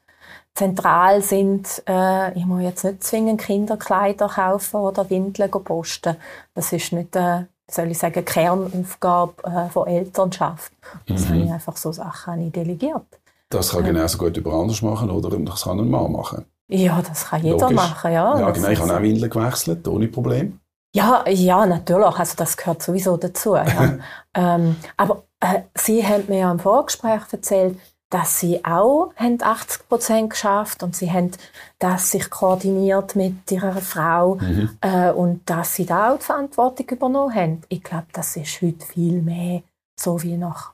zentral 0.54 1.22
sind. 1.22 1.84
Äh, 1.88 2.38
ich 2.38 2.46
muss 2.46 2.62
jetzt 2.62 2.84
nicht 2.84 3.04
zwingend 3.04 3.42
Kinderkleider 3.42 4.28
kaufen 4.28 4.78
oder 4.78 5.10
Windeln 5.10 5.52
posten. 5.52 6.16
Das 6.54 6.74
ist 6.74 6.94
nicht, 6.94 7.16
äh, 7.16 7.46
soll 7.70 7.92
ich 7.92 7.98
sagen, 7.98 8.26
Kernaufgabe 8.26 9.44
äh, 9.44 9.70
von 9.70 9.88
Elternschaft. 9.88 10.72
Das 11.08 11.26
mhm. 11.26 11.30
habe 11.30 11.44
ich 11.44 11.52
einfach 11.52 11.78
so 11.78 11.92
Sachen 11.92 12.44
nicht 12.44 12.56
delegiert. 12.56 13.06
Das 13.50 13.72
kann 13.72 13.84
genauso 13.84 14.18
gut 14.18 14.38
über 14.38 14.54
anders 14.54 14.82
machen 14.82 15.10
oder 15.10 15.38
das 15.38 15.64
kann 15.64 15.80
ein 15.80 15.90
Mann 15.90 16.12
machen. 16.12 16.46
Ja, 16.70 17.02
das 17.02 17.26
kann 17.26 17.44
jeder 17.44 17.58
Logisch. 17.58 17.76
machen, 17.76 18.14
ja. 18.14 18.40
Ja, 18.40 18.52
genau. 18.52 18.70
Ich 18.70 18.80
habe 18.80 18.96
auch 18.96 19.02
Windeln 19.02 19.30
gewechselt, 19.30 19.86
ohne 19.90 20.08
Problem. 20.08 20.61
Ja, 20.94 21.24
ja, 21.28 21.66
natürlich. 21.66 22.20
Also 22.20 22.36
das 22.36 22.58
gehört 22.58 22.84
sowieso 22.84 23.18
dazu. 23.18 23.56
Ja. 23.56 23.98
ähm, 24.34 24.76
aber 24.98 25.24
äh, 25.40 25.62
Sie 25.76 26.06
haben 26.06 26.26
mir 26.28 26.40
ja 26.40 26.52
im 26.52 26.60
Vorgespräch 26.60 27.22
erzählt, 27.32 27.80
dass 28.10 28.40
Sie 28.40 28.64
auch 28.66 29.14
haben 29.16 29.42
80 29.42 29.88
Prozent 29.88 30.30
geschafft 30.32 30.84
und 30.84 30.96
Sie 30.96 31.12
haben 31.12 31.32
das 31.80 32.12
sich 32.12 32.30
koordiniert 32.30 33.16
mit 33.16 33.50
Ihrer 33.50 33.82
Frau 33.82 34.36
mhm. 34.36 34.78
äh, 34.82 35.12
und 35.12 35.50
dass 35.50 35.76
Sie 35.76 35.86
da 35.86 36.12
auch 36.12 36.18
die 36.18 36.26
Verantwortung 36.26 36.90
übernommen 36.90 37.34
haben. 37.34 37.62
Ich 37.70 37.82
glaube, 37.82 38.08
das 38.12 38.36
ist 38.36 38.62
heute 38.62 38.86
viel 38.86 39.22
mehr 39.22 39.64
so 39.98 40.22
wie 40.22 40.36
nach 40.36 40.74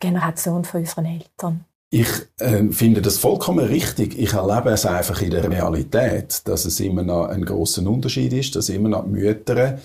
der 0.00 0.10
Generation 0.10 0.64
von 0.64 0.80
unseren 0.80 1.04
Eltern. 1.04 1.64
Ich 1.90 2.08
äh, 2.38 2.64
finde 2.70 3.00
das 3.00 3.16
vollkommen 3.16 3.64
richtig. 3.64 4.18
Ich 4.18 4.34
erlebe 4.34 4.68
es 4.70 4.84
einfach 4.84 5.22
in 5.22 5.30
der 5.30 5.50
Realität, 5.50 6.46
dass 6.46 6.66
es 6.66 6.80
immer 6.80 7.02
noch 7.02 7.28
ein 7.28 7.46
großer 7.46 7.86
Unterschied 7.86 8.34
ist, 8.34 8.54
dass 8.56 8.68
immer 8.68 8.90
noch 8.90 9.06
Mütter 9.06 9.78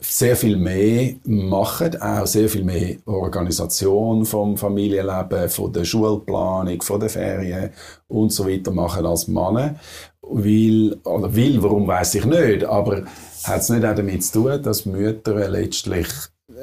sehr 0.00 0.36
viel 0.36 0.56
mehr 0.56 1.14
machen, 1.24 2.00
auch 2.00 2.26
sehr 2.26 2.48
viel 2.48 2.62
mehr 2.62 2.98
Organisation 3.04 4.24
vom 4.24 4.56
Familienleben, 4.56 5.48
von 5.48 5.72
der 5.72 5.84
Schulplanung, 5.84 6.82
von 6.82 7.00
der 7.00 7.10
Ferien 7.10 7.70
und 8.06 8.32
so 8.32 8.48
weiter 8.48 8.70
machen 8.70 9.04
als 9.04 9.26
Männer. 9.26 9.74
Will, 10.22 11.00
oder 11.02 11.34
will, 11.34 11.60
warum 11.60 11.88
weiß 11.88 12.14
ich 12.14 12.26
nicht, 12.26 12.62
aber 12.62 13.06
hat 13.42 13.60
es 13.62 13.70
nicht 13.70 13.84
auch 13.84 13.96
damit 13.96 14.22
zu 14.22 14.44
tun, 14.44 14.62
dass 14.62 14.86
Mütter 14.86 15.48
letztlich 15.48 16.06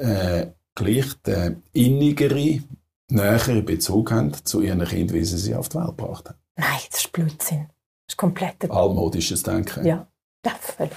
äh, 0.00 0.46
gleich 0.74 1.06
die 1.26 1.56
innigere 1.74 2.60
näheren 3.08 3.64
Bezug 3.64 4.10
haben 4.12 4.32
zu 4.44 4.60
ihren 4.60 4.84
Kindern, 4.84 5.16
wie 5.16 5.24
sie 5.24 5.38
sie 5.38 5.54
auf 5.54 5.68
die 5.68 5.78
Welt 5.78 5.96
gebracht 5.96 6.28
haben. 6.28 6.38
Nein, 6.56 6.78
das 6.90 7.00
ist 7.00 7.12
Blödsinn. 7.12 7.66
Das 8.06 8.14
ist 8.14 8.16
komplett... 8.16 8.70
Altmodisches 8.70 9.42
Denken. 9.42 9.84
Ja, 9.84 10.06
ja 10.44 10.52
völlig. 10.60 10.92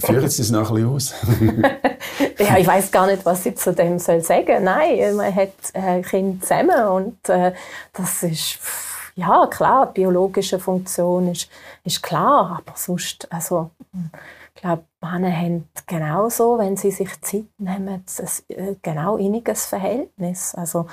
Führen 0.00 0.28
Sie 0.28 0.42
es 0.42 0.50
noch 0.50 0.70
ein 0.70 0.74
bisschen 0.74 0.90
aus? 0.90 1.14
ja, 2.38 2.56
ich 2.58 2.66
weiß 2.66 2.90
gar 2.90 3.06
nicht, 3.06 3.24
was 3.24 3.44
ich 3.46 3.56
zu 3.56 3.72
dem 3.72 3.98
soll 3.98 4.22
sagen. 4.22 4.64
Nein, 4.64 5.16
man 5.16 5.34
hat 5.34 5.52
äh, 5.74 6.02
Kinder 6.02 6.40
zusammen 6.40 6.88
und 6.88 7.28
äh, 7.28 7.52
das 7.92 8.22
ist 8.22 8.58
ja 9.14 9.46
klar, 9.46 9.86
die 9.86 10.00
biologische 10.00 10.58
Funktion 10.58 11.30
ist, 11.30 11.48
ist 11.84 12.02
klar, 12.02 12.62
aber 12.62 12.76
sonst, 12.76 13.30
also 13.32 13.70
ich 14.56 14.62
glaube, 14.62 14.84
Männer 15.02 15.30
haben 15.30 15.68
genauso, 15.86 16.58
wenn 16.58 16.78
sie 16.78 16.90
sich 16.90 17.20
Zeit 17.20 17.44
nehmen, 17.58 18.02
ein 18.18 18.28
äh, 18.48 18.74
genau 18.80 19.18
inniges 19.18 19.66
Verhältnis. 19.66 20.54
Also 20.54 20.86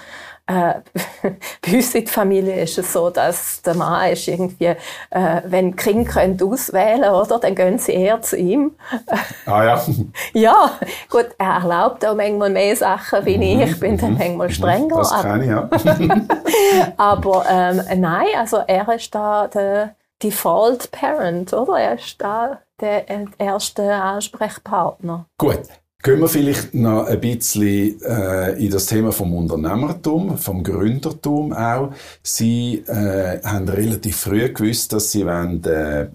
äh, 0.47 0.73
bei 1.61 1.73
uns 1.73 1.95
in 1.95 2.03
der 2.03 2.13
Familie 2.13 2.61
ist 2.61 2.77
es 2.77 2.91
so, 2.91 3.09
dass 3.09 3.61
der 3.61 3.75
Mann 3.75 4.11
ist 4.11 4.27
irgendwie, 4.27 4.65
äh, 4.65 5.41
wenn 5.45 5.77
Kinder 5.77 6.11
können 6.11 6.41
auswählen 6.41 7.09
oder, 7.09 7.39
dann 7.39 7.55
gehen 7.55 7.79
sie 7.79 7.93
eher 7.93 8.21
zu 8.21 8.37
ihm. 8.37 8.75
Ah 9.45 9.63
ja. 9.63 9.81
ja, 10.33 10.71
gut, 11.09 11.27
er 11.37 11.61
erlaubt 11.61 12.05
auch 12.05 12.15
manchmal 12.15 12.49
mehr 12.49 12.75
Sachen 12.75 13.25
wie 13.25 13.35
ich. 13.35 13.71
Ich 13.71 13.79
bin 13.79 13.97
dann 13.97 14.13
mhm. 14.13 14.37
manchmal 14.37 14.49
strenger. 14.51 14.97
Das 14.97 15.11
kann 15.21 15.41
ich, 15.41 15.49
ja. 15.49 15.69
aber 16.97 17.45
ähm, 17.49 18.01
nein, 18.01 18.27
also 18.37 18.57
er 18.65 18.87
ist 18.93 19.13
da 19.13 19.47
der 19.47 19.95
Default 20.21 20.91
Parent, 20.91 21.53
oder? 21.53 21.77
Er 21.77 21.95
ist 21.95 22.21
da 22.21 22.59
der 22.81 23.07
erste 23.37 23.93
Ansprechpartner. 23.93 25.27
Gut. 25.37 25.61
Gehen 26.03 26.19
wir 26.19 26.27
vielleicht 26.27 26.73
noch 26.73 27.05
ein 27.05 27.21
bisschen 27.21 28.01
äh, 28.01 28.51
in 28.61 28.69
das 28.69 28.87
Thema 28.87 29.13
vom 29.13 29.33
Unternehmertum, 29.33 30.37
vom 30.37 30.61
Gründertum 30.61 31.53
auch. 31.53 31.93
Sie 32.21 32.83
äh, 32.87 33.41
haben 33.41 33.69
relativ 33.69 34.17
früh 34.17 34.51
gewusst, 34.51 34.91
dass 34.91 35.11
Sie 35.11 35.25
wollen, 35.25 35.63
äh, 35.63 36.09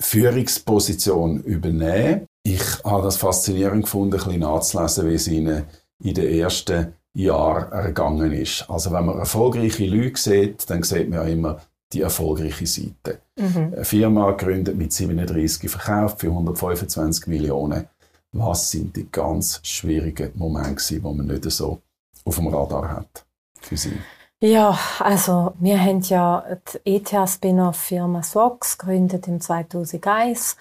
Führungsposition 0.00 1.42
übernehmen 1.42 2.26
Ich 2.42 2.62
habe 2.84 3.02
das 3.02 3.16
faszinierend 3.16 3.84
gefunden, 3.84 4.14
ein 4.14 4.24
bisschen 4.24 4.40
nachzulesen, 4.40 5.08
wie 5.08 5.14
es 5.14 5.28
Ihnen 5.28 5.64
in 6.02 6.14
den 6.14 6.28
ersten 6.28 6.94
Jahren 7.14 7.72
ergangen 7.72 8.32
ist. 8.32 8.68
Also 8.68 8.92
wenn 8.92 9.06
man 9.06 9.18
erfolgreiche 9.18 9.86
Leute 9.86 10.20
sieht, 10.20 10.70
dann 10.70 10.82
sieht 10.82 11.10
man 11.10 11.20
ja 11.20 11.24
immer 11.26 11.60
die 11.92 12.02
erfolgreiche 12.02 12.66
Seite. 12.66 13.20
Mhm. 13.36 13.72
Eine 13.74 13.84
Firma 13.84 14.30
gegründet 14.32 14.76
mit 14.76 14.92
37 14.92 15.70
verkauft 15.70 16.20
für 16.20 16.28
125 16.28 17.26
Millionen. 17.26 17.86
Was 18.32 18.70
sind 18.70 18.94
die 18.96 19.10
ganz 19.10 19.60
schwierigen 19.62 20.32
Momente, 20.34 20.94
die 20.94 21.00
man 21.00 21.26
nicht 21.26 21.50
so 21.50 21.80
auf 22.24 22.36
dem 22.36 22.48
Radar 22.48 22.90
hat 22.90 23.24
für 23.60 23.76
Sie? 23.76 23.98
Ja, 24.40 24.78
also 25.00 25.54
wir 25.58 25.80
haben 25.80 26.00
ja 26.02 26.44
die 26.84 26.96
ETH-Spin-off-Firma 26.96 28.22
Sox 28.22 28.78
gegründet 28.78 29.26
im 29.26 29.40
2001 29.40 30.56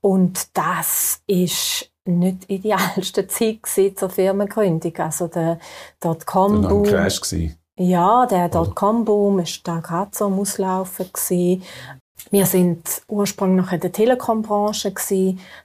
und 0.00 0.56
das 0.56 1.20
ist 1.26 1.90
nicht 2.06 2.48
die 2.48 2.54
idealste 2.54 3.26
Zeit 3.28 3.98
zur 3.98 4.08
Firmengründung. 4.08 4.96
Also 4.96 5.28
der 5.28 5.58
Dotcom-Boom. 6.00 6.84
Crash 6.84 7.20
Ja, 7.78 8.26
der 8.26 8.48
Dotcom-Boom 8.48 9.38
war 9.38 9.44
da 9.62 9.78
gerade 9.80 10.10
so 10.12 10.26
am 10.26 10.40
Auslaufen. 10.40 11.06
Gewesen. 11.12 11.62
wir 12.32 12.44
sind 12.44 13.02
ursprünglich 13.06 13.64
noch 13.64 13.72
in 13.72 13.80
der 13.80 13.92
Telekom-Branche. 13.92 14.92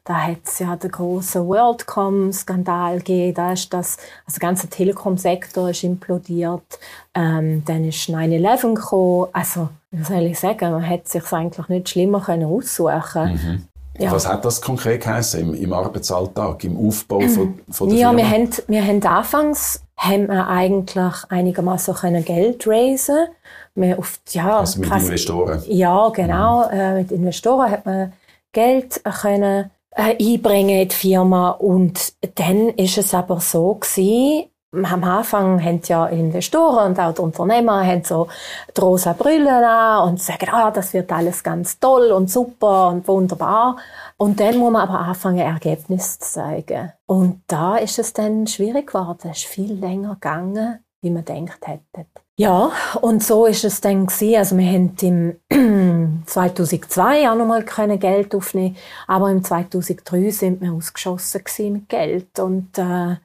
Da 0.03 0.13
hat 0.13 0.37
es 0.45 0.59
ja 0.59 0.75
den 0.75 0.91
großen 0.91 1.45
WorldCom-Skandal 1.47 2.99
gegeben. 2.99 3.33
Da 3.33 3.53
ist 3.53 3.73
das, 3.73 3.97
also 4.27 4.39
der 4.39 4.47
ganze 4.47 4.67
Telekom-Sektor 4.67 5.71
ist 5.71 5.83
implodiert. 5.83 6.79
Ähm, 7.15 7.63
dann 7.65 7.83
ist 7.83 8.07
9/11 8.07 8.75
gekommen. 8.75 9.27
Also, 9.33 9.69
wie 9.89 10.03
soll 10.03 10.27
ich 10.27 10.39
sagen, 10.39 10.71
man 10.71 10.83
hätte 10.83 11.09
sich 11.09 11.33
eigentlich 11.33 11.67
nicht 11.67 11.89
schlimmer 11.89 12.21
können 12.21 12.45
aussuchen. 12.45 13.33
Mhm. 13.33 13.67
Ja. 13.97 14.11
Was 14.11 14.27
hat 14.27 14.43
das 14.43 14.61
konkret 14.61 15.03
geheißen 15.03 15.39
im, 15.39 15.53
im 15.53 15.73
Arbeitsalltag, 15.73 16.63
im 16.63 16.77
Aufbau 16.77 17.21
von, 17.21 17.59
von 17.69 17.89
der 17.89 17.97
ja, 17.97 18.09
Firma? 18.09 18.23
wir 18.23 18.29
haben, 18.29 18.49
wir 18.67 18.83
haben 18.83 19.03
anfangs 19.03 19.83
haben 20.03 20.27
wir 20.27 20.47
eigentlich 20.47 21.13
einigermaßen 21.29 21.95
können 21.95 22.25
Geld 22.25 22.67
raisen. 22.67 23.27
Wir 23.75 23.97
auf, 23.97 24.19
ja, 24.29 24.59
also 24.59 24.79
mit 24.79 24.89
krass- 24.89 25.03
Investoren? 25.03 25.63
Ja, 25.67 26.09
genau. 26.09 26.69
Äh, 26.69 26.95
mit 26.99 27.11
Investoren 27.11 27.71
hat 27.71 27.85
man 27.85 28.13
Geld 28.51 29.01
können 29.03 29.71
äh, 29.95 30.15
einbringen 30.19 30.81
in 30.81 30.87
die 30.89 30.95
Firma 30.95 31.51
und 31.51 32.13
dann 32.35 32.69
ist 32.69 32.97
es 32.97 33.13
aber 33.13 33.39
so 33.39 33.75
gewesen, 33.75 34.49
am 34.73 35.03
Anfang 35.03 35.63
haben 35.63 35.81
ja 35.85 36.07
Investoren 36.07 36.91
und 36.91 36.99
auch 36.99 37.13
die 37.13 37.21
Unternehmer 37.21 37.85
haben 37.85 38.03
so 38.03 38.27
die 38.75 38.81
rosa 38.81 39.13
Brille 39.13 39.67
an 39.67 40.09
und 40.09 40.21
sagen, 40.21 40.47
ah, 40.51 40.71
das 40.71 40.93
wird 40.93 41.11
alles 41.11 41.43
ganz 41.43 41.79
toll 41.79 42.11
und 42.11 42.31
super 42.31 42.89
und 42.89 43.07
wunderbar. 43.07 43.77
Und 44.17 44.39
dann 44.39 44.57
muss 44.57 44.71
man 44.71 44.87
aber 44.87 44.99
anfangen, 44.99 45.39
Ergebnisse 45.39 46.19
zu 46.19 46.33
zeigen. 46.33 46.91
Und 47.05 47.41
da 47.47 47.77
ist 47.77 47.99
es 47.99 48.13
dann 48.13 48.47
schwierig 48.47 48.87
geworden. 48.87 49.29
Es 49.31 49.39
ist 49.39 49.45
viel 49.45 49.73
länger 49.73 50.15
gegangen, 50.15 50.79
wie 51.01 51.09
man 51.09 51.25
denkt 51.25 51.67
hätte. 51.67 52.05
Ja, 52.35 52.71
und 53.01 53.23
so 53.23 53.45
ist 53.45 53.63
es 53.63 53.79
dann 53.79 54.07
gewesen. 54.07 54.35
Also 54.37 54.57
wir 54.57 54.65
haben 54.65 55.37
im 55.49 56.23
2002 56.25 57.29
auch 57.29 57.35
nochmal 57.35 57.63
können 57.63 57.99
Geld 57.99 58.33
aufnehmen, 58.33 58.75
aber 59.05 59.29
im 59.29 59.43
2003 59.43 60.31
sind 60.31 60.61
wir 60.61 60.73
ausgeschossen 60.73 61.43
mit 61.73 61.89
Geld 61.89 62.39
und 62.39 62.75
äh, 62.79 63.17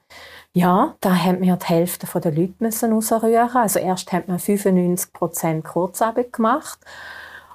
ja, 0.53 0.95
da 1.01 1.15
haben 1.15 1.41
wir 1.41 1.55
die 1.55 1.65
Hälfte 1.65 2.19
der 2.19 2.31
Leute 2.31 2.53
müssen 2.59 2.93
rausrühren. 2.93 3.55
Also 3.55 3.79
erst 3.79 4.11
hat 4.11 4.27
man 4.27 4.37
95% 4.37 5.63
Kurzarbeit 5.63 6.33
gemacht. 6.33 6.79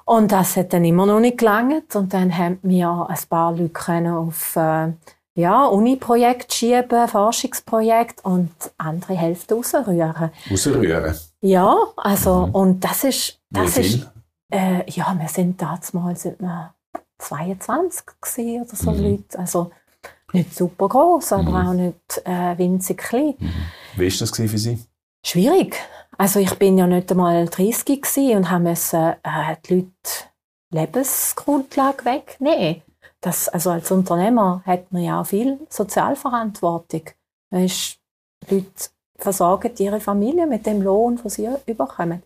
Und 0.05 0.31
das 0.31 0.55
hat 0.55 0.71
dann 0.73 0.85
immer 0.85 1.05
noch 1.05 1.19
nicht 1.19 1.39
gelangt. 1.39 1.95
Und 1.95 2.13
dann 2.13 2.35
haben 2.37 2.59
wir 2.61 3.07
ein 3.09 3.17
paar 3.29 3.51
Leute 3.51 3.69
können 3.69 4.13
auf 4.13 4.55
äh, 4.55 4.91
ja, 5.33 5.65
Uni-Projekt 5.65 6.53
schieben, 6.53 7.07
Forschungsprojekt 7.07 8.23
und 8.23 8.51
andere 8.77 9.15
Hälfte 9.15 9.55
rausrühren. 9.55 10.29
Rausrühren? 10.49 11.15
Ja, 11.41 11.75
also, 11.97 12.49
und 12.53 12.83
das 12.83 13.03
ist, 13.03 13.39
Wie 13.49 13.59
das 13.59 13.73
viel? 13.73 13.85
ist, 13.85 14.11
äh, 14.53 14.89
ja, 14.91 15.15
wir 15.19 15.27
sind 15.27 15.61
damals 15.61 16.21
sind 16.21 16.39
wir 16.39 16.73
22 17.17 18.05
gewesen 18.21 18.61
oder 18.61 18.75
so 18.75 18.91
Mhm. 18.91 19.03
Leute. 19.03 19.39
Also, 19.39 19.71
nicht 20.33 20.55
super 20.55 20.87
groß, 20.87 21.33
aber 21.33 21.63
Mhm. 21.63 21.67
auch 21.67 21.73
nicht 21.73 22.21
äh, 22.25 22.57
winzig 22.57 22.97
klein. 22.97 23.35
Wie 23.95 24.11
war 24.11 24.19
das 24.19 24.29
für 24.31 24.57
Sie? 24.57 24.79
Schwierig. 25.25 25.75
Also 26.17 26.39
ich 26.39 26.53
bin 26.57 26.77
ja 26.77 26.87
nicht 26.87 27.11
einmal 27.11 27.45
30 27.45 28.01
gewesen 28.01 28.37
und 28.37 28.49
haben 28.49 28.63
müssen, 28.63 29.15
äh, 29.23 29.55
die 29.67 29.75
Leute 29.75 29.89
Lebensgrundlage 30.71 32.05
wegnehmen. 32.05 32.81
Das, 33.21 33.49
also 33.49 33.71
als 33.71 33.91
Unternehmer 33.91 34.61
hat 34.65 34.91
man 34.91 35.03
ja 35.03 35.21
auch 35.21 35.25
viel 35.25 35.59
Sozialverantwortung. 35.69 37.09
Die 37.51 37.69
Leute 38.49 38.89
versorgen 39.17 39.71
ihre 39.77 39.99
Familie 39.99 40.45
mit 40.45 40.65
dem 40.65 40.81
Lohn, 40.81 41.15
den 41.17 41.29
sie 41.29 41.49
überkommen. 41.65 42.23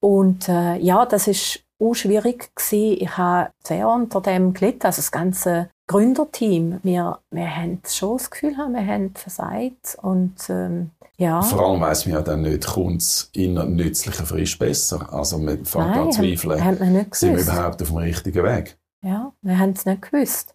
Und 0.00 0.48
äh, 0.48 0.76
ja, 0.76 1.06
das 1.06 1.28
ist 1.28 1.60
auch 1.80 1.94
schwierig 1.94 2.50
gewesen. 2.54 2.96
Ich 3.00 3.16
habe 3.16 3.50
sehr 3.62 3.88
unter 3.88 4.20
dem 4.20 4.52
gelitten, 4.54 4.86
also 4.86 4.98
das 4.98 5.12
ganze 5.12 5.70
Gründerteam. 5.86 6.80
Wir, 6.82 7.18
wir 7.30 7.56
haben 7.56 7.80
schon 7.86 8.16
das 8.16 8.30
Gefühl, 8.30 8.56
wir 8.56 8.86
haben 8.86 9.14
versagt 9.14 9.98
und 10.00 10.34
ähm, 10.48 10.90
ja. 11.16 11.42
Vor 11.42 11.66
allem 11.66 11.80
weiss 11.80 12.06
man 12.06 12.16
ja 12.16 12.22
dann 12.22 12.42
nicht, 12.42 12.66
kommt 12.66 13.02
es 13.02 13.30
in 13.32 13.56
einer 13.56 13.68
nützlichen 13.68 14.26
Frisch 14.26 14.58
besser. 14.58 15.12
Also 15.12 15.38
man 15.38 15.64
fängt 15.64 15.84
an 15.84 15.90
Nein, 15.90 16.12
zu 16.12 16.20
zweifeln, 16.22 16.64
haben 16.64 16.92
nicht 16.92 17.14
sind 17.14 17.36
wir 17.36 17.42
überhaupt 17.42 17.80
auf 17.82 17.88
dem 17.88 17.98
richtigen 17.98 18.44
Weg? 18.44 18.76
Ja, 19.02 19.32
wir 19.42 19.58
haben 19.58 19.70
es 19.70 19.84
nicht 19.84 20.10
gewusst. 20.10 20.54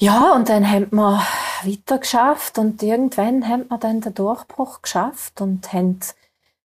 Ja, 0.00 0.34
und 0.34 0.48
dann 0.48 0.68
haben 0.68 0.88
wir 0.92 1.22
weiter 1.64 1.98
geschafft 1.98 2.58
und 2.58 2.82
irgendwann 2.82 3.46
haben 3.48 3.68
wir 3.68 3.78
dann 3.78 4.00
den 4.00 4.14
Durchbruch 4.14 4.82
geschafft 4.82 5.40
und 5.40 5.72
haben 5.72 6.00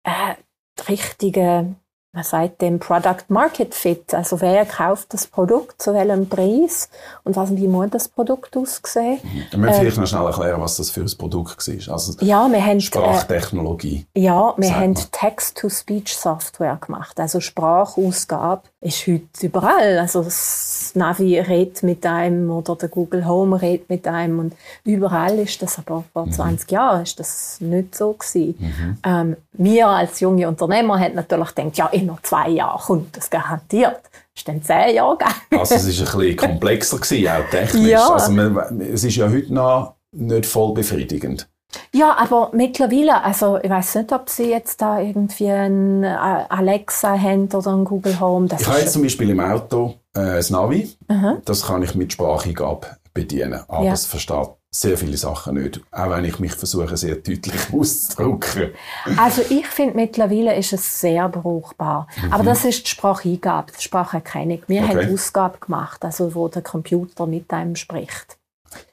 äh, 0.05 0.35
die 0.79 0.93
richtige, 0.93 1.75
man 2.13 2.25
sagt 2.25 2.63
dem 2.63 2.79
Product 2.79 3.25
Market 3.29 3.75
Fit, 3.75 4.15
also 4.15 4.41
wer 4.41 4.65
kauft 4.65 5.13
das 5.13 5.27
Produkt, 5.27 5.83
zu 5.83 5.93
welchem 5.93 6.29
Preis 6.29 6.89
und 7.23 7.37
was, 7.37 7.55
wie 7.55 7.69
muss 7.69 7.91
das 7.91 8.09
Produkt 8.09 8.57
aussehen. 8.57 9.21
Wir 9.51 9.59
müssen 9.59 9.75
vielleicht 9.75 9.99
noch 9.99 10.07
schnell 10.07 10.25
erklären, 10.25 10.61
was 10.61 10.79
das 10.79 10.91
für 10.91 11.03
ein 11.03 11.13
Produkt 11.19 11.69
war. 11.69 11.93
Also 11.93 12.25
Ja, 12.25 12.49
wir 12.51 12.65
haben, 12.65 12.79
äh, 12.79 12.81
Sprachtechnologie. 12.81 14.07
Ja, 14.17 14.55
wir 14.57 14.75
haben. 14.75 14.95
Text-to-Speech-Software 14.95 16.77
gemacht. 16.77 17.21
Also 17.21 17.41
Sprachausgabe 17.41 18.63
ist 18.81 19.07
heute 19.09 19.25
überall. 19.47 19.99
Also 19.99 20.23
das 20.23 20.93
Navi 20.95 21.39
redet 21.41 21.83
mit 21.83 22.07
einem 22.07 22.51
oder 22.51 22.77
der 22.77 22.89
Google 22.89 23.27
Home 23.27 23.61
redet 23.61 23.89
mit 23.91 24.07
einem 24.07 24.39
und 24.39 24.55
überall 24.85 25.39
ist 25.41 25.61
das. 25.63 25.79
Aber 25.79 26.05
vor 26.13 26.27
Mhm. 26.27 26.33
20 26.33 26.71
Jahren 26.71 27.03
ist 27.03 27.19
das 27.19 27.61
nicht 27.61 27.95
so 27.97 28.13
gewesen. 28.13 29.01
Ähm, 29.05 29.37
wir 29.53 29.89
als 29.89 30.21
junge 30.21 30.47
Unternehmer 30.47 30.99
haben 31.01 31.15
natürlich 31.17 31.55
gedacht, 31.55 31.77
ja, 31.77 31.87
in 31.89 32.07
noch 32.07 32.23
zwei 32.23 32.51
Jahren 32.51 32.81
kommt 32.81 33.17
das 33.17 33.29
garantiert. 33.29 34.01
Ist 34.37 34.47
dann 34.47 34.63
zehn 34.63 34.95
Jahre 34.95 35.17
gegangen. 35.19 35.35
Also 35.51 35.75
es 35.75 36.01
war 36.01 36.15
ein 36.15 36.19
bisschen 36.21 36.37
komplexer, 36.49 36.99
gewesen, 36.99 37.29
auch 37.29 37.51
technisch. 37.51 37.89
Ja. 37.91 38.09
Also 38.13 38.31
man, 38.33 38.81
es 38.81 39.03
ist 39.03 39.17
ja 39.17 39.29
heute 39.29 39.53
noch 39.53 39.95
nicht 40.13 40.47
voll 40.47 40.75
befriedigend. 40.75 41.49
Ja, 41.93 42.17
aber 42.17 42.51
mittlerweile, 42.55 43.23
also 43.23 43.59
ich 43.63 43.69
weiß 43.71 43.97
nicht, 43.97 44.13
ob 44.13 44.29
Sie 44.31 44.45
jetzt 44.51 44.81
da 44.81 45.01
irgendwie 45.01 45.51
ein 45.51 46.03
äh, 46.03 46.07
Alexa 46.49 47.19
haben 47.19 47.49
oder 47.53 47.73
ein 47.73 47.85
Google 47.85 48.19
Home. 48.21 48.47
Das 48.49 48.63
Ich 48.63 48.69
habe 48.69 48.79
jetzt 48.81 48.93
zum 48.95 49.03
Beispiel 49.03 49.31
im 49.31 49.41
Auto 49.41 49.95
äh, 50.15 50.21
ein 50.39 50.45
Navi, 50.51 50.91
Mhm. 51.09 51.39
das 51.45 51.67
kann 51.67 51.83
ich 51.83 51.95
mit 51.95 52.13
Spracheingabe 52.13 52.87
bedienen, 53.13 53.61
aber 53.69 53.85
Ja. 53.85 53.93
es 53.93 54.07
versteht 54.07 54.49
sehr 54.71 54.99
viele 54.99 55.17
Sachen 55.17 55.55
nicht, 55.63 55.81
auch 55.93 56.11
wenn 56.11 56.25
ich 56.27 56.39
mich 56.39 56.53
versuche, 56.55 56.97
sehr 56.97 57.17
deutlich 57.17 57.55
auszudrücken. 57.73 58.71
Also 59.17 59.43
ich 59.49 59.67
finde 59.67 59.95
mittlerweile 59.95 60.55
ist 60.57 60.73
es 60.75 61.01
sehr 61.01 61.29
brauchbar. 61.29 62.07
Aber 62.31 62.45
das 62.45 62.65
ist 62.67 62.85
die 62.85 62.91
Spracheingabe, 62.91 63.73
die 63.79 63.83
Spracherkennung. 63.83 64.61
Wir 64.67 64.83
Mhm. 64.83 64.91
Okay. 64.91 65.05
haben 65.07 65.15
Ausgabe 65.15 65.59
gemacht, 65.59 66.03
also 66.05 66.35
wo 66.35 66.49
der 66.49 66.63
Computer 66.63 67.27
mit 67.27 67.51
einem 67.53 67.77
spricht. 67.77 68.38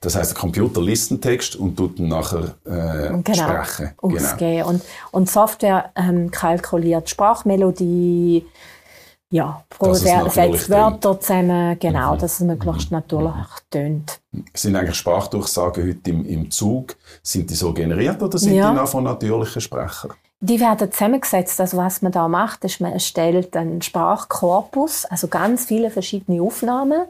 Das 0.01 0.15
heißt, 0.15 0.31
der 0.31 0.39
Computer 0.39 0.81
liest 0.81 1.11
den 1.11 1.19
Text 1.21 1.55
und 1.55 1.75
tut 1.75 1.99
ihn 1.99 2.07
nachher 2.07 2.55
äh, 2.65 3.09
Genau. 3.23 3.33
sprechen. 3.33 3.91
Genau. 4.37 4.67
Und, 4.69 4.81
und 5.11 5.29
Software 5.29 5.91
ähm, 5.95 6.31
kalkuliert 6.31 7.07
die 7.07 7.11
Sprachmelodie, 7.11 8.45
ja, 9.31 9.63
setzt 9.81 10.69
Wörter 10.69 11.19
zusammen, 11.19 11.77
genau, 11.79 12.13
Mhm. 12.15 12.19
dass 12.19 12.33
es 12.35 12.39
möglichst 12.41 12.91
natürlich 12.91 13.33
tönt. 13.69 14.19
Sind 14.53 14.75
eigentlich 14.75 14.95
Sprachdurchsagen 14.95 15.87
heute 15.87 16.09
im, 16.11 16.25
im 16.25 16.51
Zug, 16.51 16.95
sind 17.23 17.49
die 17.49 17.55
so 17.55 17.73
generiert 17.73 18.21
oder 18.21 18.37
sind 18.37 18.53
Ja. 18.53 18.69
die 18.69 18.75
noch 18.77 18.87
von 18.87 19.03
natürlichen 19.03 19.61
Sprechern? 19.61 20.11
Die 20.41 20.59
werden 20.59 20.91
zusammengesetzt. 20.91 21.59
Also 21.59 21.77
was 21.77 22.01
man 22.01 22.11
da 22.11 22.27
macht, 22.27 22.63
ist, 22.65 22.79
man 22.79 22.91
erstellt 22.93 23.55
einen 23.57 23.81
Sprachkorpus, 23.81 25.05
also 25.05 25.27
ganz 25.27 25.65
viele 25.65 25.89
verschiedene 25.89 26.41
Aufnahmen 26.41 27.05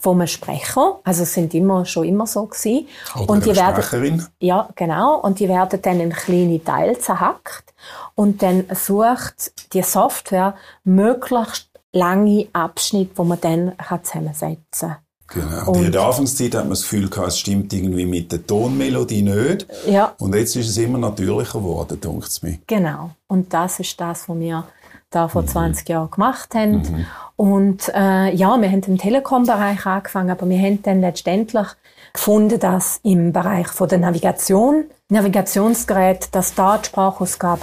vom 0.00 0.24
Sprecher. 0.26 1.00
Also 1.04 1.24
es 1.24 1.34
sind 1.34 1.52
immer 1.54 1.84
schon 1.84 2.04
immer 2.06 2.26
so 2.26 2.46
gewesen. 2.46 2.86
Oder 3.16 3.30
und 3.30 3.44
die 3.44 3.56
werden 3.56 3.82
Sprecherin? 3.82 4.26
ja 4.40 4.68
genau 4.76 5.16
und 5.20 5.40
die 5.40 5.48
werden 5.48 5.82
dann 5.82 6.00
in 6.00 6.12
kleine 6.12 6.62
Teile 6.62 6.98
zerhackt 6.98 7.74
und 8.14 8.42
dann 8.42 8.64
sucht 8.74 9.52
die 9.72 9.82
Software 9.82 10.54
möglichst 10.84 11.68
lange 11.92 12.46
Abschnitte, 12.52 13.12
wo 13.16 13.24
man 13.24 13.40
dann 13.40 13.76
kann 13.76 14.04
zusammensetzen 14.04 14.60
kann. 14.90 14.96
Genau. 15.30 15.72
Und- 15.72 15.84
in 15.84 15.92
der 15.92 16.02
Anfangszeit 16.02 16.54
hat 16.54 16.62
man 16.62 16.70
das 16.70 16.82
Gefühl 16.82 17.08
gehabt, 17.10 17.28
es 17.28 17.38
stimmt 17.40 17.72
irgendwie 17.72 18.06
mit 18.06 18.30
der 18.32 18.46
Tonmelodie 18.46 19.22
nicht. 19.22 19.66
Ja, 19.86 20.14
Und 20.18 20.34
jetzt 20.34 20.54
ist 20.56 20.68
es 20.68 20.76
immer 20.78 20.96
natürlicher 20.98 21.58
geworden, 21.58 22.00
denkt 22.00 22.28
es 22.28 22.40
mir. 22.42 22.58
Genau. 22.66 23.10
Und 23.26 23.52
das 23.52 23.80
ist 23.80 24.00
das, 24.00 24.26
was 24.28 24.38
wir 24.38 24.64
da 25.10 25.28
vor 25.28 25.46
20 25.46 25.88
Jahren 25.88 26.10
gemacht 26.10 26.54
haben. 26.54 27.06
Und 27.36 27.88
äh, 27.94 28.34
ja, 28.34 28.60
wir 28.60 28.70
haben 28.70 28.82
im 28.82 28.98
Telekom-Bereich 28.98 29.86
angefangen, 29.86 30.30
aber 30.30 30.48
wir 30.48 30.58
haben 30.58 30.82
dann 30.82 31.00
letztendlich 31.00 31.66
gefunden, 32.12 32.58
dass 32.58 33.00
im 33.02 33.32
Bereich 33.32 33.68
von 33.68 33.88
der 33.88 33.98
Navigation, 33.98 34.84
Navigationsgerät, 35.08 36.28
dass 36.32 36.54
da 36.54 36.78
die 36.78 36.86
Sprachausgabe 36.86 37.62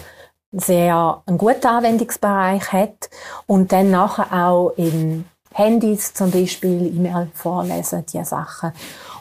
sehr 0.51 1.21
einen 1.25 1.37
guten 1.37 1.67
Anwendungsbereich 1.67 2.71
hat 2.71 3.09
und 3.45 3.71
dann 3.71 3.91
nachher 3.91 4.47
auch 4.47 4.71
in 4.77 5.25
Handys 5.53 6.13
zum 6.13 6.31
Beispiel 6.31 6.87
E-Mail 6.95 7.29
vorlesen, 7.33 8.05
diese 8.11 8.25
Sachen. 8.25 8.71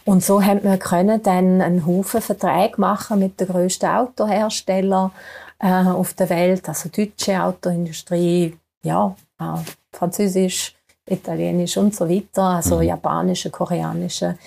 Und 0.04 0.22
so 0.22 0.42
haben 0.42 0.62
wir 0.62 0.78
können 0.78 1.22
dann 1.22 1.60
einen 1.60 1.86
Haufen 1.86 2.20
Verträge 2.20 2.80
machen 2.80 3.20
mit 3.20 3.40
den 3.40 3.48
grössten 3.48 3.86
Autoherstellern 3.86 5.12
äh, 5.64 5.88
auf 5.88 6.12
der 6.12 6.28
Welt, 6.28 6.68
also 6.68 6.90
deutsche 6.90 7.42
Autoindustrie, 7.42 8.56
ja, 8.82 9.16
auch 9.38 9.60
französisch, 9.92 10.74
Italienisch 11.06 11.76
und 11.76 11.94
so 11.94 12.08
weiter, 12.08 12.42
also 12.42 12.76
mhm. 12.76 12.82
japanische, 12.82 13.50
koreanische. 13.50 14.38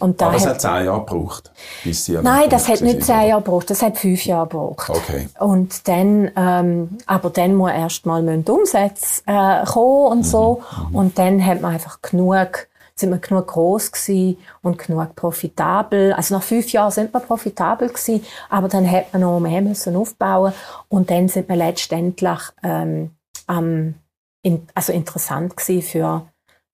Und 0.00 0.20
da 0.20 0.26
Aber 0.26 0.36
es 0.36 0.46
hat 0.46 0.60
zehn 0.60 0.84
Jahre 0.84 1.00
gebraucht, 1.00 1.52
bis 1.84 2.04
sie 2.04 2.18
Nein, 2.20 2.48
das 2.48 2.68
hat 2.68 2.80
nicht 2.80 3.04
zehn 3.04 3.28
Jahre 3.28 3.42
gebraucht, 3.42 3.70
das 3.70 3.82
hat 3.82 3.98
fünf 3.98 4.24
Jahre 4.24 4.48
gebraucht. 4.48 4.90
Okay. 4.90 5.28
Und 5.38 5.86
dann, 5.86 6.30
ähm, 6.36 6.98
aber 7.06 7.30
dann 7.30 7.54
muss 7.54 7.70
erst 7.70 8.06
mal 8.06 8.24
Umsätze 8.48 9.22
äh, 9.26 9.64
kommen 9.64 10.18
und 10.18 10.22
so. 10.24 10.62
Mhm. 10.76 10.88
mhm. 10.88 10.94
Und 10.96 11.18
dann 11.18 11.44
hat 11.44 11.60
man 11.60 11.74
einfach 11.74 12.02
genug 12.02 12.69
sind 13.00 13.10
wir 13.10 13.18
genug 13.18 13.48
groß 13.48 13.92
gewesen 13.92 14.38
und 14.62 14.78
genug 14.78 15.14
profitabel. 15.14 16.12
Also 16.12 16.34
nach 16.34 16.42
fünf 16.42 16.70
Jahren 16.72 16.90
sind 16.90 17.12
wir 17.12 17.20
profitabel 17.20 17.88
gewesen, 17.88 18.24
aber 18.48 18.68
dann 18.68 18.84
hätte 18.84 19.08
man 19.12 19.22
noch 19.22 19.40
mehr 19.40 19.60
müssen 19.62 19.96
aufbauen 19.96 20.52
und 20.88 21.10
dann 21.10 21.28
sind 21.28 21.48
wir 21.48 21.56
letztendlich 21.56 22.40
ähm, 22.62 23.10
ähm, 23.48 23.94
in, 24.42 24.66
also 24.74 24.92
interessant 24.92 25.56
gewesen 25.56 25.82
für 25.82 26.26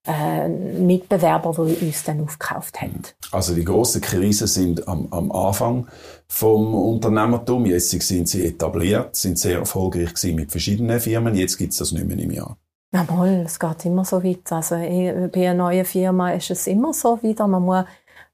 äh, 0.07 0.47
Mitbewerber, 0.47 1.51
die 1.53 1.85
uns 1.85 2.03
dann 2.03 2.21
aufgekauft 2.23 2.81
haben. 2.81 3.01
Also 3.31 3.53
die 3.53 3.65
grossen 3.65 4.01
Krisen 4.01 4.47
sind 4.47 4.87
am, 4.87 5.07
am 5.11 5.31
Anfang 5.31 5.87
vom 6.27 6.73
Unternehmertum. 6.75 7.65
Jetzt 7.65 7.89
sind 7.89 8.27
sie 8.29 8.45
etabliert, 8.45 9.15
sind 9.15 9.37
sehr 9.37 9.59
erfolgreich 9.59 10.13
gewesen 10.13 10.35
mit 10.35 10.51
verschiedenen 10.51 10.99
Firmen. 10.99 11.35
Jetzt 11.35 11.57
gibt 11.57 11.73
es 11.73 11.79
das 11.79 11.91
nicht 11.91 12.07
mehr 12.07 12.17
im 12.17 12.31
Jahr. 12.31 12.57
Ja, 12.93 13.03
mal, 13.03 13.43
es 13.45 13.59
geht 13.59 13.85
immer 13.85 14.05
so 14.05 14.23
weiter. 14.23 14.57
Also 14.57 14.75
bei 14.75 15.49
einer 15.49 15.53
neuen 15.53 15.85
Firma 15.85 16.31
ist 16.31 16.49
es 16.51 16.67
immer 16.67 16.93
so 16.93 17.21
wieder. 17.21 17.45
Man 17.47 17.63
muss 17.63 17.83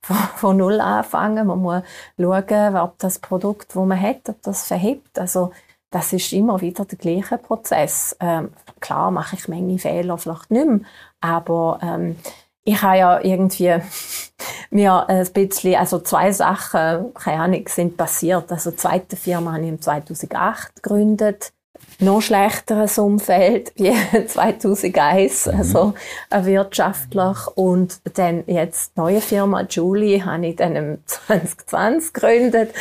von, 0.01 0.15
von 0.35 0.57
null 0.57 0.79
anfangen. 0.79 1.47
Man 1.47 1.59
muss 1.59 1.81
schauen, 2.19 2.77
ob 2.77 2.99
das 2.99 3.19
Produkt, 3.19 3.75
das 3.75 3.85
man 3.85 3.99
hat, 3.99 4.29
ob 4.29 4.41
das 4.43 4.67
verhebt. 4.67 5.17
Also 5.17 5.51
das 5.89 6.13
ist 6.13 6.33
immer 6.33 6.61
wieder 6.61 6.85
der 6.85 6.97
gleiche 6.97 7.37
Prozess. 7.37 8.15
Ähm, 8.19 8.51
klar 8.79 9.11
mache 9.11 9.35
ich 9.35 9.47
Menge 9.47 9.79
Fehler 9.79 10.17
vielleicht 10.17 10.51
nicht 10.51 10.67
mehr, 10.67 10.79
aber 11.21 11.79
ähm, 11.81 12.17
ich 12.63 12.81
habe 12.81 12.97
ja 12.97 13.19
irgendwie 13.21 13.75
mir 14.71 15.07
ein 15.09 15.31
bisschen, 15.33 15.75
also 15.75 15.99
zwei 15.99 16.31
Sachen, 16.31 17.13
keine 17.13 17.43
Ahnung, 17.43 17.67
sind 17.67 17.97
passiert. 17.97 18.51
Also 18.51 18.71
die 18.71 18.77
zweite 18.77 19.15
Firma 19.15 19.53
habe 19.53 19.63
ich 19.63 19.69
im 19.69 19.81
2008 19.81 20.81
gegründet 20.81 21.53
noch 21.99 22.21
schlechteres 22.21 22.97
Umfeld 22.97 23.71
wie 23.75 23.93
2001, 24.27 25.47
mhm. 25.47 25.53
also 25.59 25.93
wirtschaftlich. 26.31 27.47
Und 27.55 27.99
dann 28.17 28.43
jetzt 28.47 28.93
die 28.95 28.99
neue 28.99 29.21
Firma 29.21 29.61
Julie 29.69 30.25
habe 30.25 30.47
ich 30.47 30.55
dann 30.55 30.75
im 30.75 30.97
2020 31.05 32.13
gegründet. 32.13 32.73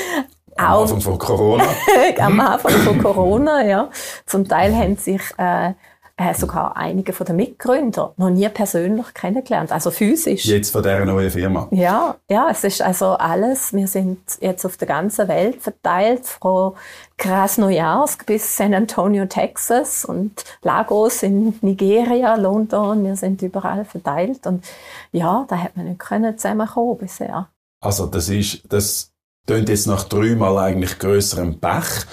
Am 0.56 0.82
Anfang 0.82 1.00
von 1.00 1.18
Corona. 1.18 1.64
Am 2.18 2.40
Anfang 2.40 2.72
von 2.72 2.98
Corona, 2.98 3.64
ja. 3.64 3.90
Zum 4.26 4.46
Teil 4.46 4.74
haben 4.74 4.96
sich 4.96 5.22
äh, 5.38 5.72
äh, 6.16 6.34
sogar 6.34 6.76
einige 6.76 7.12
von 7.12 7.26
den 7.26 7.36
Mitgründern 7.36 8.10
noch 8.16 8.30
nie 8.30 8.48
persönlich 8.48 9.14
kennengelernt, 9.14 9.72
also 9.72 9.90
physisch. 9.90 10.44
Jetzt 10.44 10.70
von 10.70 10.82
dieser 10.82 11.04
neuen 11.04 11.30
Firma? 11.30 11.68
Ja, 11.70 12.16
ja, 12.28 12.48
es 12.50 12.64
ist 12.64 12.82
also 12.82 13.12
alles, 13.12 13.72
wir 13.72 13.86
sind 13.86 14.18
jetzt 14.40 14.64
auf 14.66 14.76
der 14.76 14.88
ganzen 14.88 15.28
Welt 15.28 15.62
verteilt, 15.62 16.26
von 16.26 16.74
Krasnojarsk 17.16 18.26
bis 18.26 18.56
San 18.56 18.74
Antonio, 18.74 19.26
Texas 19.26 20.04
und 20.04 20.44
Lagos 20.62 21.22
in 21.22 21.54
Nigeria, 21.62 22.34
London, 22.34 23.04
wir 23.04 23.16
sind 23.16 23.40
überall 23.42 23.84
verteilt 23.84 24.46
und 24.46 24.64
ja, 25.12 25.46
da 25.48 25.56
hat 25.56 25.76
man 25.76 25.86
nicht 25.86 25.98
können 25.98 26.36
zusammenkommen 26.36 26.98
bisher. 26.98 27.48
Also 27.80 28.06
das 28.06 28.28
ist, 28.28 28.62
das 28.68 29.12
klingt 29.46 29.68
jetzt 29.68 29.86
nach 29.86 30.04
dreimal 30.04 30.58
eigentlich 30.58 30.98
grösserem 30.98 31.58
Pech. 31.58 32.06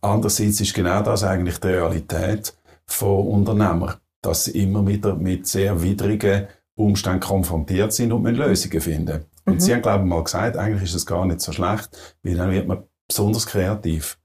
Andererseits 0.00 0.60
ist 0.60 0.74
genau 0.74 1.02
das 1.02 1.24
eigentlich 1.24 1.58
die 1.58 1.68
Realität 1.68 2.54
von 2.86 3.26
Unternehmern, 3.26 3.94
dass 4.22 4.44
sie 4.44 4.62
immer 4.62 4.86
wieder 4.86 5.14
mit 5.14 5.46
sehr 5.46 5.82
widrigen 5.82 6.48
Umständen 6.76 7.20
konfrontiert 7.20 7.92
sind 7.92 8.12
und 8.12 8.22
müssen 8.22 8.36
Lösungen 8.36 8.80
finden. 8.80 9.24
Und 9.46 9.54
mhm. 9.54 9.60
Sie 9.60 9.72
haben, 9.72 9.82
glaube 9.82 10.04
ich, 10.04 10.10
mal 10.10 10.24
gesagt, 10.24 10.56
eigentlich 10.56 10.84
ist 10.84 10.94
es 10.94 11.06
gar 11.06 11.24
nicht 11.26 11.40
so 11.40 11.52
schlecht, 11.52 11.90
weil 12.22 12.36
dann 12.36 12.50
wird 12.50 12.66
man 12.66 12.84
besonders 13.06 13.46
kreativ. 13.46 14.18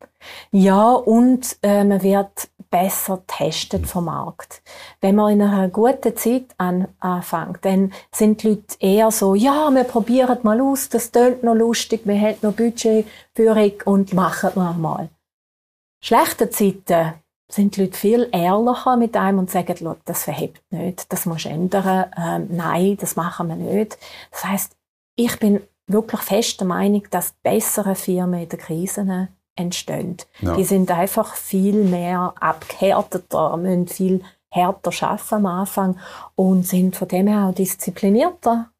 Ja, 0.51 0.91
und 0.91 1.57
äh, 1.61 1.83
man 1.83 2.01
wird 2.01 2.49
besser 2.69 3.23
testet 3.25 3.87
vom 3.87 4.05
Markt. 4.05 4.61
Wenn 5.01 5.15
man 5.15 5.33
in 5.33 5.41
einer 5.41 5.69
guten 5.69 6.15
Zeit 6.15 6.45
an, 6.57 6.87
anfängt, 6.99 7.59
dann 7.63 7.93
sind 8.11 8.43
die 8.43 8.49
Leute 8.49 8.75
eher 8.79 9.11
so, 9.11 9.33
ja, 9.33 9.69
wir 9.71 9.85
probieren 9.85 10.37
mal 10.43 10.61
aus, 10.61 10.89
das 10.89 11.11
tönt 11.11 11.43
noch 11.43 11.55
lustig, 11.55 12.01
wir 12.05 12.19
haben 12.19 12.37
noch 12.41 12.53
Budgetführung 12.53 13.73
und 13.85 14.13
machen 14.13 14.51
wir 14.55 14.73
mal. 14.73 15.09
Schlechte 16.03 16.49
Zeiten, 16.49 17.13
sind 17.49 17.75
die 17.75 17.81
Leute 17.81 17.97
viel 17.97 18.29
ehrlicher 18.31 18.95
mit 18.95 19.17
einem 19.17 19.39
und 19.39 19.49
sagen, 19.49 19.97
das 20.05 20.23
verhebt 20.23 20.61
nicht, 20.71 21.11
das 21.11 21.25
muss 21.25 21.45
ändern, 21.45 22.05
ähm, 22.15 22.47
nein, 22.51 22.97
das 22.99 23.15
machen 23.15 23.49
wir 23.49 23.55
nicht. 23.55 23.97
Das 24.31 24.45
heißt, 24.45 24.75
ich 25.15 25.37
bin 25.39 25.61
wirklich 25.87 26.21
fest 26.21 26.59
der 26.59 26.67
Meinung, 26.67 27.03
dass 27.09 27.33
bessere 27.43 27.95
Firmen 27.95 28.43
in 28.43 28.49
der 28.49 28.59
Krise 28.59 29.29
entstehen. 29.55 30.17
Ja. 30.39 30.55
Die 30.55 30.63
sind 30.63 30.91
einfach 30.91 31.35
viel 31.35 31.83
mehr 31.83 32.33
abgehärteter, 32.39 33.57
müssen 33.57 33.87
viel 33.87 34.23
härter 34.51 34.91
arbeiten 35.07 35.35
am 35.35 35.45
Anfang 35.45 35.99
und 36.35 36.65
sind 36.65 36.95
von 36.95 37.07
dem 37.07 37.27
her 37.27 37.47
auch 37.47 37.53
disziplinierter 37.53 38.71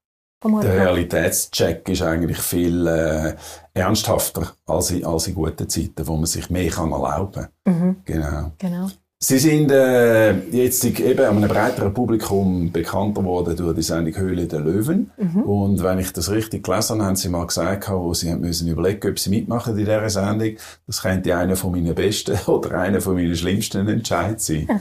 der 0.44 0.74
Realitätscheck 0.74 1.88
ist 1.90 2.02
eigentlich 2.02 2.40
viel 2.40 2.88
äh, 2.88 3.36
ernsthafter 3.74 4.54
als 4.66 4.92
in, 4.92 5.06
als 5.06 5.28
in 5.28 5.36
guten 5.36 5.68
Zeiten, 5.68 6.08
wo 6.08 6.16
man 6.16 6.26
sich 6.26 6.50
mehr 6.50 6.70
kann 6.70 6.92
erlauben 6.92 7.50
kann. 7.64 7.74
Mhm. 7.74 7.96
Genau. 8.06 8.52
genau. 8.58 8.88
Sie 9.22 9.38
sind 9.38 9.70
äh, 9.70 10.32
jetzt 10.48 10.86
eben 10.86 11.26
an 11.26 11.36
einem 11.36 11.50
breiteren 11.50 11.94
Publikum 11.94 12.72
bekannter 12.72 13.20
geworden 13.20 13.54
durch 13.58 13.76
die 13.76 13.82
Sendung 13.82 14.16
Höhle 14.16 14.48
der 14.48 14.62
Löwen. 14.62 15.12
Mhm. 15.18 15.44
Und 15.44 15.84
wenn 15.84 16.00
ich 16.00 16.14
das 16.14 16.32
richtig 16.32 16.64
gelesen 16.64 17.00
habe, 17.00 17.06
haben 17.06 17.18
Sie 17.18 17.28
mal 17.28 17.46
gesagt, 17.46 17.90
wo 17.90 18.14
Sie 18.14 18.34
müssen 18.36 18.70
überlegen, 18.70 19.10
ob 19.10 19.20
Sie 19.20 19.30
mitmachen 19.30 19.74
in 19.74 19.80
dieser 19.80 20.10
Sendung. 20.10 20.56
Das 20.88 21.02
könnte 21.02 21.36
einer 21.36 21.58
von 21.58 21.72
meinen 21.72 21.94
besten 21.94 22.38
oder 22.50 22.80
einer 22.80 23.02
von 23.02 23.16
meinen 23.16 23.36
schlimmsten 23.36 23.90
Entscheid 23.90 24.40
sein. 24.40 24.70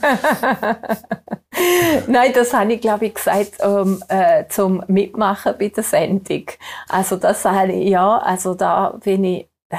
Nein, 2.07 2.30
das 2.32 2.55
habe 2.55 2.74
ich, 2.74 2.80
glaube 2.80 3.07
ich, 3.07 3.14
gesagt, 3.14 3.61
um, 3.61 4.01
äh, 4.07 4.45
zum 4.51 4.84
Mitmachen 4.86 5.55
bei 5.59 5.70
der 5.70 5.82
Sendung. 5.82 6.45
Also 6.89 7.16
das 7.16 7.45
habe 7.45 7.72
ich, 7.72 7.89
ja, 7.89 8.18
also 8.18 8.55
da 8.55 8.97
bin 9.03 9.24
ich... 9.24 9.49
Äh, 9.70 9.78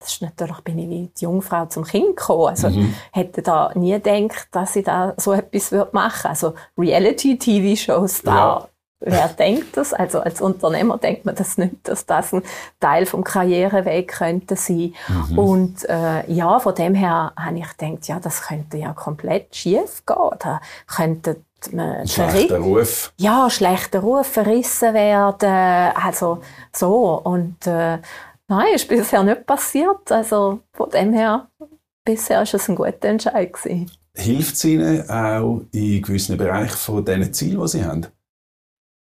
das 0.00 0.14
ist 0.14 0.22
natürlich, 0.22 0.58
bin 0.60 0.78
ich 0.78 0.88
wie 0.88 1.10
die 1.14 1.24
Jungfrau 1.24 1.66
zum 1.66 1.84
Kind 1.84 2.16
gekommen. 2.16 2.48
Also, 2.48 2.70
mhm. 2.70 2.94
hätte 3.12 3.42
da 3.42 3.70
nie 3.74 3.92
gedacht, 4.00 4.48
dass 4.50 4.74
ich 4.74 4.84
da 4.84 5.12
so 5.18 5.34
etwas 5.34 5.72
würde 5.72 5.90
machen. 5.92 6.28
Also, 6.28 6.54
Reality-TV-Shows, 6.78 8.22
da, 8.22 8.34
ja. 8.34 8.68
wer 9.00 9.28
denkt 9.28 9.76
das? 9.76 9.92
Also, 9.92 10.20
als 10.20 10.40
Unternehmer 10.40 10.96
denkt 10.96 11.26
man 11.26 11.34
das 11.34 11.58
nicht, 11.58 11.74
dass 11.82 12.06
das 12.06 12.32
ein 12.32 12.42
Teil 12.80 13.04
vom 13.04 13.22
Karriereweg 13.22 14.08
könnte 14.08 14.56
sein. 14.56 14.94
Mhm. 15.08 15.38
Und, 15.38 15.88
äh, 15.90 16.30
ja, 16.32 16.58
von 16.60 16.74
dem 16.74 16.94
her 16.94 17.32
habe 17.36 17.58
ich 17.58 17.76
gedacht, 17.76 18.08
ja, 18.08 18.18
das 18.18 18.40
könnte 18.40 18.78
ja 18.78 18.94
komplett 18.94 19.54
schief 19.54 20.02
gehen. 20.06 20.30
Da 20.38 20.62
könnte 20.86 21.42
man 21.72 22.08
schlechter 22.08 22.58
Ruf. 22.58 23.12
Ja, 23.18 23.50
schlechter 23.50 24.00
Ruf 24.00 24.26
verrissen 24.26 24.94
werden. 24.94 25.92
Also, 25.94 26.40
so. 26.72 27.20
Und, 27.22 27.66
äh, 27.66 27.98
Nein, 28.50 28.74
ist 28.74 28.88
bisher 28.88 29.22
nicht 29.22 29.46
passiert. 29.46 30.10
Also 30.10 30.58
von 30.72 30.90
dem 30.90 31.12
her, 31.12 31.48
bisher 32.04 32.38
war 32.38 32.42
es 32.42 32.68
ein 32.68 32.74
guter 32.74 33.04
Entscheid. 33.04 33.52
Gewesen. 33.52 33.88
Hilft 34.16 34.54
es 34.56 34.64
Ihnen 34.64 35.08
auch 35.08 35.62
in 35.70 36.02
gewissen 36.02 36.36
Bereichen 36.36 36.76
von 36.76 37.04
diesen 37.04 37.32
Zielen, 37.32 37.60
die 37.60 37.68
Sie 37.68 37.84
haben? 37.84 38.08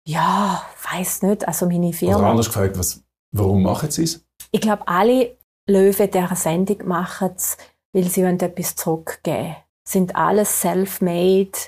Ja, 0.06 0.64
weiß 0.92 1.22
nicht. 1.22 1.48
Also 1.48 1.66
meine 1.66 1.92
Firma. 1.92 2.18
Oder 2.18 2.26
anders 2.28 2.46
gefragt, 2.46 2.78
was, 2.78 3.02
warum 3.32 3.64
machen 3.64 3.90
Sie 3.90 4.04
es? 4.04 4.24
Ich 4.52 4.60
glaube, 4.60 4.86
alle 4.86 5.36
Löwen 5.68 6.10
dieser 6.12 6.36
Sendung 6.36 6.86
machen 6.86 7.30
es, 7.34 7.56
weil 7.92 8.04
sie 8.04 8.22
etwas 8.22 8.76
zurückgeben 8.76 9.56
Sind 9.84 10.14
alles 10.14 10.60
self-made 10.60 11.58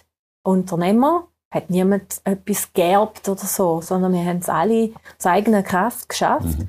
Unternehmer. 0.44 1.26
Hat 1.52 1.68
niemand 1.70 2.20
etwas 2.22 2.72
geerbt 2.72 3.28
oder 3.28 3.44
so, 3.44 3.80
sondern 3.80 4.12
wir 4.12 4.24
haben 4.24 4.38
es 4.38 4.48
alle 4.48 4.92
aus 5.18 5.26
eigener 5.26 5.64
Kraft 5.64 6.08
geschafft. 6.08 6.58
Mhm. 6.58 6.68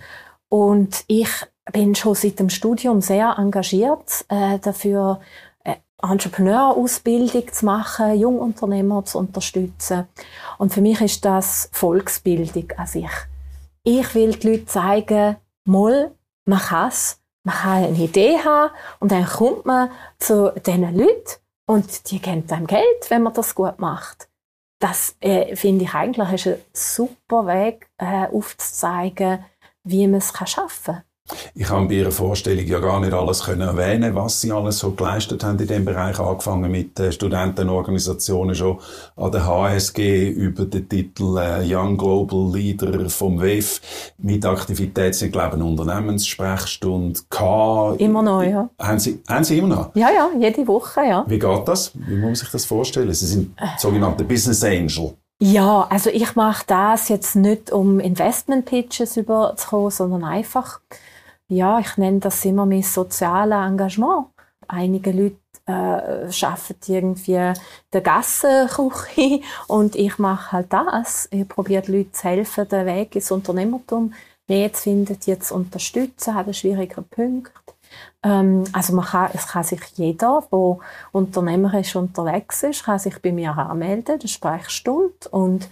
Und 0.49 1.03
ich 1.07 1.29
bin 1.71 1.95
schon 1.95 2.15
seit 2.15 2.39
dem 2.39 2.49
Studium 2.49 3.01
sehr 3.01 3.35
engagiert 3.37 4.25
äh, 4.29 4.59
dafür, 4.59 5.19
äh, 5.63 5.75
Entrepreneur-Ausbildung 6.01 7.51
zu 7.51 7.65
machen, 7.65 8.17
Jungunternehmer 8.19 9.03
zu 9.05 9.19
unterstützen. 9.19 10.07
Und 10.57 10.73
für 10.73 10.81
mich 10.81 11.01
ist 11.01 11.25
das 11.25 11.69
Volksbildung 11.73 12.71
an 12.77 12.87
sich. 12.87 13.11
Ich 13.83 14.15
will 14.15 14.35
die 14.35 14.51
Leute 14.51 14.65
zeigen, 14.65 15.35
mal, 15.65 16.11
man 16.45 16.59
kann 16.59 16.89
es, 16.89 17.21
man 17.43 17.55
kann 17.55 17.83
eine 17.83 17.97
Idee 17.97 18.37
haben 18.39 18.73
und 18.99 19.11
dann 19.11 19.25
kommt 19.25 19.65
man 19.65 19.89
zu 20.19 20.53
diesen 20.65 20.97
Leuten 20.97 21.39
und 21.65 22.09
die 22.11 22.19
geben 22.19 22.49
einem 22.49 22.67
Geld, 22.67 23.09
wenn 23.09 23.23
man 23.23 23.33
das 23.33 23.55
gut 23.55 23.79
macht. 23.79 24.29
Das 24.79 25.15
äh, 25.21 25.55
finde 25.55 25.85
ich 25.85 25.93
eigentlich 25.93 26.33
ist 26.33 26.47
ein 26.47 26.61
super 26.71 27.47
Weg, 27.47 27.89
äh, 27.97 28.27
aufzuzeigen, 28.27 29.43
wie 29.89 30.07
man 30.07 30.19
es 30.19 30.33
schaffen 30.45 30.95
kann. 30.95 31.03
Ich 31.53 31.69
habe 31.69 31.87
bei 31.87 31.95
Ihrer 31.95 32.11
Vorstellung 32.11 32.65
ja 32.65 32.79
gar 32.79 32.99
nicht 33.01 33.11
alles 33.11 33.43
können 33.43 33.61
erwähnen, 33.61 34.15
was 34.15 34.39
Sie 34.39 34.51
alles 34.51 34.79
so 34.79 34.91
geleistet 34.91 35.43
haben 35.43 35.59
in 35.59 35.67
dem 35.67 35.83
Bereich, 35.83 36.19
angefangen 36.19 36.71
mit 36.71 36.97
äh, 36.99 37.11
Studentenorganisationen 37.11 38.55
schon 38.55 38.79
an 39.17 39.31
der 39.31 39.45
HSG 39.45 40.29
über 40.29 40.65
den 40.65 40.87
Titel 40.87 41.37
äh, 41.37 41.75
Young 41.75 41.97
Global 41.97 42.49
Leader 42.53 43.09
vom 43.09 43.41
WEF 43.41 43.81
mit 44.17 44.45
Aktivität, 44.45 45.15
Sie 45.15 45.29
glauben 45.29 45.61
Unternehmenssprechstunde 45.61 47.19
gehabt. 47.29 47.99
Immer 47.99 48.21
noch, 48.21 48.43
ja. 48.43 48.69
Haben 48.79 48.99
Sie, 48.99 49.21
haben 49.27 49.43
Sie 49.43 49.57
immer 49.57 49.75
noch? 49.75 49.95
Ja, 49.95 50.09
ja, 50.09 50.29
jede 50.39 50.65
Woche, 50.65 51.01
ja. 51.01 51.25
Wie 51.27 51.39
geht 51.39 51.67
das? 51.67 51.91
Wie 51.93 52.15
muss 52.15 52.23
man 52.23 52.35
sich 52.35 52.49
das 52.49 52.65
vorstellen? 52.65 53.13
Sie 53.13 53.27
sind 53.27 53.53
sogenannte 53.77 54.23
Business 54.23 54.63
Angel. 54.63 55.13
Ja, 55.39 55.83
also 55.89 56.09
ich 56.09 56.35
mache 56.35 56.63
das 56.67 57.09
jetzt 57.09 57.35
nicht, 57.35 57.71
um 57.71 57.99
Investment 57.99 58.65
Pitches 58.65 59.17
überzukommen, 59.17 59.91
sondern 59.91 60.23
einfach, 60.23 60.81
ja, 61.47 61.79
ich 61.79 61.95
nenne 61.97 62.19
das 62.19 62.43
immer 62.45 62.65
mein 62.65 62.81
soziales 62.81 63.55
Engagement. 63.67 64.27
Einige 64.67 65.11
Leute 65.11 65.37
äh, 65.67 65.71
arbeiten 65.71 66.91
irgendwie 66.91 67.53
der 67.93 68.01
Gassenküche 68.01 69.41
und 69.67 69.95
ich 69.95 70.17
mache 70.17 70.53
halt 70.53 70.73
das. 70.73 71.27
Ich 71.31 71.47
probiere 71.47 71.83
den 71.83 71.95
Leuten 71.97 72.13
zu 72.13 72.23
helfen, 72.23 72.67
den 72.69 72.85
Weg 72.87 73.15
ins 73.15 73.29
Unternehmertum 73.31 74.13
mehr 74.47 74.73
zu 74.73 74.83
finden, 74.83 75.19
die 75.19 75.39
zu 75.39 75.53
unterstützen, 75.55 76.33
haben 76.33 76.53
schwierige 76.53 77.01
Punkte. 77.03 77.51
Also 78.21 78.93
man 78.93 79.05
kann, 79.05 79.29
es 79.33 79.47
kann 79.47 79.63
sich 79.63 79.81
jeder, 79.95 80.43
der 80.51 80.77
unternehmerisch 81.11 81.95
unterwegs 81.95 82.63
ist, 82.63 82.83
kann 82.83 82.99
sich 82.99 83.21
bei 83.21 83.31
mir 83.31 83.55
anmelden, 83.57 84.19
der 84.19 84.27
Sprechstunde 84.27 85.29
und 85.31 85.69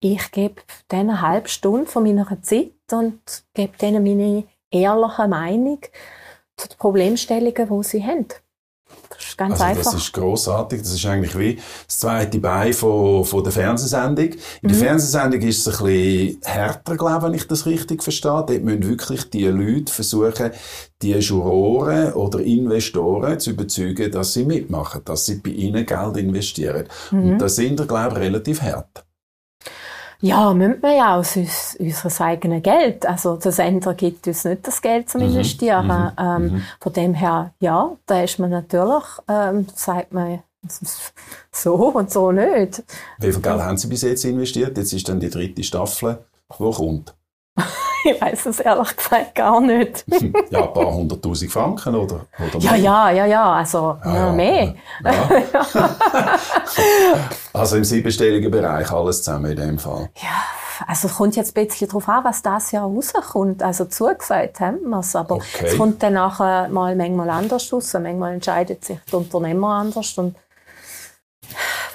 ich 0.00 0.30
gebe 0.30 0.62
denen 0.90 1.10
eine 1.10 1.22
halbe 1.22 1.48
Stunde 1.48 1.86
von 1.86 2.02
meiner 2.02 2.42
Zeit 2.42 2.72
und 2.92 3.20
gebe 3.54 3.76
denen 3.78 4.04
meine 4.04 4.44
ehrliche 4.70 5.26
Meinung 5.26 5.80
zu 6.56 6.68
den 6.68 6.78
Problemstellungen, 6.78 7.68
die 7.68 7.88
sie 7.88 8.04
haben. 8.04 8.26
Das 9.18 9.28
ist 9.28 9.38
ganz 9.38 9.52
also 9.52 9.64
einfach. 9.64 9.92
Das 9.92 9.94
ist 9.94 10.12
großartig. 10.12 10.82
Das 10.82 10.92
ist 10.92 11.06
eigentlich 11.06 11.38
wie 11.38 11.56
das 11.86 11.98
zweite 11.98 12.38
Bein 12.38 12.72
von, 12.72 13.24
von 13.24 13.42
der 13.42 13.52
Fernsehsendung. 13.52 14.30
In 14.62 14.68
der 14.68 14.76
mhm. 14.76 14.82
Fernsehsendung 14.82 15.40
ist 15.40 15.66
es 15.66 15.80
ein 15.80 15.86
bisschen 15.86 16.40
härter, 16.44 16.96
glaube 16.96 17.16
ich, 17.16 17.22
wenn 17.22 17.34
ich 17.34 17.46
das 17.46 17.66
richtig 17.66 18.02
verstehe. 18.02 18.44
Dort 18.46 18.62
müssen 18.62 18.88
wirklich 18.88 19.30
die 19.30 19.46
Leute 19.46 19.92
versuchen, 19.92 20.50
die 21.02 21.12
Juroren 21.12 22.12
oder 22.14 22.40
Investoren 22.40 23.38
zu 23.38 23.50
überzeugen, 23.50 24.10
dass 24.10 24.32
sie 24.32 24.44
mitmachen, 24.44 25.02
dass 25.04 25.26
sie 25.26 25.36
bei 25.36 25.50
ihnen 25.50 25.86
Geld 25.86 26.16
investieren. 26.16 26.86
Mhm. 27.10 27.32
Und 27.32 27.38
da 27.38 27.48
sind 27.48 27.78
wir, 27.78 27.86
glaube 27.86 28.16
ich, 28.16 28.20
relativ 28.20 28.62
hart. 28.62 29.05
Ja, 30.20 30.52
müssen 30.54 30.82
wir 30.82 30.94
ja 30.94 31.16
aus 31.16 31.36
uns, 31.36 31.76
unserem 31.78 32.26
eigenen 32.26 32.62
Geld. 32.62 33.06
Also 33.06 33.36
der 33.36 33.52
Sender 33.52 33.94
gibt 33.94 34.26
uns 34.26 34.44
nicht 34.44 34.66
das 34.66 34.80
Geld 34.80 35.10
zum 35.10 35.20
mhm. 35.20 35.28
Investieren. 35.28 35.86
Mhm. 35.86 36.12
Ähm, 36.18 36.42
mhm. 36.42 36.62
Von 36.80 36.92
dem 36.92 37.14
her, 37.14 37.52
ja, 37.60 37.96
da 38.06 38.22
ist 38.22 38.38
man 38.38 38.50
natürlich, 38.50 39.04
ähm, 39.28 39.66
sagt 39.74 40.12
man, 40.12 40.42
so 41.52 41.74
und 41.74 42.10
so 42.10 42.32
nicht. 42.32 42.82
Wie 43.18 43.32
viel 43.32 43.42
Geld 43.42 43.60
haben 43.60 43.76
Sie 43.76 43.88
bis 43.88 44.02
jetzt 44.02 44.24
investiert? 44.24 44.76
Jetzt 44.76 44.92
ist 44.92 45.08
dann 45.08 45.20
die 45.20 45.30
dritte 45.30 45.62
Staffel, 45.62 46.18
die 46.58 46.70
kommt. 46.72 47.14
ich 48.14 48.20
weiß 48.20 48.46
es 48.46 48.60
ehrlich 48.60 48.96
gesagt 48.96 49.34
gar 49.34 49.60
nicht. 49.60 50.04
ja, 50.50 50.66
ein 50.66 50.72
paar 50.72 50.94
hunderttausend 50.94 51.50
Franken 51.50 51.94
oder, 51.94 52.26
oder 52.38 52.58
Ja, 52.58 52.76
ja, 52.76 53.10
ja, 53.10 53.26
ja, 53.26 53.52
also 53.54 53.98
ja, 54.04 54.14
ja, 54.14 54.32
mehr. 54.32 54.74
Ja. 55.04 55.50
also 57.52 57.76
im 57.76 57.84
siebenstelligen 57.84 58.50
Bereich 58.50 58.90
alles 58.92 59.22
zusammen 59.22 59.50
in 59.50 59.56
dem 59.56 59.78
Fall. 59.78 60.08
Ja, 60.16 60.86
also 60.86 61.08
es 61.08 61.14
kommt 61.14 61.36
jetzt 61.36 61.56
ein 61.56 61.66
bisschen 61.66 61.88
darauf 61.88 62.08
an, 62.08 62.24
was 62.24 62.42
das 62.42 62.72
Jahr 62.72 62.84
rauskommt. 62.84 63.62
Also 63.62 63.86
zugesagt 63.86 64.60
haben 64.60 64.88
wir 64.88 65.00
es, 65.00 65.16
aber 65.16 65.36
okay. 65.36 65.66
es 65.66 65.76
kommt 65.76 66.02
dann 66.02 66.14
nachher 66.14 66.68
mal 66.68 66.94
manchmal 66.94 67.30
anders 67.30 67.72
raus. 67.72 67.92
Manchmal 67.94 68.34
entscheidet 68.34 68.84
sich 68.84 68.98
der 69.10 69.18
Unternehmer 69.18 69.68
anders 69.68 70.16
und 70.18 70.36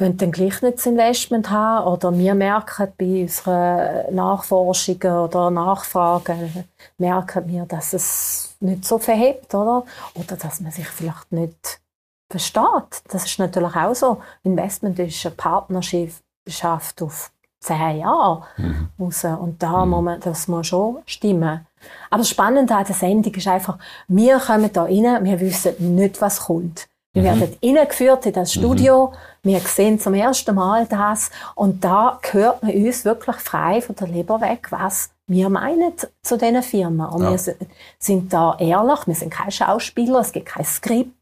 wollen 0.02 0.18
dann 0.18 0.32
gleich 0.32 0.62
nicht 0.62 0.78
das 0.78 0.86
Investment 0.86 1.50
haben 1.50 1.88
oder 1.88 2.18
wir 2.18 2.34
merken 2.34 2.92
bei 2.98 3.22
unseren 3.22 4.14
Nachforschungen 4.14 5.18
oder 5.18 5.52
Nachfragen, 5.52 6.66
merken 6.98 7.48
wir, 7.48 7.66
dass 7.66 7.94
es 7.94 8.56
nicht 8.60 8.86
so 8.86 8.98
verhebt, 8.98 9.54
oder? 9.54 9.86
Oder 10.16 10.36
dass 10.36 10.60
man 10.60 10.72
sich 10.72 10.88
vielleicht 10.88 11.32
nicht 11.32 11.82
versteht. 12.30 13.04
Das 13.10 13.26
ist 13.26 13.40
natürlich 13.40 13.76
auch 13.76 13.96
so. 13.96 14.22
Investment 14.44 14.98
ist 15.00 15.26
eine 15.26 15.36
Partnerschaft 15.36 17.02
auf 17.02 17.32
zehn 17.60 18.00
Jahre 18.00 18.44
mhm. 18.58 18.90
raus. 19.00 19.24
Und 19.24 19.62
da 19.62 19.86
mhm. 19.86 19.92
muss 19.92 20.04
man, 20.04 20.20
das 20.20 20.48
muss 20.48 20.68
schon 20.68 20.98
stimmen. 21.06 21.66
Aber 22.10 22.20
das 22.20 22.30
Spannende 22.30 22.76
an 22.76 22.86
der 22.86 22.96
Sendung 22.96 23.34
ist 23.34 23.48
einfach, 23.48 23.78
wir 24.08 24.40
kommen 24.40 24.72
da 24.72 24.84
rein, 24.84 25.24
wir 25.24 25.40
wissen 25.40 25.96
nicht, 25.96 26.22
was 26.22 26.42
kommt. 26.42 26.88
Wir 27.14 27.24
mhm. 27.24 27.26
werden 27.26 27.58
hineingeführt 27.62 28.26
in 28.26 28.34
das 28.34 28.54
Studio. 28.54 29.14
Mhm. 29.44 29.50
Wir 29.50 29.60
sehen 29.60 30.00
zum 30.00 30.14
ersten 30.14 30.56
Mal 30.56 30.86
das. 30.88 31.30
Und 31.56 31.84
da 31.84 32.20
hört 32.32 32.64
man 32.64 32.72
uns 32.72 33.06
wirklich 33.06 33.36
frei 33.38 33.82
von 33.82 33.96
der 33.96 34.08
Leber 34.08 34.40
weg, 34.40 34.68
was 34.70 35.12
wir 35.32 35.50
meinen 35.50 35.94
zu 36.22 36.38
diesen 36.38 36.64
Firmen. 36.64 37.08
Und 37.08 37.24
ja. 37.24 37.32
wir 37.32 37.56
sind 38.00 38.34
da 38.34 38.58
ehrlich. 38.60 39.00
Wir 39.06 39.16
sind 39.16 39.32
keine 39.32 39.52
Schauspieler. 39.52 40.20
Es 40.20 40.32
gibt 40.32 40.48
kein 40.48 40.66
Skript 40.66 41.22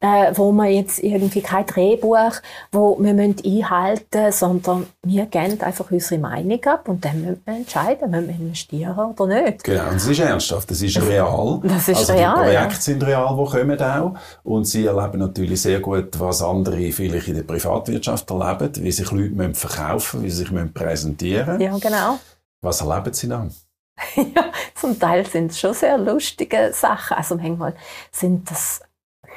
äh, 0.00 0.32
wo 0.34 0.50
man 0.52 0.70
jetzt 0.70 1.02
irgendwie 1.02 1.42
kein 1.42 1.66
Drehbuch, 1.66 2.32
wo 2.72 2.96
wir 2.98 3.10
einhalten 3.10 4.06
müssen, 4.14 4.32
sondern 4.32 4.86
wir 5.02 5.26
geben 5.26 5.60
einfach 5.60 5.90
unsere 5.90 6.20
Meinung 6.20 6.64
ab 6.64 6.88
und 6.88 7.04
dann 7.04 7.20
müssen 7.20 7.42
wir 7.44 7.54
entscheiden, 7.54 8.10
müssen 8.10 8.28
wir 8.28 8.34
investieren 8.34 8.96
oder 8.96 9.42
nicht. 9.42 9.64
Genau, 9.64 9.88
und 9.88 9.94
das 9.94 10.06
ist 10.06 10.20
ernsthaft, 10.20 10.70
das 10.70 10.82
ist 10.82 11.00
real. 11.02 11.60
Das 11.70 11.88
ist 11.88 11.98
also 11.98 12.12
real, 12.12 12.34
die 12.34 12.42
Projekte 12.42 12.74
ja. 12.74 12.80
sind 12.80 13.06
real, 13.06 13.36
die 13.36 13.50
kommen 13.50 13.82
auch 13.82 14.14
und 14.42 14.64
sie 14.64 14.86
erleben 14.86 15.18
natürlich 15.18 15.62
sehr 15.62 15.80
gut, 15.80 16.18
was 16.18 16.42
andere 16.42 16.92
vielleicht 16.92 17.28
in 17.28 17.36
der 17.36 17.42
Privatwirtschaft 17.42 18.30
erleben, 18.30 18.72
wie 18.82 18.92
sich 18.92 19.10
Leute 19.10 19.54
verkaufen 19.54 20.22
müssen, 20.22 20.24
wie 20.24 20.30
sie 20.30 20.44
sich 20.44 20.74
präsentieren 20.74 21.58
müssen. 21.58 21.60
Ja, 21.60 21.78
genau. 21.78 22.18
Was 22.62 22.80
erleben 22.80 23.12
sie 23.12 23.28
dann? 23.28 23.54
ja, 24.16 24.52
zum 24.74 24.98
Teil 24.98 25.26
sind 25.26 25.50
es 25.50 25.60
schon 25.60 25.74
sehr 25.74 25.98
lustige 25.98 26.72
Sachen. 26.72 27.16
Also 27.16 27.36
manchmal 27.36 27.74
sind 28.10 28.50
das 28.50 28.82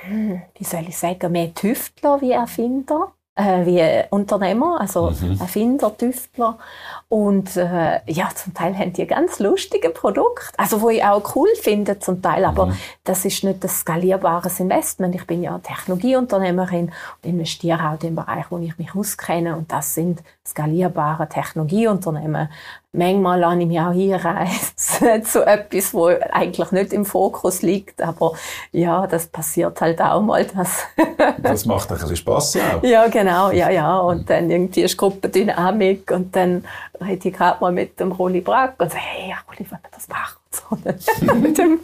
hm, 0.06 0.42
wie 0.56 0.64
soll 0.64 0.86
ich 0.88 0.98
sagen, 0.98 1.32
mehr 1.32 1.54
Tüftler 1.54 2.20
wie 2.22 2.32
Erfinder, 2.32 3.14
äh, 3.36 3.66
wie 3.66 4.04
Unternehmer, 4.10 4.80
also 4.80 5.12
mhm. 5.12 5.40
Erfinder, 5.40 5.96
Tüftler. 5.98 6.58
Und 7.08 7.56
äh, 7.56 8.02
ja, 8.06 8.30
zum 8.36 8.54
Teil 8.54 8.78
haben 8.78 8.94
die 8.94 9.08
ganz 9.08 9.40
lustige 9.40 9.90
Produkte, 9.90 10.48
also 10.58 10.82
wo 10.82 10.90
ich 10.90 11.04
auch 11.04 11.36
cool 11.36 11.50
finde 11.62 12.00
zum 12.00 12.22
Teil, 12.22 12.44
aber 12.46 12.68
mhm. 12.68 12.78
das 13.04 13.24
ist 13.26 13.44
nicht 13.44 13.64
das 13.64 13.80
skalierbares 13.80 14.60
Investment. 14.60 15.16
Ich 15.16 15.26
bin 15.26 15.42
ja 15.42 15.58
Technologieunternehmerin 15.60 16.86
und 16.88 17.30
investiere 17.30 17.90
auch 17.90 17.94
in 17.94 18.00
den 18.00 18.16
Bereich, 18.16 18.46
wo 18.50 18.58
ich 18.58 18.78
mich 18.78 18.94
auskenne 18.94 19.56
und 19.56 19.72
das 19.72 19.94
sind 19.94 20.22
skalierbare 20.46 21.30
Technologieunternehmen, 21.30 22.50
manchmal 22.94 23.40
lasse 23.40 23.60
ich 23.60 23.68
mich 23.68 23.80
auch 23.80 23.92
hinreißen 23.92 25.24
zu 25.26 25.46
etwas, 25.46 25.94
wo 25.94 26.06
eigentlich 26.06 26.72
nicht 26.72 26.94
im 26.94 27.06
Fokus 27.06 27.62
liegt, 27.62 28.02
aber 28.02 28.34
ja, 28.72 29.08
das 29.08 29.28
passiert 29.28 29.82
halt 29.82 30.02
auch 30.02 30.22
mal. 30.22 30.46
Dass 30.46 30.86
das 31.42 31.66
macht 31.66 31.92
ein 31.92 31.98
bisschen 31.98 32.16
Spass, 32.16 32.54
ja. 32.54 32.80
Ja, 32.84 33.08
genau, 33.08 33.52
ja, 33.52 33.70
ja. 33.70 34.00
Und 34.00 34.30
dann 34.30 34.50
irgendwie 34.50 34.84
ist 34.84 34.98
Gruppendynamik 34.98 36.12
und 36.12 36.36
dann 36.36 36.66
rede 37.02 37.28
ich 37.28 37.34
gerade 37.34 37.60
mal 37.60 37.72
mit 37.72 38.00
dem 38.00 38.12
Rolli 38.12 38.42
Brack 38.42 38.76
und 38.78 38.92
sage, 38.92 39.04
hey, 39.04 39.36
Rolli, 39.48 39.68
wenn 39.70 39.80
wir 39.80 39.90
das 39.92 40.08
machen? 40.08 40.38
So, 40.52 41.34
mit 41.36 41.58
dem 41.58 41.80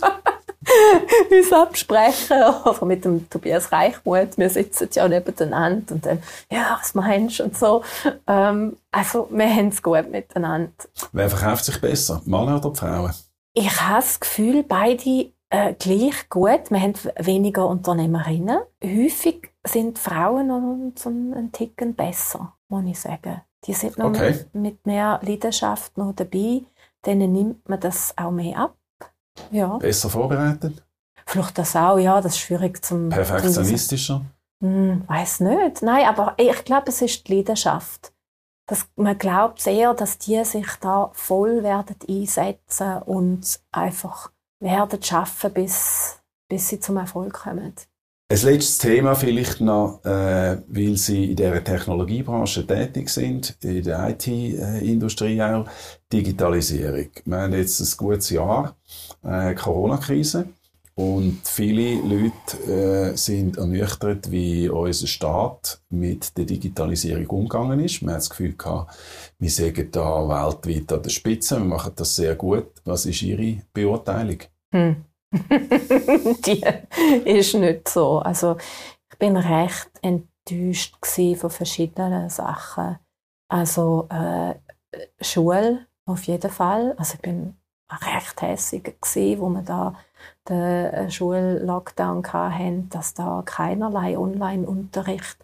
uns 1.32 1.54
absprechen 1.54 2.38
oder 2.66 2.86
mit 2.86 3.06
dem 3.06 3.30
Tobias 3.30 3.72
Reichmuth. 3.72 4.38
Wir 4.38 4.50
sitzen 4.50 4.90
ja 4.94 5.08
nebeneinander 5.08 5.94
und 5.94 6.06
dann, 6.06 6.22
ja, 6.52 6.78
was 6.80 6.96
meinst 6.96 7.40
du 7.40 7.44
und 7.46 7.58
so. 7.58 7.84
Ähm, 8.28 8.78
also, 8.92 9.28
wir 9.32 9.50
haben 9.50 9.70
es 9.70 9.82
gut 9.82 10.10
miteinander. 10.12 10.72
Wer 11.12 11.30
verkauft 11.30 11.66
sich 11.66 11.80
besser, 11.80 12.22
Männer 12.26 12.58
oder 12.58 12.76
Frauen? 12.76 13.14
Ich 13.54 13.82
habe 13.82 14.02
das 14.02 14.20
Gefühl, 14.20 14.64
beide 14.64 15.32
äh, 15.50 15.74
gleich 15.74 16.30
gut. 16.30 16.70
Wir 16.70 16.82
haben 16.82 16.94
weniger 17.20 17.68
Unternehmerinnen. 17.68 18.60
Häufig 18.84 19.52
sind 19.66 20.00
Frauen 20.00 20.52
uns 20.52 21.06
einen 21.06 21.52
Ticken 21.52 21.96
besser, 21.96 22.54
muss 22.70 22.86
ich 22.86 23.00
sagen. 23.00 23.42
Die 23.66 23.74
sind 23.74 23.98
noch 23.98 24.10
okay. 24.10 24.32
mit, 24.54 24.56
mit 24.56 24.86
mehr 24.86 25.20
Leidenschaft 25.24 25.98
noch 25.98 26.14
dabei. 26.14 26.62
Denen 27.06 27.32
nimmt 27.32 27.68
man 27.68 27.80
das 27.80 28.14
auch 28.18 28.32
mehr 28.32 28.58
ab. 28.58 28.76
Ja. 29.52 29.78
Besser 29.78 30.10
vorbereitet? 30.10 30.84
Vielleicht 31.26 31.58
das 31.58 31.76
auch, 31.76 31.98
ja, 31.98 32.22
das 32.22 32.34
ist 32.34 32.40
schwierig 32.40 32.84
zum... 32.84 33.10
Perfektionistischer? 33.10 34.26
Hm, 34.62 35.04
weiß 35.08 35.42
nicht. 35.42 35.82
Nein, 35.82 36.06
aber 36.08 36.34
ich 36.38 36.66
glaube, 36.66 36.90
es 36.90 37.02
ist 37.02 37.28
die 37.28 37.36
Leidenschaft. 37.36 38.12
Das, 38.68 38.88
man 38.96 39.18
glaubt 39.18 39.62
sehr, 39.62 39.94
dass 39.94 40.18
die 40.18 40.44
sich 40.44 40.68
da 40.82 41.12
voll 41.14 41.64
werden 41.64 41.96
einsetzen 42.08 43.02
und 43.04 43.60
einfach 43.72 44.32
werden 44.60 45.02
schaffen, 45.02 45.54
bis, 45.54 46.20
bis 46.48 46.70
sie 46.70 46.80
zum 46.80 46.98
Erfolg 46.98 47.34
kommen. 47.34 47.74
Ein 48.32 48.42
letztes 48.44 48.78
Thema 48.78 49.16
vielleicht 49.16 49.60
noch, 49.60 50.06
äh, 50.06 50.62
weil 50.68 50.96
Sie 50.98 51.32
in 51.32 51.36
der 51.36 51.64
Technologiebranche 51.64 52.68
tätig 52.68 53.10
sind, 53.10 53.58
in 53.64 53.82
der 53.82 54.08
IT-Industrie 54.08 55.42
auch, 55.42 55.66
Digitalisierung. 56.14 57.10
Wir 57.26 57.38
haben 57.38 57.54
jetzt 57.54 57.80
ein 57.80 57.98
gutes 57.98 58.30
Jahr, 58.30 58.78
äh, 59.24 59.54
Corona-Krise. 59.56 60.50
Und 61.00 61.40
viele 61.46 61.96
Leute 62.02 62.58
äh, 62.68 63.16
sind 63.16 63.58
ernüchtert, 63.58 64.30
wie 64.32 64.68
unser 64.68 65.08
Staat 65.08 65.80
mit 65.90 66.38
der 66.38 66.44
Digitalisierung 66.44 67.26
umgegangen 67.28 67.80
ist. 67.80 68.02
Man 68.02 68.16
hat 68.16 68.22
das 68.22 68.30
Gefühl 68.30 68.58
gehabt, 68.58 68.98
wir 69.40 69.50
sind 69.50 69.96
da 69.96 70.28
weltweit 70.28 70.92
an 70.92 71.02
der 71.02 71.10
Spitze, 71.10 71.58
wir 71.58 71.64
machen 71.64 71.94
das 71.96 72.18
sehr 72.18 72.36
gut. 72.36 72.82
Was 72.84 73.06
ist 73.06 73.22
Ihre 73.22 73.62
Beurteilung? 73.72 74.40
Hm. 74.74 75.06
Die 76.46 76.66
ist 77.24 77.54
nicht 77.54 77.88
so. 77.88 78.20
Also 78.20 78.58
ich 79.10 79.18
bin 79.18 79.38
recht 79.38 79.90
enttäuscht 80.02 80.98
von 81.38 81.50
verschiedenen 81.50 82.30
Sachen. 82.30 82.98
Also 83.48 84.08
äh, 84.10 84.56
Schule 85.22 85.88
auf 86.06 86.24
jeden 86.24 86.52
Fall. 86.52 86.94
Also 86.98 87.14
ich 87.16 87.22
bin 87.22 87.59
recht 87.90 88.42
hässig 88.42 88.84
gewesen, 89.02 89.42
wo 89.42 89.50
wir 89.50 89.62
da 89.62 89.96
den 90.48 90.58
äh, 90.58 91.12
Schullockdown 91.12 92.24
hatten, 92.32 92.90
dass 92.90 93.14
da 93.14 93.42
keinerlei 93.46 94.18
Online-Unterricht 94.18 95.38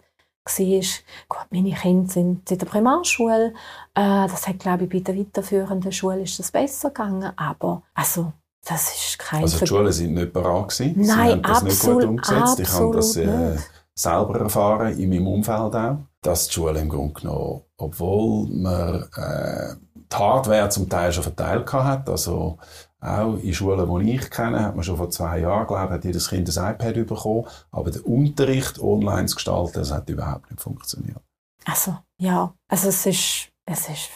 war. 0.46 0.82
Gut, 1.28 1.48
meine 1.50 1.72
Kinder 1.74 2.12
sind 2.12 2.52
in 2.52 2.58
der 2.58 2.66
Primarschule. 2.66 3.54
Äh, 3.96 4.28
das 4.28 4.48
hat, 4.48 4.60
glaube 4.60 4.84
ich, 4.84 4.90
bei 4.90 5.00
der 5.00 5.18
weiterführenden 5.18 5.92
Schule 5.92 6.22
ist 6.22 6.38
das 6.38 6.52
besser 6.52 6.90
gegangen. 6.90 7.32
Aber 7.36 7.82
also, 7.94 8.32
das 8.64 8.96
ist 8.96 9.20
kein 9.20 9.42
Also 9.42 9.60
die 9.60 9.68
Schulen 9.68 9.92
sind 9.92 10.14
nicht 10.14 10.34
bereit 10.34 10.70
gewesen? 10.70 10.94
Nein, 10.98 11.06
Sie 11.06 11.18
haben 11.18 11.42
das 11.42 11.62
absolut, 11.64 11.72
nicht 11.72 11.82
gut 11.82 12.04
umgesetzt. 12.04 12.60
Ich 12.60 12.74
habe 12.74 12.96
das 12.96 13.16
äh, 13.16 13.58
selber 13.96 14.40
erfahren, 14.40 15.00
in 15.00 15.10
meinem 15.10 15.28
Umfeld 15.28 15.76
auch, 15.76 15.98
dass 16.22 16.48
die 16.48 16.54
Schule 16.54 16.80
im 16.80 16.90
Grunde 16.90 17.22
genommen, 17.22 17.62
obwohl 17.78 18.48
man 18.50 19.08
äh, 19.16 19.76
die 20.12 20.16
Hardware 20.16 20.70
zum 20.70 20.90
Teil 20.90 21.12
schon 21.12 21.24
verteilt 21.24 21.72
hat, 21.74 22.10
also 22.10 22.58
auch 23.06 23.36
in 23.38 23.54
Schulen, 23.54 24.00
die 24.00 24.16
ich 24.16 24.32
kenne, 24.32 24.64
hat 24.64 24.76
man 24.76 24.84
schon 24.84 24.98
vor 24.98 25.10
zwei 25.12 25.40
Jahren, 25.40 25.68
glaube 25.68 25.86
ich, 25.86 25.92
hat 25.92 26.06
jedes 26.06 26.30
Kind 26.30 26.58
ein 26.58 26.74
iPad 26.74 27.06
bekommen. 27.06 27.46
Aber 27.72 27.92
der 27.92 28.06
Unterricht 28.06 28.80
online 28.80 29.28
zu 29.28 29.36
gestalten, 29.36 29.74
das 29.74 29.92
hat 29.92 30.10
überhaupt 30.10 30.50
nicht 30.50 30.62
funktioniert. 30.62 31.22
Also, 31.66 31.98
ja. 32.20 32.54
Also, 32.68 32.90
es 32.90 33.06
ist, 33.06 33.50
es 33.66 33.90
ist 33.90 34.10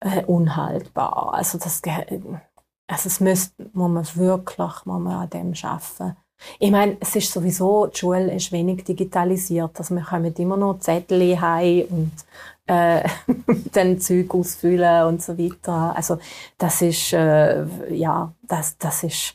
äh, 0.00 0.24
unhaltbar. 0.24 1.34
Also, 1.34 1.58
das, 1.58 1.82
also 1.84 3.06
es 3.08 3.20
müsste, 3.20 3.70
muss 3.72 3.90
man 3.90 4.16
wirklich 4.16 4.58
muss 4.58 4.84
man 4.84 5.06
an 5.08 5.30
dem 5.30 5.52
arbeiten. 5.62 6.16
Ich 6.58 6.70
meine, 6.70 6.96
es 7.00 7.16
ist 7.16 7.32
sowieso, 7.32 7.86
die 7.86 7.98
Schule 7.98 8.34
ist 8.34 8.52
wenig 8.52 8.84
digitalisiert. 8.84 9.78
Also 9.78 9.94
wir 9.94 10.02
kommen 10.02 10.34
immer 10.34 10.56
noch 10.56 10.78
Zettel 10.80 11.40
heim 11.40 11.86
und 11.90 12.12
äh, 12.66 13.08
dann 13.72 14.00
Zeug 14.00 14.34
ausfüllen 14.34 15.06
und 15.06 15.22
so 15.22 15.38
weiter. 15.38 15.94
Also 15.96 16.18
das 16.58 16.82
ist, 16.82 17.12
äh, 17.12 17.64
ja, 17.94 18.32
das, 18.42 18.78
das 18.78 19.02
ist 19.02 19.34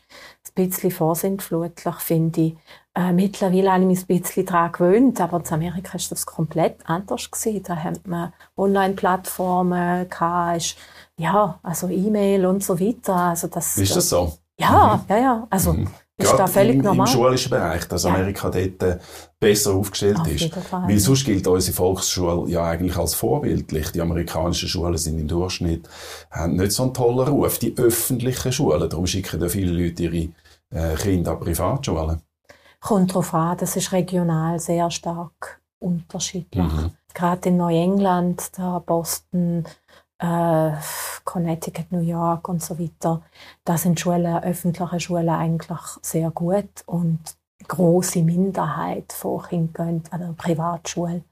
ein 0.58 0.68
bisschen 0.68 0.92
vorsintflutlich, 0.92 1.96
finde 1.96 2.42
ich. 2.42 2.56
Äh, 2.96 3.14
mittlerweile 3.14 3.72
habe 3.72 3.84
ich 3.84 3.88
mich 3.88 4.02
ein 4.02 4.20
bisschen 4.22 4.46
daran 4.46 4.72
gewöhnt, 4.72 5.22
aber 5.22 5.40
in 5.40 5.54
Amerika 5.54 5.94
war 5.94 6.02
das 6.10 6.26
komplett 6.26 6.78
anders. 6.86 7.30
Gewesen. 7.30 7.64
Da 7.64 7.78
haben 7.78 8.00
wir 8.06 8.34
Online-Plattformen, 8.58 10.08
ja, 11.18 11.60
also 11.62 11.88
E-Mail 11.88 12.46
und 12.46 12.64
so 12.64 12.80
weiter. 12.80 13.16
Also 13.16 13.48
das, 13.48 13.78
ist 13.78 13.96
das 13.96 14.10
so? 14.10 14.34
Ja, 14.58 15.02
mhm. 15.08 15.16
ja, 15.16 15.18
ja. 15.22 15.48
Also, 15.50 15.74
mhm. 15.74 15.88
Ist 16.20 16.34
da 16.34 16.48
völlig 16.48 16.76
im, 16.76 16.82
normal. 16.82 17.08
Im 17.08 17.14
schulischen 17.14 17.50
Bereich, 17.50 17.88
dass 17.88 18.04
ja. 18.04 18.14
Amerika 18.14 18.50
dort 18.50 18.84
äh, 18.84 19.00
besser 19.40 19.74
aufgestellt 19.74 20.20
Auf 20.20 20.28
ist. 20.28 20.52
Weil 20.72 21.00
sonst 21.00 21.26
gilt 21.26 21.48
unsere 21.48 21.74
Volksschule 21.74 22.52
ja 22.52 22.66
eigentlich 22.66 22.98
als 22.98 23.14
vorbildlich. 23.14 23.92
Die 23.92 24.02
amerikanischen 24.02 24.68
Schulen 24.68 24.98
sind 24.98 25.18
im 25.18 25.28
Durchschnitt, 25.28 25.88
haben 26.30 26.58
nicht 26.58 26.74
so 26.74 26.84
einen 26.84 26.94
tollen 26.94 27.28
Ruf. 27.28 27.58
Die 27.60 27.74
öffentlichen 27.78 28.52
Schulen, 28.52 28.90
darum 28.90 29.08
schicken 29.08 29.40
da 29.40 29.48
viele 29.48 29.72
Leute 29.72 30.04
ihre 30.04 30.30
äh, 30.72 30.96
Kinder 30.96 31.32
an 31.32 31.40
Privatschulen. 31.40 32.22
Kommt 32.82 33.12
darauf 33.12 33.34
an, 33.34 33.58
das 33.58 33.78
ist 33.78 33.92
regional 33.94 34.60
sehr 34.60 34.92
stark 34.92 35.62
unterschiedlich. 35.80 36.64
Mhm. 36.64 36.92
Gerade 37.14 37.50
in 37.50 37.58
Neuengland, 37.58 38.58
da 38.58 38.80
Boston, 38.80 39.66
äh, 40.20 40.72
Connecticut, 41.24 41.92
New 41.92 42.02
York 42.02 42.48
und 42.50 42.62
so 42.62 42.78
weiter, 42.80 43.22
da 43.64 43.78
sind 43.78 44.00
Schulen, 44.00 44.44
öffentliche 44.44 45.00
Schulen 45.00 45.30
eigentlich 45.30 45.80
sehr 46.02 46.30
gut 46.32 46.84
und 46.86 47.20
große 47.68 48.22
Minderheit 48.22 49.12
von 49.14 49.42
Kindern 49.44 50.04
an 50.12 50.22
der 50.22 50.34
Privatschule. 50.38 51.24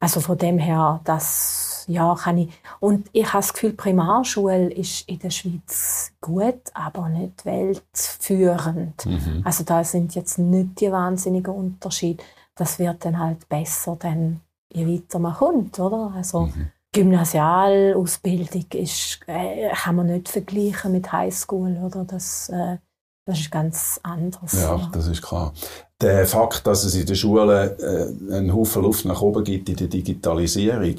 Also 0.00 0.20
von 0.20 0.38
dem 0.38 0.58
her, 0.58 1.00
das 1.04 1.84
ja 1.88 2.14
kann 2.14 2.38
ich. 2.38 2.52
Und 2.78 3.08
ich 3.12 3.26
habe 3.26 3.38
das 3.38 3.52
Gefühl, 3.52 3.72
Primarschule 3.72 4.72
ist 4.72 5.08
in 5.08 5.18
der 5.18 5.30
Schweiz 5.30 6.12
gut, 6.20 6.60
aber 6.74 7.08
nicht 7.08 7.44
weltführend. 7.44 9.06
Mhm. 9.06 9.42
Also 9.44 9.64
da 9.64 9.82
sind 9.82 10.14
jetzt 10.14 10.38
nicht 10.38 10.80
die 10.80 10.92
wahnsinnigen 10.92 11.52
Unterschiede. 11.52 12.22
Das 12.54 12.78
wird 12.78 13.04
dann 13.04 13.18
halt 13.18 13.48
besser, 13.48 13.96
dann 13.98 14.40
je 14.72 14.86
weiter 14.86 15.18
man 15.18 15.34
kommt, 15.34 15.78
oder? 15.80 16.12
Also 16.14 16.42
mhm. 16.42 16.70
Gymnasialausbildung 16.98 18.66
ist, 18.72 19.20
äh, 19.28 19.70
kann 19.72 19.94
man 19.94 20.06
nicht 20.06 20.28
vergleichen 20.28 20.90
mit 20.90 21.12
Highschool, 21.12 21.76
oder? 21.76 22.04
Das, 22.04 22.48
äh, 22.48 22.78
das 23.24 23.38
ist 23.38 23.52
ganz 23.52 24.00
anders. 24.02 24.60
Ja, 24.60 24.90
das 24.92 25.06
ist 25.06 25.22
klar. 25.22 25.52
Der 26.00 26.26
Fakt, 26.26 26.64
dass 26.64 26.84
es 26.84 26.94
in 26.94 27.06
den 27.06 27.16
Schulen 27.16 27.50
äh, 27.80 28.34
einen 28.34 28.54
Haufen 28.54 28.82
Luft 28.82 29.04
nach 29.04 29.20
oben 29.20 29.42
gibt 29.42 29.68
in 29.68 29.74
der 29.74 29.88
Digitalisierung, 29.88 30.94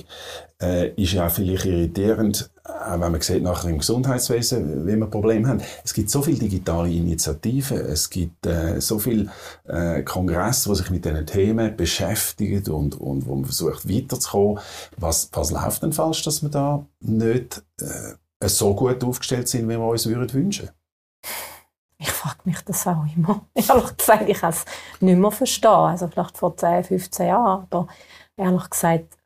äh, 0.61 0.89
ist 1.01 1.13
ja 1.13 1.29
vielleicht 1.29 1.65
irritierend, 1.65 2.49
auch 2.65 2.99
wenn 2.99 3.13
man 3.13 3.21
sieht 3.21 3.41
nachher 3.41 3.69
im 3.69 3.77
Gesundheitswesen, 3.77 4.85
wie 4.85 4.97
wir 4.97 5.05
Probleme 5.05 5.47
haben. 5.47 5.61
Es 5.85 5.93
gibt 5.93 6.09
so 6.09 6.21
viele 6.21 6.39
digitale 6.39 6.91
Initiativen, 6.91 7.77
es 7.77 8.09
gibt 8.09 8.45
äh, 8.45 8.81
so 8.81 8.99
viele 8.99 9.31
äh, 9.69 10.03
Kongresse, 10.03 10.67
die 10.67 10.75
sich 10.75 10.89
mit 10.89 11.05
diesen 11.05 11.25
Themen 11.25 11.77
beschäftigen 11.77 12.69
und, 12.73 12.99
und 12.99 13.25
wo 13.25 13.35
man 13.35 13.45
versucht 13.45 13.87
weiterzukommen. 13.87 14.59
Was, 14.97 15.29
was 15.31 15.51
läuft 15.51 15.81
denn 15.81 15.93
falsch, 15.93 16.23
dass 16.23 16.41
wir 16.41 16.49
da 16.49 16.85
nicht 16.99 17.63
äh, 17.79 18.47
so 18.49 18.75
gut 18.75 19.01
aufgestellt 19.01 19.47
sind, 19.47 19.69
wie 19.69 19.77
wir 19.77 19.87
uns 19.87 20.05
würden 20.07 20.33
wünschen? 20.33 20.69
Ich 22.01 22.11
frage 22.11 22.39
mich 22.45 22.61
das 22.61 22.87
auch 22.87 23.05
immer. 23.15 23.45
Ehrlich 23.53 23.97
gesagt, 23.97 24.29
ich 24.29 24.39
kann 24.39 24.51
es 24.51 24.65
nicht 25.01 25.17
mehr 25.17 25.31
verstehen. 25.31 25.69
Also 25.69 26.07
vielleicht 26.07 26.37
vor 26.37 26.55
10, 26.55 26.85
15 26.85 27.27
Jahren. 27.27 27.67
Aber 27.69 27.87
ehrlich 28.37 28.69
gesagt, 28.69 29.17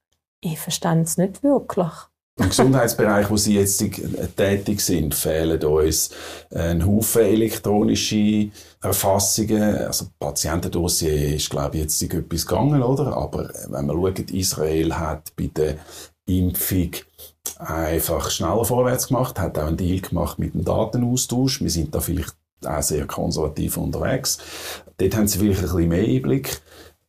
ich 0.42 0.60
verstehe 0.60 1.02
es 1.02 1.18
nicht 1.18 1.44
wirklich. 1.44 1.92
Im 2.40 2.50
Gesundheitsbereich, 2.50 3.30
wo 3.30 3.38
Sie 3.38 3.54
jetzt 3.60 3.78
tätig 4.36 4.82
sind, 4.82 5.14
fehlen 5.14 5.64
uns 5.64 6.10
ein 6.50 6.84
Haufen 6.84 7.22
elektronische 7.22 8.50
Erfassungen. 8.82 9.78
Also 9.78 10.08
Patientendossier 10.18 11.36
ist, 11.36 11.52
glaube 11.52 11.78
ich, 11.78 11.84
jetzt 11.84 12.02
etwas 12.02 12.48
gegangen, 12.48 12.82
oder? 12.82 13.16
Aber 13.16 13.52
wenn 13.70 13.86
man 13.86 13.96
schaut, 13.96 14.32
Israel 14.32 14.96
hat 14.96 15.32
bei 15.36 15.52
der 15.56 15.76
Impfung 16.26 16.90
einfach 17.60 18.32
schneller 18.32 18.66
vorwärts 18.66 19.10
gemacht, 19.10 19.40
hat 19.40 19.60
auch 19.60 19.68
einen 19.68 19.78
Deal 19.78 20.00
gemacht 20.00 20.40
mit 20.40 20.56
dem 20.56 20.66
Datenaustausch. 20.66 21.62
Wir 21.62 21.70
sind 21.70 21.94
da 21.94 22.00
vielleicht 22.00 22.36
auch 22.68 22.82
sehr 22.82 23.06
konservativ 23.06 23.78
unterwegs. 23.78 24.38
Dort 24.98 25.16
haben 25.16 25.28
Sie 25.28 25.40
vielleicht 25.40 25.62
ein 25.62 25.66
bisschen 25.66 25.90
mehr 25.90 26.04
Einblick. 26.04 26.62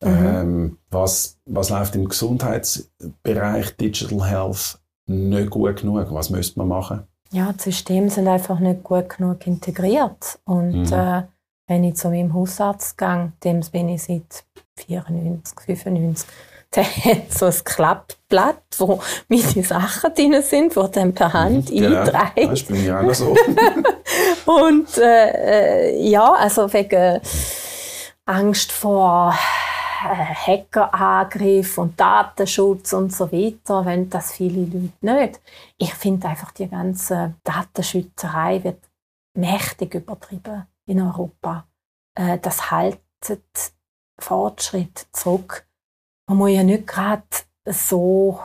Mhm. 0.03 0.25
Ähm, 0.25 0.77
was, 0.91 1.37
was 1.45 1.69
läuft 1.69 1.95
im 1.95 2.07
Gesundheitsbereich 2.09 3.75
Digital 3.77 4.27
Health 4.29 4.79
nicht 5.07 5.49
gut 5.49 5.81
genug? 5.81 6.07
Was 6.11 6.29
müsste 6.29 6.59
man 6.59 6.67
machen? 6.67 7.03
Ja, 7.31 7.53
die 7.53 7.63
Systeme 7.63 8.09
sind 8.09 8.27
einfach 8.27 8.59
nicht 8.59 8.83
gut 8.83 9.09
genug 9.09 9.45
integriert. 9.47 10.39
Und 10.45 10.89
mhm. 10.89 10.93
äh, 10.93 11.23
wenn 11.67 11.83
ich 11.83 11.95
zu 11.95 12.09
meinem 12.09 12.33
Hausarzt 12.33 12.97
gehe, 12.97 13.31
dem 13.43 13.61
bin 13.71 13.89
ich 13.89 14.03
seit 14.03 14.45
94, 14.77 15.59
95, 15.61 16.27
der 16.75 16.83
hat 17.05 17.33
so 17.33 17.45
ein 17.45 17.63
Klappblatt, 17.63 18.63
wo 18.77 19.01
meine 19.27 19.63
Sachen 19.63 20.13
drin 20.13 20.41
sind, 20.41 20.75
die 20.75 20.91
dann 20.91 21.13
per 21.13 21.33
Hand 21.33 21.71
mhm, 21.71 21.77
genau. 21.77 21.99
einträgt. 21.99 22.51
Das 22.51 22.63
bei 22.63 22.75
mir 22.75 22.99
auch 22.99 23.13
so. 23.13 23.35
Und 24.45 24.97
äh, 24.97 25.89
äh, 25.89 26.09
ja, 26.09 26.33
also 26.33 26.71
wegen 26.71 27.21
Angst 28.25 28.71
vor 28.71 29.35
äh, 30.03 30.35
Hackerangriff 30.35 31.77
und 31.77 31.99
Datenschutz 31.99 32.93
und 32.93 33.13
so 33.13 33.31
weiter, 33.31 33.85
wenn 33.85 34.09
das 34.09 34.33
viele 34.33 34.65
Leute 34.65 34.93
nicht. 35.01 35.41
Ich 35.77 35.93
finde 35.93 36.27
einfach, 36.27 36.51
die 36.51 36.67
ganze 36.67 37.35
Datenschützerei 37.43 38.63
wird 38.63 38.79
mächtig 39.35 39.93
übertrieben 39.93 40.65
in 40.85 41.01
Europa. 41.01 41.67
Äh, 42.15 42.39
das 42.39 42.71
haltet 42.71 43.73
Fortschritt 44.19 45.07
zurück. 45.11 45.67
Man 46.27 46.37
muss 46.37 46.51
ja 46.51 46.63
nicht 46.63 46.87
gerade 46.87 47.23
so 47.65 48.39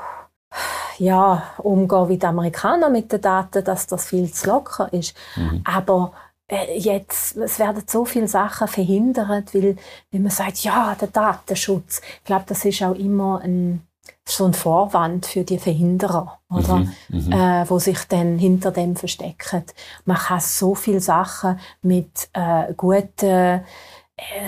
ja, 0.98 1.54
umgehen 1.58 2.08
wie 2.08 2.18
die 2.18 2.26
Amerikaner 2.26 2.90
mit 2.90 3.10
den 3.10 3.20
Daten, 3.20 3.64
dass 3.64 3.86
das 3.86 4.06
viel 4.06 4.30
zu 4.32 4.48
locker 4.48 4.92
ist. 4.92 5.16
Mhm. 5.36 5.62
Aber 5.64 6.12
äh, 6.46 6.78
jetzt, 6.78 7.36
es 7.36 7.58
werden 7.58 7.82
so 7.86 8.04
viele 8.04 8.28
Sachen 8.28 8.68
verhindert, 8.68 9.54
weil, 9.54 9.76
wenn 10.10 10.22
man 10.22 10.30
sagt, 10.30 10.62
ja, 10.62 10.94
der 11.00 11.08
Datenschutz, 11.08 12.02
ich 12.18 12.24
glaube, 12.24 12.44
das 12.46 12.64
ist 12.64 12.82
auch 12.82 12.94
immer 12.94 13.40
ein, 13.40 13.86
so 14.28 14.44
ein 14.44 14.52
Vorwand 14.52 15.26
für 15.26 15.44
die 15.44 15.58
Verhinderer, 15.58 16.38
oder? 16.50 16.76
Mhm, 16.76 16.94
mhm, 17.08 17.32
äh, 17.32 17.70
wo 17.70 17.78
sich 17.78 18.04
dann 18.08 18.38
hinter 18.38 18.72
dem 18.72 18.96
verstecken. 18.96 19.64
Man 20.04 20.16
kann 20.18 20.40
so 20.40 20.74
viele 20.74 21.00
Sachen 21.00 21.58
mit 21.82 22.28
äh, 22.32 22.74
guten 22.76 23.62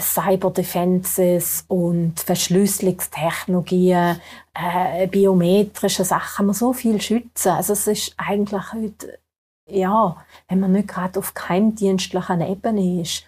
Cyber-Defenses 0.00 1.64
und 1.68 2.20
Verschlüsselungstechnologien, 2.20 4.20
äh, 4.54 5.06
biometrische 5.06 6.04
Sachen, 6.04 6.46
man 6.46 6.54
so 6.54 6.72
viel 6.72 7.00
schützen. 7.00 7.52
Also 7.52 7.72
es 7.72 7.86
ist 7.86 8.14
eigentlich 8.16 8.72
heute, 8.72 9.18
ja, 9.68 10.16
wenn 10.48 10.60
man 10.60 10.72
nicht 10.72 10.88
gerade 10.88 11.18
auf 11.18 11.34
geheimdienstlicher 11.34 12.46
Ebene 12.46 13.02
ist, 13.02 13.24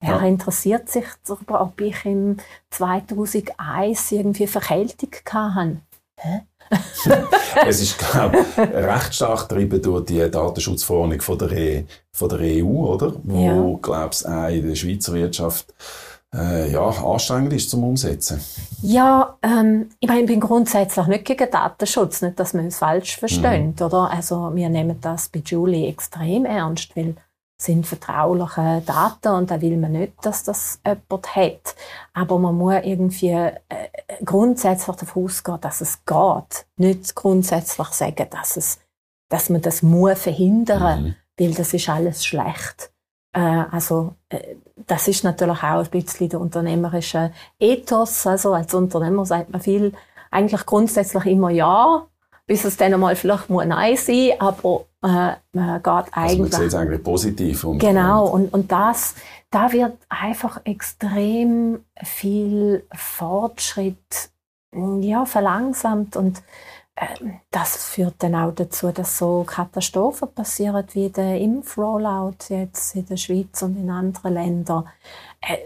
Wer 0.00 0.10
ja. 0.10 0.20
interessiert 0.20 0.88
sich 0.88 1.06
darüber, 1.26 1.60
ob 1.60 1.80
ich 1.80 2.04
im 2.04 2.36
2001 2.70 4.12
irgendwie 4.12 4.46
Verkältung 4.46 5.10
hatte? 5.34 5.78
Es 7.66 7.80
ist, 7.80 7.98
glaube 7.98 8.38
ich, 8.38 8.58
recht 8.58 9.14
stark 9.14 9.48
getrieben 9.48 9.80
durch 9.82 10.04
die 10.06 10.30
Datenschutzverordnung 10.30 11.20
von 11.20 11.38
der, 11.38 11.52
e 11.52 11.84
von 12.12 12.28
der 12.28 12.40
EU, 12.40 12.86
oder? 12.86 13.14
Wo, 13.22 13.40
ja. 13.40 13.78
glaube 13.80 14.10
ich, 14.12 14.26
auch 14.26 14.48
in 14.48 14.68
der 14.68 14.74
Schweizer 14.74 15.14
Wirtschaft 15.14 15.74
äh, 16.34 16.70
ja, 16.70 16.82
anstrengend 16.82 17.52
ist 17.54 17.70
zum 17.70 17.84
Umsetzen. 17.84 18.40
Ja, 18.82 19.36
ähm, 19.42 19.88
ich 19.98 20.08
meine, 20.08 20.22
ich 20.22 20.26
bin 20.26 20.40
grundsätzlich 20.40 21.06
nicht 21.06 21.24
gegen 21.24 21.50
Datenschutz, 21.50 22.22
nicht, 22.22 22.38
dass 22.38 22.54
man 22.54 22.66
es 22.66 22.78
falsch 22.78 23.16
versteht, 23.16 23.80
mhm. 23.80 23.86
oder? 23.86 24.10
Also, 24.10 24.50
wir 24.54 24.68
nehmen 24.68 24.98
das 25.00 25.28
bei 25.28 25.40
Julie 25.44 25.88
extrem 25.88 26.44
ernst, 26.44 26.94
weil 26.96 27.16
sind 27.60 27.86
vertrauliche 27.86 28.82
Daten 28.86 29.34
und 29.34 29.50
da 29.50 29.60
will 29.60 29.76
man 29.76 29.92
nicht, 29.92 30.12
dass 30.22 30.44
das 30.44 30.80
jemand 30.86 31.34
hat. 31.34 31.74
Aber 32.14 32.38
man 32.38 32.56
muss 32.56 32.84
irgendwie 32.84 33.30
äh, 33.30 33.52
grundsätzlich 34.24 34.96
davon 34.96 35.24
ausgehen, 35.24 35.60
dass 35.60 35.80
es 35.80 36.04
geht. 36.04 36.66
Nicht 36.76 37.14
grundsätzlich 37.16 37.88
sagen, 37.88 38.26
dass, 38.30 38.56
es, 38.56 38.78
dass 39.28 39.50
man 39.50 39.60
das 39.60 39.82
muss 39.82 40.20
verhindern, 40.20 41.02
mhm. 41.02 41.14
weil 41.36 41.52
das 41.52 41.74
ist 41.74 41.88
alles 41.88 42.24
schlecht. 42.24 42.92
Äh, 43.32 43.40
also 43.40 44.14
äh, 44.28 44.54
das 44.86 45.08
ist 45.08 45.24
natürlich 45.24 45.62
auch 45.62 45.84
ein 45.84 45.90
bisschen 45.90 46.28
der 46.28 46.40
unternehmerische 46.40 47.32
Ethos. 47.58 48.24
Also 48.24 48.54
als 48.54 48.72
Unternehmer 48.72 49.26
sagt 49.26 49.50
man 49.50 49.60
viel, 49.60 49.92
eigentlich 50.30 50.64
grundsätzlich 50.64 51.26
immer 51.26 51.50
ja, 51.50 52.06
bis 52.48 52.64
es 52.64 52.76
dann 52.78 52.94
einmal 52.94 53.14
vielleicht 53.14 53.50
muss 53.50 53.66
Nein 53.66 53.96
sein, 53.96 54.32
aber 54.40 54.86
äh, 55.02 55.36
man 55.52 55.82
geht 55.82 56.12
eigentlich... 56.12 56.14
Also 56.14 56.38
man 56.38 56.50
sieht 56.50 56.62
es 56.62 56.74
eigentlich 56.74 57.02
positiv. 57.04 57.62
Und, 57.62 57.78
genau, 57.78 58.26
und, 58.26 58.52
und 58.52 58.72
das, 58.72 59.14
da 59.50 59.70
wird 59.70 59.98
einfach 60.08 60.62
extrem 60.64 61.84
viel 62.02 62.84
Fortschritt 62.92 64.30
ja, 64.72 65.26
verlangsamt 65.26 66.16
und 66.16 66.42
äh, 66.96 67.06
das 67.50 67.84
führt 67.84 68.14
dann 68.18 68.34
auch 68.34 68.52
dazu, 68.54 68.92
dass 68.92 69.18
so 69.18 69.44
Katastrophen 69.46 70.32
passieren 70.34 70.84
wie 70.92 71.10
der 71.10 71.38
Impfrollout 71.38 72.48
jetzt 72.48 72.96
in 72.96 73.06
der 73.06 73.18
Schweiz 73.18 73.60
und 73.62 73.76
in 73.76 73.90
anderen 73.90 74.34
Ländern. 74.34 74.88
Äh, 75.40 75.58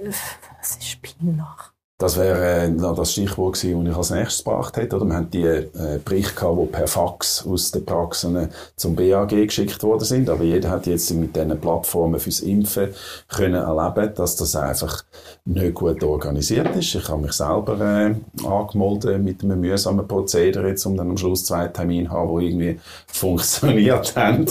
das 0.59 0.77
ist 0.77 1.01
peinlich. 1.01 1.72
Das 2.03 2.17
wäre 2.17 2.65
äh, 2.65 2.73
das 2.97 3.13
Stichwort 3.13 3.55
gewesen, 3.55 3.85
das 3.85 3.93
ich 3.93 3.97
als 3.97 4.11
nächstes 4.11 4.45
gebracht 4.45 4.77
hätte. 4.77 4.97
Oder? 4.97 5.05
Wir 5.05 5.15
haben 5.15 5.31
die 5.31 5.45
äh, 5.45 6.01
Berichte 6.05 6.35
gehabt, 6.35 6.59
die 6.61 6.67
per 6.67 6.89
Fax 6.89 7.47
aus 7.47 7.71
den 7.71 7.85
Praxen 7.85 8.49
zum 8.75 8.97
BAG 8.97 9.29
geschickt 9.29 9.81
worden 9.85 10.05
sind. 10.05 10.29
Aber 10.29 10.43
jeder 10.43 10.71
hat 10.71 10.89
jetzt 10.89 11.13
mit 11.13 11.37
diesen 11.37 11.61
Plattformen 11.61 12.19
fürs 12.19 12.41
Impfen 12.41 12.89
können 13.29 13.63
erleben, 13.63 14.13
dass 14.17 14.35
das 14.35 14.57
einfach 14.57 15.05
nicht 15.45 15.75
gut 15.75 16.03
organisiert 16.03 16.75
ist. 16.75 16.93
Ich 16.93 17.09
habe 17.09 17.23
mich 17.23 17.35
selber 17.35 17.81
äh, 17.81 18.17
angemeldet 18.45 19.23
mit 19.23 19.45
einem 19.45 19.61
mühsamen 19.61 20.09
Prozedere, 20.09 20.71
jetzt, 20.71 20.85
um 20.85 20.97
dann 20.97 21.11
am 21.11 21.17
Schluss 21.17 21.45
zwei 21.45 21.69
Termine 21.69 22.09
zu 22.09 22.15
haben, 22.15 22.37
die 22.37 22.47
irgendwie 22.47 22.81
funktioniert 23.07 24.17
haben. 24.17 24.47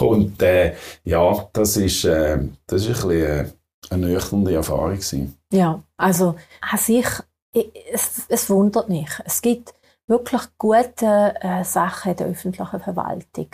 Und 0.00 0.40
äh, 0.40 0.72
ja, 1.04 1.48
das 1.52 1.76
ist, 1.76 2.06
äh, 2.06 2.38
das 2.66 2.86
ist 2.86 3.04
ein 3.04 3.08
bisschen 3.08 3.20
äh, 3.20 3.44
eine 3.90 4.06
nüchternde 4.06 4.54
Erfahrung 4.54 4.92
gewesen. 4.92 5.38
Ja, 5.52 5.82
also 5.96 6.34
an 6.60 6.78
sich, 6.78 7.06
es, 7.52 8.22
es 8.28 8.50
wundert 8.50 8.88
mich. 8.88 9.10
Es 9.24 9.42
gibt 9.42 9.74
wirklich 10.06 10.42
gute 10.56 11.34
äh, 11.40 11.64
Sachen 11.64 12.12
in 12.12 12.16
der 12.16 12.26
öffentlichen 12.28 12.80
Verwaltung. 12.80 13.48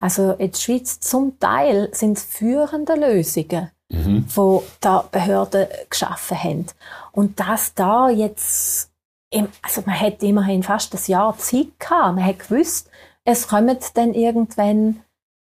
Also 0.00 0.32
in 0.32 0.50
der 0.50 0.58
Schweiz 0.58 0.98
zum 1.00 1.38
Teil 1.38 1.88
sind 1.92 2.18
es 2.18 2.24
führende 2.24 2.94
Lösungen, 2.94 3.70
mhm. 3.88 4.26
die 4.26 4.58
da 4.80 5.04
Behörden 5.10 5.68
geschaffen 5.88 6.42
haben. 6.42 6.66
Und 7.12 7.38
dass 7.38 7.74
da 7.74 8.10
jetzt, 8.10 8.90
also 9.62 9.82
man 9.86 9.98
hat 9.98 10.22
immerhin 10.22 10.64
fast 10.64 10.92
ein 10.92 11.00
Jahr 11.06 11.38
Zeit 11.38 11.78
gehabt, 11.78 12.16
man 12.16 12.24
hat 12.24 12.40
gewusst, 12.40 12.90
es 13.24 13.46
kommen 13.46 13.78
dann 13.94 14.14
irgendwann 14.14 15.02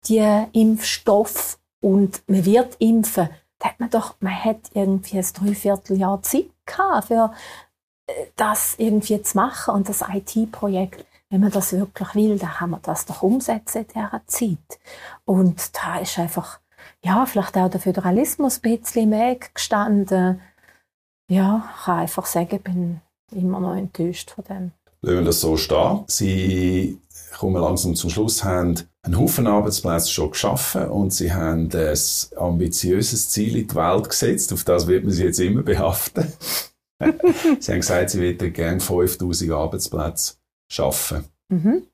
die 0.08 0.44
Impfstoff 0.52 1.58
und 1.80 2.22
man 2.26 2.44
wird 2.44 2.74
impfen 2.80 3.28
da 3.58 3.68
hat 3.68 3.80
man 3.80 3.90
doch, 3.90 4.14
man 4.20 4.44
hat 4.44 4.70
irgendwie 4.74 5.18
ein 5.18 5.26
Dreivierteljahr 5.32 6.22
Zeit 6.22 6.50
gehabt, 6.66 7.08
für 7.08 7.32
äh, 8.06 8.26
das 8.36 8.74
irgendwie 8.78 9.20
zu 9.22 9.36
machen 9.36 9.74
und 9.74 9.88
das 9.88 10.02
IT-Projekt, 10.02 11.04
wenn 11.30 11.40
man 11.40 11.50
das 11.50 11.72
wirklich 11.72 12.14
will, 12.14 12.38
dann 12.38 12.50
kann 12.50 12.70
man 12.70 12.82
das 12.82 13.06
doch 13.06 13.22
umsetzen 13.22 13.82
in 13.82 13.88
dieser 13.88 14.22
Zeit. 14.26 14.80
Und 15.24 15.76
da 15.76 15.98
ist 15.98 16.18
einfach, 16.18 16.60
ja, 17.04 17.26
vielleicht 17.26 17.56
auch 17.56 17.68
der 17.68 17.80
Föderalismus 17.80 18.60
ein 18.62 18.78
bisschen 18.78 19.10
Weg 19.10 19.54
gestanden. 19.54 20.40
Ja, 21.30 21.68
ich 21.76 21.84
kann 21.84 21.98
einfach 21.98 22.26
sagen, 22.26 22.56
ich 22.56 22.62
bin 22.62 23.00
immer 23.32 23.60
noch 23.60 23.74
enttäuscht 23.74 24.30
von 24.30 24.44
dem. 24.44 24.72
Wir 25.02 25.22
das 25.22 25.40
so 25.40 25.56
stehen. 25.56 26.04
Sie 26.06 27.00
kommen 27.36 27.60
langsam 27.60 27.94
zum 27.94 28.10
Schluss, 28.10 28.44
haben 28.44 28.80
einen 29.02 29.18
Haufen 29.18 29.46
Arbeitsplätze 29.46 30.10
schon 30.10 30.30
geschaffen 30.30 30.88
und 30.88 31.12
sie 31.12 31.32
haben 31.32 31.70
ein 31.72 31.98
ambitiöses 32.36 33.30
Ziel 33.30 33.56
in 33.56 33.68
die 33.68 33.74
Welt 33.74 34.08
gesetzt. 34.08 34.52
Auf 34.52 34.64
das 34.64 34.86
wird 34.86 35.04
man 35.04 35.12
sie 35.12 35.24
jetzt 35.24 35.40
immer 35.40 35.62
behaften. 35.62 36.32
sie 37.00 37.72
haben 37.72 37.80
gesagt, 37.80 38.10
sie 38.10 38.20
würden 38.20 38.52
gerne 38.52 38.80
5000 38.80 39.50
Arbeitsplätze 39.50 40.34
schaffen. 40.70 41.24
Mhm. 41.48 41.86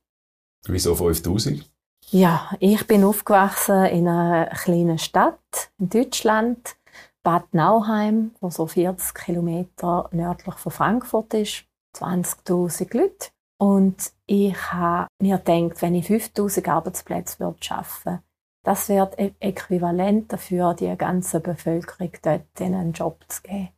Wieso 0.67 0.95
5000? 0.95 1.71
Ja, 2.11 2.51
ich 2.61 2.87
bin 2.87 3.05
aufgewachsen 3.05 3.87
in 3.87 4.09
einer 4.09 4.47
kleinen 4.47 4.99
Stadt 4.99 5.71
in 5.79 5.89
Deutschland, 5.89 6.77
Bad 7.23 7.53
Nauheim, 7.55 8.33
wo 8.41 8.51
so 8.51 8.67
40 8.67 9.15
Kilometer 9.15 10.09
nördlich 10.13 10.55
von 10.57 10.73
Frankfurt 10.73 11.35
ist. 11.35 11.65
20.000 11.97 12.97
Leute. 12.97 13.31
Und 13.59 14.13
ich 14.27 14.73
habe 14.73 15.09
mir 15.21 15.39
gedacht, 15.39 15.83
wenn 15.83 15.95
ich 15.95 16.07
5000 16.07 16.69
Arbeitsplätze 16.69 17.41
würde 17.41 17.63
schaffen 17.63 18.21
das 18.65 18.89
wäre 18.89 19.11
äquivalent 19.41 20.33
dafür, 20.33 20.75
die 20.75 20.97
ganze 20.97 21.39
Bevölkerung 21.41 22.11
dort 22.23 22.61
einen 22.61 22.93
Job 22.93 23.23
zu 23.29 23.43
geben. 23.43 23.69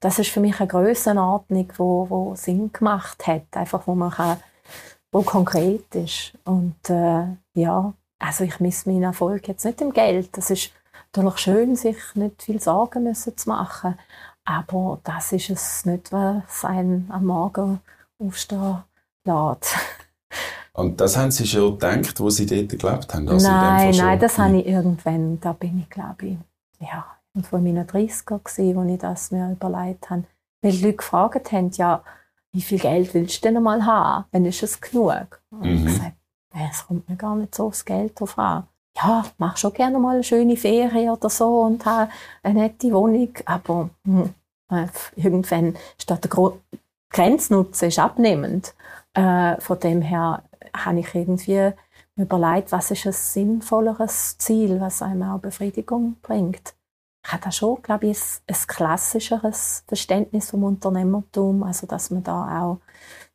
Das 0.00 0.18
ist 0.20 0.30
für 0.30 0.40
mich 0.40 0.60
eine 0.60 0.68
Grössenordnung, 0.68 1.72
wo, 1.76 2.08
wo 2.08 2.34
Sinn 2.36 2.72
gemacht 2.72 3.26
hat, 3.26 3.56
einfach 3.56 3.86
wo 3.88 3.96
man 3.96 4.12
kann, 4.12 4.38
wo 5.10 5.22
konkret 5.22 5.92
ist. 5.96 6.38
Und 6.44 6.88
äh, 6.88 7.26
ja, 7.54 7.92
also 8.20 8.44
ich 8.44 8.60
misse 8.60 8.88
meinen 8.88 9.02
Erfolg 9.02 9.48
jetzt 9.48 9.64
nicht 9.64 9.80
im 9.80 9.92
Geld. 9.92 10.36
Das 10.36 10.50
ist 10.50 10.72
natürlich 11.12 11.38
schön, 11.38 11.74
sich 11.74 11.96
nicht 12.14 12.42
viel 12.42 12.60
Sorgen 12.60 13.02
müssen 13.02 13.36
zu 13.36 13.48
machen. 13.48 13.98
Aber 14.44 15.00
das 15.02 15.32
ist 15.32 15.50
es 15.50 15.84
nicht, 15.84 16.12
was 16.12 16.64
einen 16.64 17.10
am 17.10 17.26
Morgen 17.26 17.80
aufstehen 18.18 18.84
lässt. 19.28 19.74
Und 20.72 21.00
das 21.00 21.16
haben 21.16 21.30
Sie 21.30 21.46
schon 21.46 21.72
gedacht, 21.72 22.20
wo 22.20 22.30
Sie 22.30 22.46
dort 22.46 22.68
gelebt 22.68 23.12
haben? 23.12 23.28
Also 23.28 23.48
nein, 23.48 23.94
nein, 23.96 24.18
das 24.20 24.38
habe 24.38 24.58
ich 24.58 24.66
irgendwann, 24.66 25.40
da 25.40 25.52
bin 25.52 25.80
ich 25.80 25.90
glaube 25.90 26.26
ich, 26.26 26.36
ja, 26.80 27.04
von 27.42 27.64
meinen 27.64 27.86
30er 27.86 28.38
gewesen, 28.38 28.76
wo 28.76 28.92
ich 28.92 29.00
das 29.00 29.30
mir 29.30 29.50
überlegt 29.50 30.08
habe. 30.10 30.24
Weil 30.62 30.72
die 30.72 30.84
Leute 30.84 30.96
gefragt 30.96 31.52
haben, 31.52 31.70
ja, 31.72 32.02
wie 32.52 32.62
viel 32.62 32.78
Geld 32.78 33.12
willst 33.14 33.44
du 33.44 33.52
denn 33.52 33.62
mal 33.62 33.84
haben? 33.84 34.24
Wenn 34.30 34.44
ist 34.44 34.62
es 34.62 34.80
genug? 34.80 35.40
Und 35.50 35.62
mhm. 35.62 35.76
ich 35.78 35.84
gesagt, 35.84 36.12
es 36.70 36.86
kommt 36.86 37.08
mir 37.08 37.16
gar 37.16 37.36
nicht 37.36 37.54
so 37.54 37.66
aufs 37.66 37.84
Geld 37.84 38.18
drauf 38.18 38.38
an. 38.38 38.64
Ja, 38.96 39.24
mach 39.38 39.56
schon 39.56 39.72
gerne 39.72 39.98
mal 39.98 40.14
eine 40.14 40.24
schöne 40.24 40.56
Ferien 40.56 41.10
oder 41.10 41.30
so 41.30 41.62
und 41.62 41.84
habe 41.86 42.10
eine 42.42 42.60
nette 42.60 42.92
Wohnung, 42.92 43.30
aber 43.44 43.90
hm, 44.04 44.34
äh, 44.72 44.86
irgendwann 45.14 45.76
statt 46.00 46.24
der 46.24 46.30
Gro 46.30 46.58
Grenznutzen 47.10 47.88
ist 47.88 47.98
abnehmend. 47.98 48.74
Äh, 49.14 49.60
von 49.60 49.80
dem 49.80 50.02
her 50.02 50.44
habe 50.76 51.00
ich 51.00 51.14
irgendwie 51.14 51.72
überlegt, 52.16 52.72
was 52.72 52.90
ist 52.90 53.06
ein 53.06 53.12
sinnvolleres 53.12 54.38
Ziel, 54.38 54.80
was 54.80 55.02
einem 55.02 55.22
auch 55.22 55.38
Befriedigung 55.38 56.16
bringt. 56.20 56.74
Ich 57.24 57.32
habe 57.32 57.42
da 57.42 57.52
schon, 57.52 57.82
glaube 57.82 58.06
ich, 58.06 58.18
ein, 58.18 58.54
ein 58.54 58.66
klassischeres 58.66 59.84
Verständnis 59.86 60.50
vom 60.50 60.64
Unternehmertum, 60.64 61.62
also 61.62 61.86
dass 61.86 62.10
man 62.10 62.22
da 62.22 62.62
auch 62.62 62.78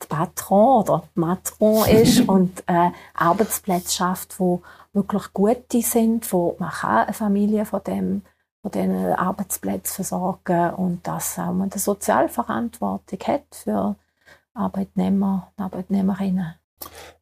der 0.01 0.07
Patron 0.07 0.83
oder 0.83 1.03
Matron 1.15 1.85
ist 1.89 2.27
und 2.27 2.63
äh, 2.67 2.89
Arbeitsplätze 3.13 3.93
schafft, 3.93 4.39
wo 4.39 4.61
wirklich 4.93 5.31
gute 5.33 5.81
sind, 5.81 6.31
wo 6.33 6.55
man 6.59 6.71
kann 6.71 7.05
eine 7.05 7.13
Familie 7.13 7.65
von 7.65 7.83
dem 7.83 8.21
von 8.63 8.71
diesen 8.71 9.13
Arbeitsplätzen 9.13 9.95
versorgen 9.95 10.73
und 10.75 11.05
dass 11.05 11.37
auch 11.37 11.51
man 11.51 11.69
eine 11.69 11.79
Sozialverantwortung 11.79 13.19
hat 13.27 13.43
für 13.51 13.97
Arbeitnehmer 14.53 15.51
und 15.57 15.63
Arbeitnehmerinnen. 15.63 16.55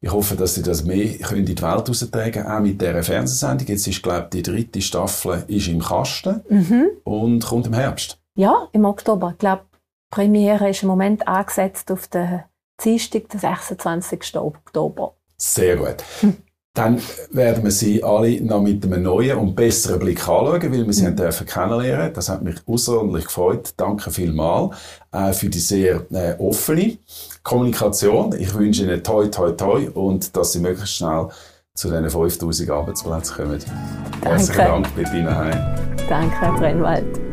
Ich 0.00 0.10
hoffe, 0.12 0.34
dass 0.34 0.54
Sie 0.54 0.62
das 0.62 0.84
mehr 0.84 1.04
in 1.30 1.46
die 1.46 1.60
Welt 1.62 1.88
austragen 1.88 2.46
auch 2.46 2.60
mit 2.60 2.80
dieser 2.80 3.02
Fernsehsendung. 3.02 3.68
Jetzt 3.68 3.86
ist, 3.86 4.02
glaube 4.02 4.24
ich, 4.24 4.30
die 4.30 4.42
dritte 4.42 4.82
Staffel 4.82 5.44
ist 5.46 5.68
im 5.68 5.80
Kasten 5.80 6.42
Mhm. 6.48 6.88
und 7.04 7.44
kommt 7.46 7.66
im 7.68 7.74
Herbst. 7.74 8.18
Ja, 8.34 8.68
im 8.72 8.84
Oktober. 8.84 9.30
Ich 9.32 9.38
glaube, 9.38 9.62
die 9.72 9.78
Premiere 10.10 10.70
ist 10.70 10.82
im 10.82 10.88
Moment 10.88 11.28
angesetzt 11.28 11.90
auf 11.92 12.08
den 12.08 12.42
Dienstag, 12.82 13.28
den 13.28 13.38
26. 13.38 14.36
Oktober. 14.36 15.14
Sehr 15.36 15.76
gut. 15.76 15.96
Dann 16.74 16.98
werden 17.30 17.64
wir 17.64 17.70
Sie 17.70 18.02
alle 18.02 18.40
noch 18.40 18.62
mit 18.62 18.82
einem 18.84 19.02
neuen 19.02 19.36
und 19.36 19.54
besseren 19.54 19.98
Blick 19.98 20.20
anschauen, 20.20 20.62
weil 20.62 20.86
wir 20.86 20.92
Sie 20.92 21.04
haben 21.04 21.16
dürfen 21.16 21.46
kennenlernen. 21.46 22.14
Das 22.14 22.30
hat 22.30 22.42
mich 22.42 22.56
außerordentlich 22.66 23.26
gefreut. 23.26 23.74
Danke 23.76 24.10
vielmals 24.10 24.74
äh, 25.12 25.34
für 25.34 25.50
die 25.50 25.58
sehr 25.58 26.06
äh, 26.12 26.34
offene 26.38 26.96
Kommunikation. 27.42 28.34
Ich 28.38 28.54
wünsche 28.54 28.84
Ihnen 28.84 29.04
toi, 29.04 29.26
toi, 29.26 29.50
toi 29.52 29.90
und 29.92 30.34
dass 30.34 30.52
Sie 30.52 30.60
möglichst 30.60 30.96
schnell 30.96 31.28
zu 31.74 31.88
diesen 31.88 32.08
5000 32.08 32.70
Arbeitsplätzen 32.70 33.36
kommen. 33.36 33.58
Herzlichen 34.22 34.58
Dank, 34.58 34.96
Bettina 34.96 35.36
Hein. 35.36 35.96
Danke, 36.08 36.40
Herr 36.40 36.52
Brennwald. 36.54 37.31